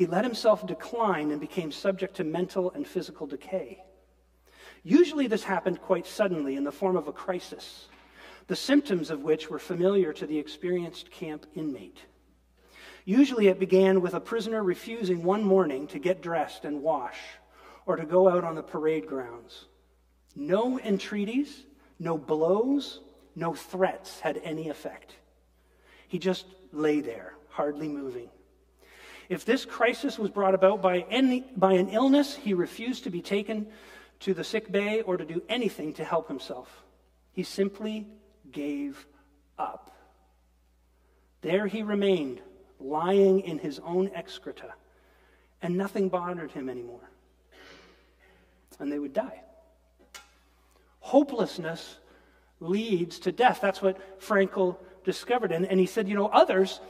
He 0.00 0.06
let 0.06 0.24
himself 0.24 0.66
decline 0.66 1.30
and 1.30 1.38
became 1.38 1.70
subject 1.70 2.16
to 2.16 2.24
mental 2.24 2.70
and 2.70 2.86
physical 2.86 3.26
decay. 3.26 3.84
Usually, 4.82 5.26
this 5.26 5.44
happened 5.44 5.82
quite 5.82 6.06
suddenly 6.06 6.56
in 6.56 6.64
the 6.64 6.72
form 6.72 6.96
of 6.96 7.06
a 7.06 7.12
crisis, 7.12 7.86
the 8.46 8.56
symptoms 8.56 9.10
of 9.10 9.20
which 9.20 9.50
were 9.50 9.58
familiar 9.58 10.14
to 10.14 10.26
the 10.26 10.38
experienced 10.38 11.10
camp 11.10 11.44
inmate. 11.54 11.98
Usually, 13.04 13.48
it 13.48 13.60
began 13.60 14.00
with 14.00 14.14
a 14.14 14.20
prisoner 14.20 14.62
refusing 14.62 15.22
one 15.22 15.44
morning 15.44 15.86
to 15.88 15.98
get 15.98 16.22
dressed 16.22 16.64
and 16.64 16.80
wash 16.80 17.18
or 17.84 17.96
to 17.96 18.06
go 18.06 18.26
out 18.26 18.42
on 18.42 18.54
the 18.54 18.62
parade 18.62 19.06
grounds. 19.06 19.66
No 20.34 20.80
entreaties, 20.80 21.66
no 21.98 22.16
blows, 22.16 23.00
no 23.36 23.52
threats 23.52 24.20
had 24.20 24.40
any 24.44 24.70
effect. 24.70 25.16
He 26.08 26.18
just 26.18 26.46
lay 26.72 27.02
there, 27.02 27.34
hardly 27.50 27.88
moving. 27.88 28.30
If 29.30 29.44
this 29.44 29.64
crisis 29.64 30.18
was 30.18 30.28
brought 30.28 30.54
about 30.54 30.82
by, 30.82 31.06
any, 31.08 31.44
by 31.56 31.74
an 31.74 31.88
illness, 31.90 32.34
he 32.34 32.52
refused 32.52 33.04
to 33.04 33.10
be 33.10 33.22
taken 33.22 33.68
to 34.18 34.34
the 34.34 34.42
sick 34.42 34.72
bay 34.72 35.02
or 35.02 35.16
to 35.16 35.24
do 35.24 35.40
anything 35.48 35.94
to 35.94 36.04
help 36.04 36.26
himself. 36.26 36.82
He 37.32 37.44
simply 37.44 38.08
gave 38.50 39.06
up. 39.56 39.96
There 41.42 41.68
he 41.68 41.84
remained, 41.84 42.40
lying 42.80 43.40
in 43.40 43.60
his 43.60 43.78
own 43.78 44.10
excreta, 44.16 44.74
and 45.62 45.76
nothing 45.76 46.08
bothered 46.08 46.50
him 46.50 46.68
anymore. 46.68 47.08
And 48.80 48.90
they 48.90 48.98
would 48.98 49.12
die. 49.12 49.42
Hopelessness 50.98 51.98
leads 52.58 53.20
to 53.20 53.30
death. 53.30 53.60
That's 53.62 53.80
what 53.80 54.20
Frankl 54.20 54.76
discovered. 55.04 55.52
And, 55.52 55.66
and 55.66 55.78
he 55.78 55.86
said, 55.86 56.08
you 56.08 56.16
know, 56.16 56.26
others 56.26 56.80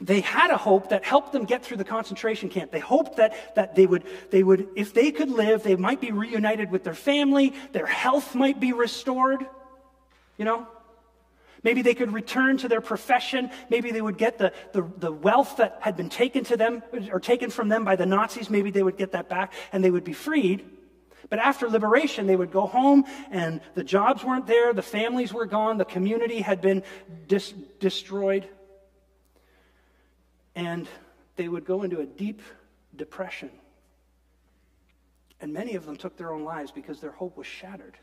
they 0.00 0.20
had 0.20 0.50
a 0.50 0.56
hope 0.56 0.90
that 0.90 1.04
helped 1.04 1.32
them 1.32 1.44
get 1.44 1.64
through 1.64 1.78
the 1.78 1.84
concentration 1.84 2.48
camp. 2.48 2.70
They 2.70 2.78
hoped 2.78 3.16
that, 3.16 3.56
that 3.56 3.74
they, 3.74 3.86
would, 3.86 4.04
they 4.30 4.42
would, 4.42 4.68
if 4.76 4.94
they 4.94 5.10
could 5.10 5.30
live, 5.30 5.62
they 5.62 5.74
might 5.74 6.00
be 6.00 6.12
reunited 6.12 6.70
with 6.70 6.84
their 6.84 6.94
family, 6.94 7.52
their 7.72 7.86
health 7.86 8.34
might 8.34 8.60
be 8.60 8.72
restored, 8.72 9.44
you 10.36 10.44
know? 10.44 10.66
Maybe 11.64 11.82
they 11.82 11.94
could 11.94 12.12
return 12.12 12.56
to 12.58 12.68
their 12.68 12.80
profession. 12.80 13.50
Maybe 13.68 13.90
they 13.90 14.00
would 14.00 14.16
get 14.16 14.38
the, 14.38 14.52
the, 14.72 14.88
the 14.98 15.10
wealth 15.10 15.56
that 15.56 15.78
had 15.80 15.96
been 15.96 16.08
taken 16.08 16.44
to 16.44 16.56
them 16.56 16.84
or 17.10 17.18
taken 17.18 17.50
from 17.50 17.68
them 17.68 17.84
by 17.84 17.96
the 17.96 18.06
Nazis. 18.06 18.48
Maybe 18.48 18.70
they 18.70 18.84
would 18.84 18.96
get 18.96 19.10
that 19.12 19.28
back 19.28 19.52
and 19.72 19.82
they 19.82 19.90
would 19.90 20.04
be 20.04 20.12
freed. 20.12 20.64
But 21.28 21.40
after 21.40 21.68
liberation, 21.68 22.28
they 22.28 22.36
would 22.36 22.52
go 22.52 22.68
home 22.68 23.04
and 23.32 23.60
the 23.74 23.82
jobs 23.82 24.22
weren't 24.22 24.46
there, 24.46 24.72
the 24.72 24.82
families 24.82 25.34
were 25.34 25.46
gone, 25.46 25.78
the 25.78 25.84
community 25.84 26.40
had 26.40 26.60
been 26.60 26.84
dis- 27.26 27.54
destroyed 27.80 28.48
and 30.58 30.88
they 31.36 31.46
would 31.46 31.64
go 31.64 31.84
into 31.84 32.00
a 32.00 32.04
deep 32.04 32.42
depression. 32.96 33.48
And 35.40 35.52
many 35.52 35.76
of 35.76 35.86
them 35.86 35.94
took 35.94 36.16
their 36.16 36.32
own 36.32 36.42
lives 36.42 36.72
because 36.72 37.00
their 37.00 37.12
hope 37.12 37.36
was 37.36 37.46
shattered. 37.46 37.96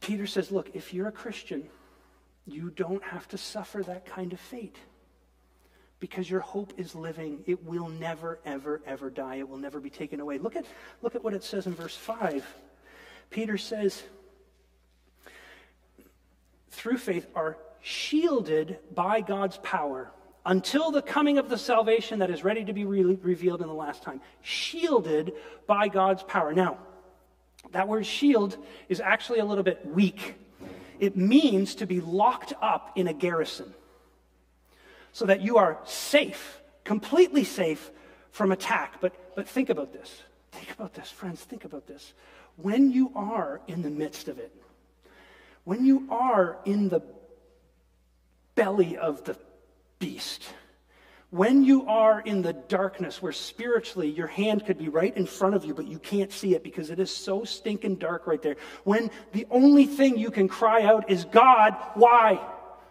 Peter 0.00 0.28
says, 0.28 0.52
Look, 0.52 0.70
if 0.74 0.94
you're 0.94 1.08
a 1.08 1.12
Christian, 1.12 1.68
you 2.46 2.70
don't 2.70 3.02
have 3.02 3.26
to 3.30 3.36
suffer 3.36 3.82
that 3.82 4.06
kind 4.06 4.32
of 4.32 4.38
fate 4.38 4.76
because 5.98 6.30
your 6.30 6.38
hope 6.38 6.72
is 6.76 6.94
living. 6.94 7.42
It 7.46 7.64
will 7.64 7.88
never, 7.88 8.38
ever, 8.44 8.80
ever 8.86 9.10
die. 9.10 9.36
It 9.36 9.48
will 9.48 9.58
never 9.58 9.80
be 9.80 9.90
taken 9.90 10.20
away. 10.20 10.38
Look 10.38 10.54
at, 10.54 10.66
look 11.02 11.16
at 11.16 11.24
what 11.24 11.34
it 11.34 11.42
says 11.42 11.66
in 11.66 11.74
verse 11.74 11.96
5. 11.96 12.46
Peter 13.30 13.58
says, 13.58 14.04
through 16.76 16.98
faith 16.98 17.26
are 17.34 17.56
shielded 17.80 18.78
by 18.94 19.20
God's 19.20 19.58
power 19.58 20.10
until 20.44 20.90
the 20.90 21.02
coming 21.02 21.38
of 21.38 21.48
the 21.48 21.58
salvation 21.58 22.20
that 22.20 22.30
is 22.30 22.44
ready 22.44 22.64
to 22.64 22.72
be 22.72 22.84
re- 22.84 23.18
revealed 23.22 23.60
in 23.62 23.66
the 23.66 23.74
last 23.74 24.02
time. 24.02 24.20
Shielded 24.42 25.32
by 25.66 25.88
God's 25.88 26.22
power. 26.22 26.52
Now, 26.52 26.78
that 27.72 27.88
word 27.88 28.06
shield 28.06 28.56
is 28.88 29.00
actually 29.00 29.40
a 29.40 29.44
little 29.44 29.64
bit 29.64 29.84
weak. 29.86 30.36
It 31.00 31.16
means 31.16 31.74
to 31.76 31.86
be 31.86 32.00
locked 32.00 32.52
up 32.60 32.92
in 32.96 33.08
a 33.08 33.12
garrison 33.12 33.74
so 35.12 35.26
that 35.26 35.40
you 35.40 35.56
are 35.56 35.78
safe, 35.84 36.60
completely 36.84 37.42
safe 37.42 37.90
from 38.30 38.52
attack. 38.52 39.00
But, 39.00 39.34
but 39.34 39.48
think 39.48 39.70
about 39.70 39.92
this. 39.92 40.22
Think 40.52 40.70
about 40.72 40.94
this, 40.94 41.10
friends. 41.10 41.42
Think 41.42 41.64
about 41.64 41.86
this. 41.86 42.12
When 42.56 42.90
you 42.90 43.10
are 43.14 43.60
in 43.66 43.82
the 43.82 43.90
midst 43.90 44.28
of 44.28 44.38
it, 44.38 44.54
when 45.66 45.84
you 45.84 46.06
are 46.10 46.58
in 46.64 46.88
the 46.88 47.02
belly 48.54 48.96
of 48.96 49.24
the 49.24 49.36
beast, 49.98 50.44
when 51.30 51.64
you 51.64 51.88
are 51.88 52.20
in 52.20 52.40
the 52.40 52.52
darkness 52.52 53.20
where 53.20 53.32
spiritually 53.32 54.08
your 54.08 54.28
hand 54.28 54.64
could 54.64 54.78
be 54.78 54.88
right 54.88 55.14
in 55.16 55.26
front 55.26 55.56
of 55.56 55.64
you, 55.64 55.74
but 55.74 55.88
you 55.88 55.98
can't 55.98 56.30
see 56.30 56.54
it 56.54 56.62
because 56.62 56.88
it 56.90 57.00
is 57.00 57.10
so 57.10 57.42
stinking 57.42 57.96
dark 57.96 58.28
right 58.28 58.40
there, 58.40 58.54
when 58.84 59.10
the 59.32 59.44
only 59.50 59.86
thing 59.86 60.16
you 60.16 60.30
can 60.30 60.46
cry 60.46 60.82
out 60.82 61.10
is, 61.10 61.24
God, 61.24 61.74
why? 61.94 62.40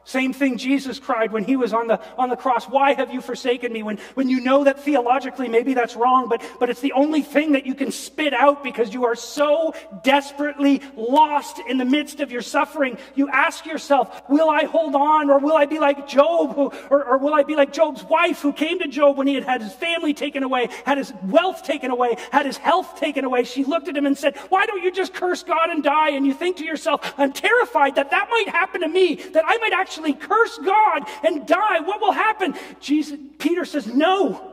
Same 0.06 0.34
thing 0.34 0.58
Jesus 0.58 0.99
cried 0.99 1.32
when 1.32 1.43
he 1.43 1.56
was 1.56 1.74
on 1.74 1.88
the, 1.88 1.99
on 2.16 2.30
the 2.30 2.36
cross. 2.36 2.66
Why 2.66 2.93
have 2.93 3.12
you 3.12 3.22
forsaken 3.22 3.74
me? 3.74 3.82
When, 3.82 3.97
when 4.14 4.30
you 4.30 4.39
know 4.39 4.64
that 4.64 4.80
theologically 4.80 5.47
maybe 5.47 5.74
that's 5.74 5.95
wrong, 5.95 6.30
but, 6.30 6.43
but 6.60 6.70
it's 6.70 6.80
the 6.80 6.93
only 6.93 7.24
thing 7.24 7.53
that 7.53 7.66
you 7.66 7.74
can 7.74 7.91
spit 7.91 8.32
out 8.32 8.64
because 8.64 8.93
you 8.93 9.06
are 9.06 9.16
so 9.16 9.74
desperately 10.03 10.82
lost 10.95 11.60
in 11.68 11.80
the 11.80 11.86
midst 11.86 12.20
of 12.20 12.32
your 12.32 12.43
suffering. 12.43 12.99
You 13.16 13.30
ask 13.30 13.66
yourself, 13.66 14.30
will 14.30 14.47
I 14.47 14.66
hold 14.66 14.93
on 14.93 15.32
or 15.32 15.39
will 15.39 15.58
I 15.58 15.66
be 15.66 15.80
like 15.80 16.08
Job 16.08 16.56
who, 16.56 16.72
or, 16.91 17.03
or 17.03 17.18
will 17.18 17.34
I 17.34 17.41
be 17.41 17.56
like 17.56 17.74
Job's 17.74 18.03
wife 18.03 18.41
who 18.41 18.53
came 18.53 18.78
to 18.80 18.88
Job 18.88 19.18
when 19.18 19.26
he 19.26 19.34
had 19.34 19.43
had 19.43 19.64
his 19.64 19.74
family 19.74 20.14
taken 20.14 20.43
away, 20.43 20.70
had 20.86 20.99
his 20.99 21.14
wealth 21.24 21.64
taken 21.64 21.89
away, 21.89 22.16
had 22.32 22.45
his 22.45 22.58
health 22.58 22.99
taken 22.99 23.26
away? 23.26 23.43
She 23.43 23.64
looked 23.64 23.88
at 23.88 23.97
him 23.97 24.06
and 24.06 24.16
said, 24.16 24.38
why 24.49 24.68
don't 24.68 24.84
you 24.84 24.91
just 24.91 25.16
curse 25.16 25.41
God 25.41 25.72
and 25.72 25.84
die? 25.84 26.12
And 26.12 26.28
you 26.28 26.36
think 26.36 26.58
to 26.58 26.64
yourself, 26.64 27.16
I'm 27.18 27.34
terrified 27.34 27.95
that 27.95 28.12
that 28.12 28.30
might 28.30 28.49
happen 28.49 28.82
to 28.82 28.88
me, 28.88 29.16
that 29.16 29.43
I 29.47 29.58
might 29.58 29.74
actually 29.74 29.95
actually 29.96 30.14
curse 30.14 30.58
God 30.58 31.04
and 31.24 31.48
die, 31.48 31.80
what 31.80 32.02
will 32.02 32.12
happen? 32.12 32.56
Jesus, 32.80 33.20
Peter 33.39 33.66
says, 33.66 33.88
No. 33.88 34.52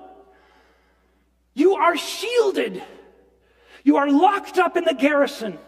You 1.55 1.75
are 1.75 1.97
shielded. 1.97 2.83
You 3.85 3.97
are 3.97 4.11
locked 4.11 4.59
up 4.59 4.77
in 4.77 4.85
the 4.85 4.95
garrison. 4.95 5.59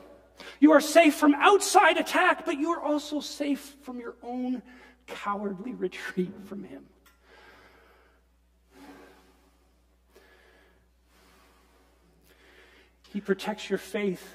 You 0.59 0.72
are 0.72 0.81
safe 0.81 1.14
from 1.14 1.35
outside 1.35 1.99
attack, 1.99 2.47
but 2.47 2.59
you 2.59 2.70
are 2.70 2.81
also 2.81 3.20
safe 3.20 3.77
from 3.83 3.99
your 3.99 4.14
own 4.22 4.62
cowardly 5.07 5.72
retreat 5.75 6.33
from 6.47 6.64
Him. 6.64 6.87
He 13.12 13.20
protects 13.20 13.68
your 13.68 13.79
faith 13.79 14.35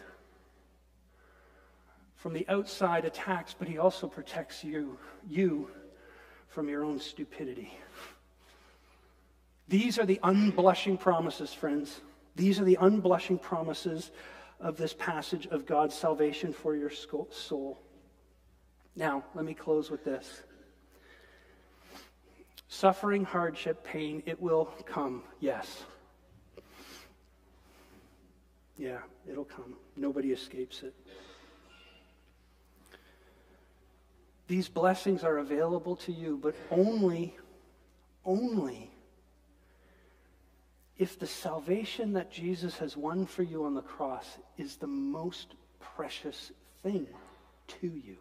from 2.19 2.33
the 2.33 2.45
outside 2.49 3.05
attacks, 3.05 3.55
but 3.57 3.67
he 3.67 3.77
also 3.77 4.05
protects 4.05 4.61
you, 4.61 4.97
you 5.29 5.69
from 6.47 6.67
your 6.67 6.83
own 6.83 6.99
stupidity. 6.99 7.73
These 9.67 9.99
are 9.99 10.05
the 10.05 10.19
unblushing 10.23 10.99
promises, 10.99 11.53
friends. 11.53 12.01
These 12.35 12.59
are 12.59 12.65
the 12.65 12.77
unblushing 12.81 13.41
promises 13.41 14.11
of 14.59 14.77
this 14.77 14.93
passage 14.93 15.47
of 15.47 15.65
God's 15.65 15.95
salvation 15.95 16.51
for 16.51 16.75
your 16.75 16.89
soul. 16.89 17.79
Now, 18.95 19.23
let 19.35 19.45
me 19.45 19.53
close 19.53 19.91
with 19.91 20.03
this. 20.03 20.43
Suffering, 22.67 23.23
hardship, 23.23 23.83
pain, 23.83 24.23
it 24.25 24.39
will 24.41 24.65
come, 24.85 25.23
yes. 25.39 25.83
Yeah, 28.77 28.99
it'll 29.29 29.45
come. 29.45 29.75
Nobody 29.95 30.31
escapes 30.31 30.83
it. 30.83 30.93
These 34.49 34.67
blessings 34.67 35.23
are 35.23 35.37
available 35.37 35.95
to 35.97 36.11
you, 36.11 36.39
but 36.41 36.55
only, 36.71 37.37
only 38.25 38.89
if 40.97 41.19
the 41.19 41.27
salvation 41.27 42.13
that 42.13 42.31
Jesus 42.31 42.75
has 42.79 42.97
won 42.97 43.27
for 43.27 43.43
you 43.43 43.65
on 43.65 43.75
the 43.75 43.83
cross 43.83 44.39
is 44.57 44.77
the 44.77 44.87
most 44.87 45.53
precious 45.79 46.51
thing 46.81 47.05
to 47.79 47.87
you. 47.87 48.17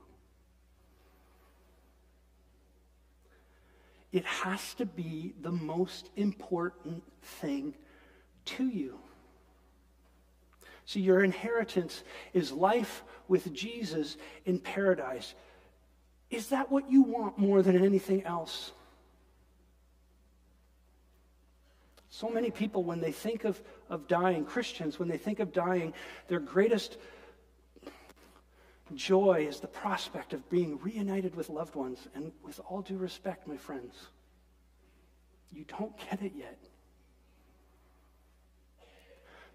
It 4.12 4.26
has 4.26 4.74
to 4.74 4.85
be 4.85 5.33
the 5.41 5.51
most 5.51 6.11
important 6.16 7.03
thing 7.22 7.74
to 8.45 8.68
you. 8.68 8.99
See, 10.85 11.01
your 11.01 11.24
inheritance 11.24 12.05
is 12.35 12.53
life 12.53 13.03
with 13.29 13.51
Jesus 13.55 14.18
in 14.45 14.59
paradise. 14.59 15.35
Is 16.31 16.49
that 16.49 16.70
what 16.70 16.91
you 16.91 17.03
want 17.03 17.39
more 17.39 17.62
than 17.62 17.83
anything 17.83 18.24
else? 18.24 18.72
So 22.11 22.29
many 22.29 22.51
people, 22.51 22.83
when 22.83 23.01
they 23.01 23.12
think 23.12 23.45
of, 23.45 23.61
of 23.89 24.09
dying, 24.09 24.45
Christians, 24.45 24.99
when 24.99 25.09
they 25.09 25.18
think 25.18 25.41
of 25.41 25.53
dying, 25.53 25.95
their 26.26 26.41
greatest 26.41 26.99
joy 28.95 29.47
is 29.49 29.61
the 29.61 29.68
prospect 29.68 30.33
of 30.33 30.49
being 30.51 30.79
reunited 30.81 31.35
with 31.35 31.49
loved 31.49 31.74
ones. 31.74 32.09
And 32.14 32.33
with 32.43 32.61
all 32.68 32.83
due 32.83 32.97
respect, 32.97 33.47
my 33.47 33.57
friends, 33.57 33.95
you 35.53 35.64
don't 35.64 35.97
get 36.11 36.22
it 36.22 36.33
yet. 36.37 36.59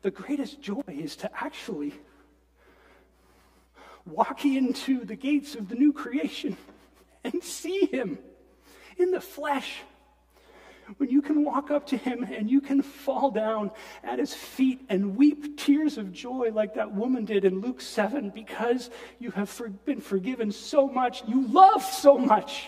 The 0.02 0.12
greatest 0.12 0.62
joy 0.62 0.84
is 0.88 1.16
to 1.18 1.32
actually 1.34 1.94
walk 4.06 4.46
into 4.46 5.06
the 5.06 5.16
gates 5.16 5.56
of 5.56 5.70
the 5.70 5.76
new 5.76 5.94
creation 5.94 6.58
and 7.24 7.44
see 7.44 7.86
him 7.86 8.20
in 8.98 9.12
the 9.12 9.22
flesh. 9.22 9.78
When 10.98 11.10
you 11.10 11.22
can 11.22 11.46
walk 11.46 11.72
up 11.72 11.88
to 11.88 11.98
him 11.98 12.24
and 12.24 12.52
you 12.52 12.60
can 12.60 12.82
fall 12.82 13.32
down 13.32 13.72
at 14.04 14.20
his 14.20 14.34
feet 14.34 14.82
and 14.90 15.16
weep 15.16 15.58
tears 15.58 15.98
of 15.98 16.12
joy 16.12 16.52
like 16.54 16.74
that 16.76 16.94
woman 16.94 17.24
did 17.24 17.46
in 17.46 17.62
Luke 17.62 17.80
7 17.80 18.32
because 18.32 18.90
you 19.18 19.32
have 19.32 19.62
been 19.86 20.02
forgiven 20.02 20.52
so 20.52 20.88
much, 20.88 21.24
you 21.26 21.48
love 21.48 21.84
so 21.84 22.18
much. 22.18 22.68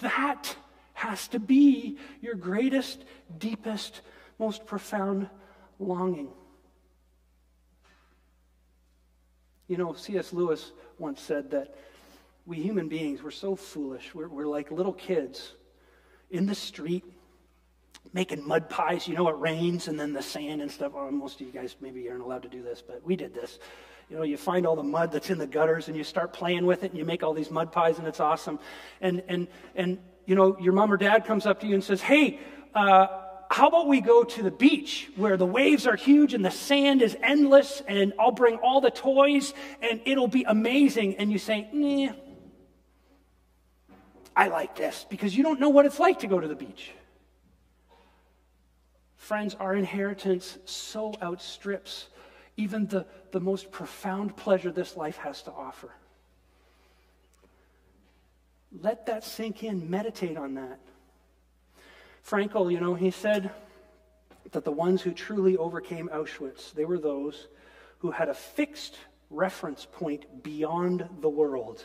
That 0.00 0.54
has 0.92 1.26
to 1.28 1.40
be 1.40 1.98
your 2.20 2.34
greatest, 2.36 3.04
deepest, 3.38 4.02
most 4.38 4.66
profound 4.66 5.28
longing. 5.80 6.28
You 9.70 9.76
know, 9.76 9.92
C.S. 9.92 10.32
Lewis 10.32 10.72
once 10.98 11.22
said 11.22 11.52
that 11.52 11.76
we 12.44 12.56
human 12.56 12.88
beings, 12.88 13.22
we're 13.22 13.30
so 13.30 13.54
foolish. 13.54 14.12
We're, 14.12 14.26
we're 14.26 14.48
like 14.48 14.72
little 14.72 14.92
kids 14.92 15.52
in 16.28 16.46
the 16.46 16.56
street 16.56 17.04
making 18.12 18.44
mud 18.44 18.68
pies. 18.68 19.06
You 19.06 19.14
know, 19.14 19.28
it 19.28 19.36
rains 19.38 19.86
and 19.86 19.98
then 19.98 20.12
the 20.12 20.22
sand 20.22 20.60
and 20.60 20.68
stuff. 20.68 20.90
Oh, 20.96 21.08
most 21.12 21.40
of 21.40 21.46
you 21.46 21.52
guys 21.52 21.76
maybe 21.80 22.10
aren't 22.10 22.22
allowed 22.22 22.42
to 22.42 22.48
do 22.48 22.64
this, 22.64 22.82
but 22.84 23.00
we 23.04 23.14
did 23.14 23.32
this. 23.32 23.60
You 24.08 24.16
know, 24.16 24.24
you 24.24 24.36
find 24.36 24.66
all 24.66 24.74
the 24.74 24.82
mud 24.82 25.12
that's 25.12 25.30
in 25.30 25.38
the 25.38 25.46
gutters 25.46 25.86
and 25.86 25.96
you 25.96 26.02
start 26.02 26.32
playing 26.32 26.66
with 26.66 26.82
it 26.82 26.90
and 26.90 26.98
you 26.98 27.04
make 27.04 27.22
all 27.22 27.32
these 27.32 27.52
mud 27.52 27.70
pies 27.70 28.00
and 28.00 28.08
it's 28.08 28.18
awesome. 28.18 28.58
And, 29.00 29.22
and, 29.28 29.46
and 29.76 29.98
you 30.26 30.34
know, 30.34 30.58
your 30.58 30.72
mom 30.72 30.92
or 30.92 30.96
dad 30.96 31.26
comes 31.26 31.46
up 31.46 31.60
to 31.60 31.68
you 31.68 31.74
and 31.74 31.84
says, 31.84 32.00
hey, 32.00 32.40
uh, 32.74 33.06
how 33.50 33.66
about 33.66 33.88
we 33.88 34.00
go 34.00 34.22
to 34.22 34.42
the 34.44 34.50
beach 34.50 35.10
where 35.16 35.36
the 35.36 35.44
waves 35.44 35.84
are 35.84 35.96
huge 35.96 36.34
and 36.34 36.44
the 36.44 36.52
sand 36.52 37.02
is 37.02 37.16
endless 37.20 37.82
and 37.88 38.12
I'll 38.16 38.30
bring 38.30 38.56
all 38.58 38.80
the 38.80 38.92
toys 38.92 39.52
and 39.82 40.00
it'll 40.04 40.28
be 40.28 40.44
amazing. 40.44 41.16
And 41.16 41.32
you 41.32 41.38
say, 41.38 41.68
nah, 41.72 42.12
I 44.36 44.46
like 44.46 44.76
this 44.76 45.04
because 45.10 45.36
you 45.36 45.42
don't 45.42 45.58
know 45.58 45.68
what 45.68 45.84
it's 45.84 45.98
like 45.98 46.20
to 46.20 46.28
go 46.28 46.38
to 46.38 46.46
the 46.46 46.54
beach. 46.54 46.92
Friends, 49.16 49.56
our 49.56 49.74
inheritance 49.74 50.56
so 50.64 51.12
outstrips 51.20 52.06
even 52.56 52.86
the, 52.86 53.04
the 53.32 53.40
most 53.40 53.72
profound 53.72 54.36
pleasure 54.36 54.70
this 54.70 54.96
life 54.96 55.16
has 55.16 55.42
to 55.42 55.52
offer. 55.52 55.90
Let 58.80 59.06
that 59.06 59.24
sink 59.24 59.64
in, 59.64 59.90
meditate 59.90 60.36
on 60.36 60.54
that. 60.54 60.78
Frankl, 62.26 62.72
you 62.72 62.80
know, 62.80 62.94
he 62.94 63.10
said 63.10 63.50
that 64.52 64.64
the 64.64 64.72
ones 64.72 65.02
who 65.02 65.12
truly 65.12 65.56
overcame 65.56 66.08
Auschwitz, 66.12 66.72
they 66.72 66.84
were 66.84 66.98
those 66.98 67.48
who 67.98 68.10
had 68.10 68.28
a 68.28 68.34
fixed 68.34 68.96
reference 69.30 69.86
point 69.90 70.42
beyond 70.42 71.08
the 71.20 71.28
world. 71.28 71.84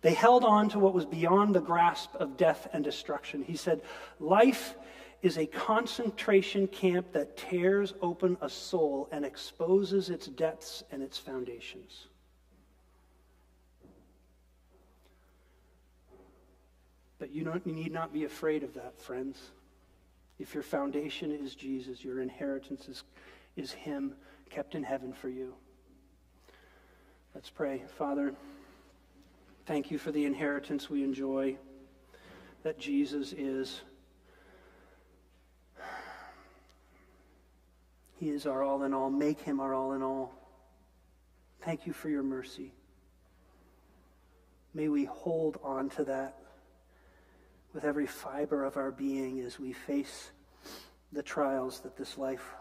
They 0.00 0.14
held 0.14 0.44
on 0.44 0.68
to 0.70 0.78
what 0.78 0.94
was 0.94 1.06
beyond 1.06 1.54
the 1.54 1.60
grasp 1.60 2.14
of 2.16 2.36
death 2.36 2.68
and 2.72 2.82
destruction. 2.82 3.42
He 3.42 3.56
said, 3.56 3.82
Life 4.18 4.74
is 5.22 5.38
a 5.38 5.46
concentration 5.46 6.66
camp 6.66 7.12
that 7.12 7.36
tears 7.36 7.94
open 8.02 8.36
a 8.40 8.48
soul 8.48 9.08
and 9.12 9.24
exposes 9.24 10.10
its 10.10 10.26
depths 10.26 10.82
and 10.90 11.02
its 11.02 11.16
foundations. 11.16 12.08
But 17.22 17.32
you, 17.32 17.44
don't, 17.44 17.64
you 17.64 17.72
need 17.72 17.92
not 17.92 18.12
be 18.12 18.24
afraid 18.24 18.64
of 18.64 18.74
that, 18.74 19.00
friends. 19.00 19.52
If 20.40 20.54
your 20.54 20.64
foundation 20.64 21.30
is 21.30 21.54
Jesus, 21.54 22.02
your 22.02 22.20
inheritance 22.20 22.88
is, 22.88 23.04
is 23.54 23.70
Him 23.70 24.14
kept 24.50 24.74
in 24.74 24.82
heaven 24.82 25.12
for 25.12 25.28
you. 25.28 25.54
Let's 27.32 27.48
pray. 27.48 27.84
Father, 27.96 28.34
thank 29.66 29.88
you 29.88 29.98
for 29.98 30.10
the 30.10 30.24
inheritance 30.24 30.90
we 30.90 31.04
enjoy 31.04 31.58
that 32.64 32.80
Jesus 32.80 33.32
is. 33.32 33.82
He 38.18 38.30
is 38.30 38.46
our 38.46 38.64
all 38.64 38.82
in 38.82 38.92
all. 38.92 39.10
Make 39.10 39.40
him 39.40 39.60
our 39.60 39.74
all 39.74 39.92
in 39.92 40.02
all. 40.02 40.34
Thank 41.60 41.86
you 41.86 41.92
for 41.92 42.08
your 42.08 42.24
mercy. 42.24 42.72
May 44.74 44.88
we 44.88 45.04
hold 45.04 45.60
on 45.62 45.88
to 45.90 46.04
that 46.06 46.41
with 47.72 47.84
every 47.84 48.06
fiber 48.06 48.64
of 48.64 48.76
our 48.76 48.90
being 48.90 49.40
as 49.40 49.58
we 49.58 49.72
face 49.72 50.30
the 51.12 51.22
trials 51.22 51.80
that 51.80 51.96
this 51.96 52.18
life 52.18 52.54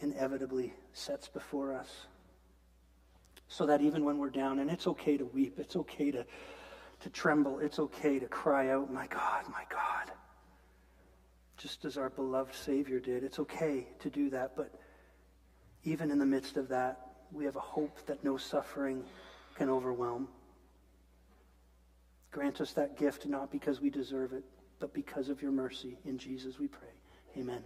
inevitably 0.00 0.74
sets 0.92 1.28
before 1.28 1.74
us. 1.74 2.06
So 3.48 3.66
that 3.66 3.80
even 3.80 4.04
when 4.04 4.18
we're 4.18 4.30
down, 4.30 4.58
and 4.58 4.70
it's 4.70 4.86
okay 4.86 5.16
to 5.16 5.24
weep, 5.24 5.58
it's 5.58 5.76
okay 5.76 6.10
to, 6.10 6.24
to 7.00 7.10
tremble, 7.10 7.58
it's 7.58 7.78
okay 7.78 8.18
to 8.18 8.26
cry 8.26 8.70
out, 8.70 8.92
My 8.92 9.06
God, 9.06 9.44
my 9.50 9.64
God. 9.70 10.12
Just 11.56 11.84
as 11.84 11.96
our 11.96 12.10
beloved 12.10 12.54
Savior 12.54 13.00
did. 13.00 13.22
It's 13.22 13.38
okay 13.38 13.86
to 14.00 14.10
do 14.10 14.28
that, 14.30 14.56
but 14.56 14.74
even 15.84 16.10
in 16.10 16.18
the 16.18 16.26
midst 16.26 16.56
of 16.56 16.68
that, 16.68 17.00
we 17.32 17.44
have 17.44 17.56
a 17.56 17.60
hope 17.60 18.04
that 18.06 18.24
no 18.24 18.36
suffering 18.36 19.04
can 19.54 19.68
overwhelm. 19.70 20.28
Grant 22.30 22.60
us 22.60 22.72
that 22.72 22.98
gift 22.98 23.26
not 23.26 23.52
because 23.52 23.80
we 23.80 23.90
deserve 23.90 24.32
it, 24.32 24.44
but 24.78 24.92
because 24.92 25.28
of 25.28 25.42
your 25.42 25.52
mercy. 25.52 25.98
In 26.04 26.18
Jesus 26.18 26.58
we 26.58 26.68
pray. 26.68 26.88
Amen. 27.36 27.62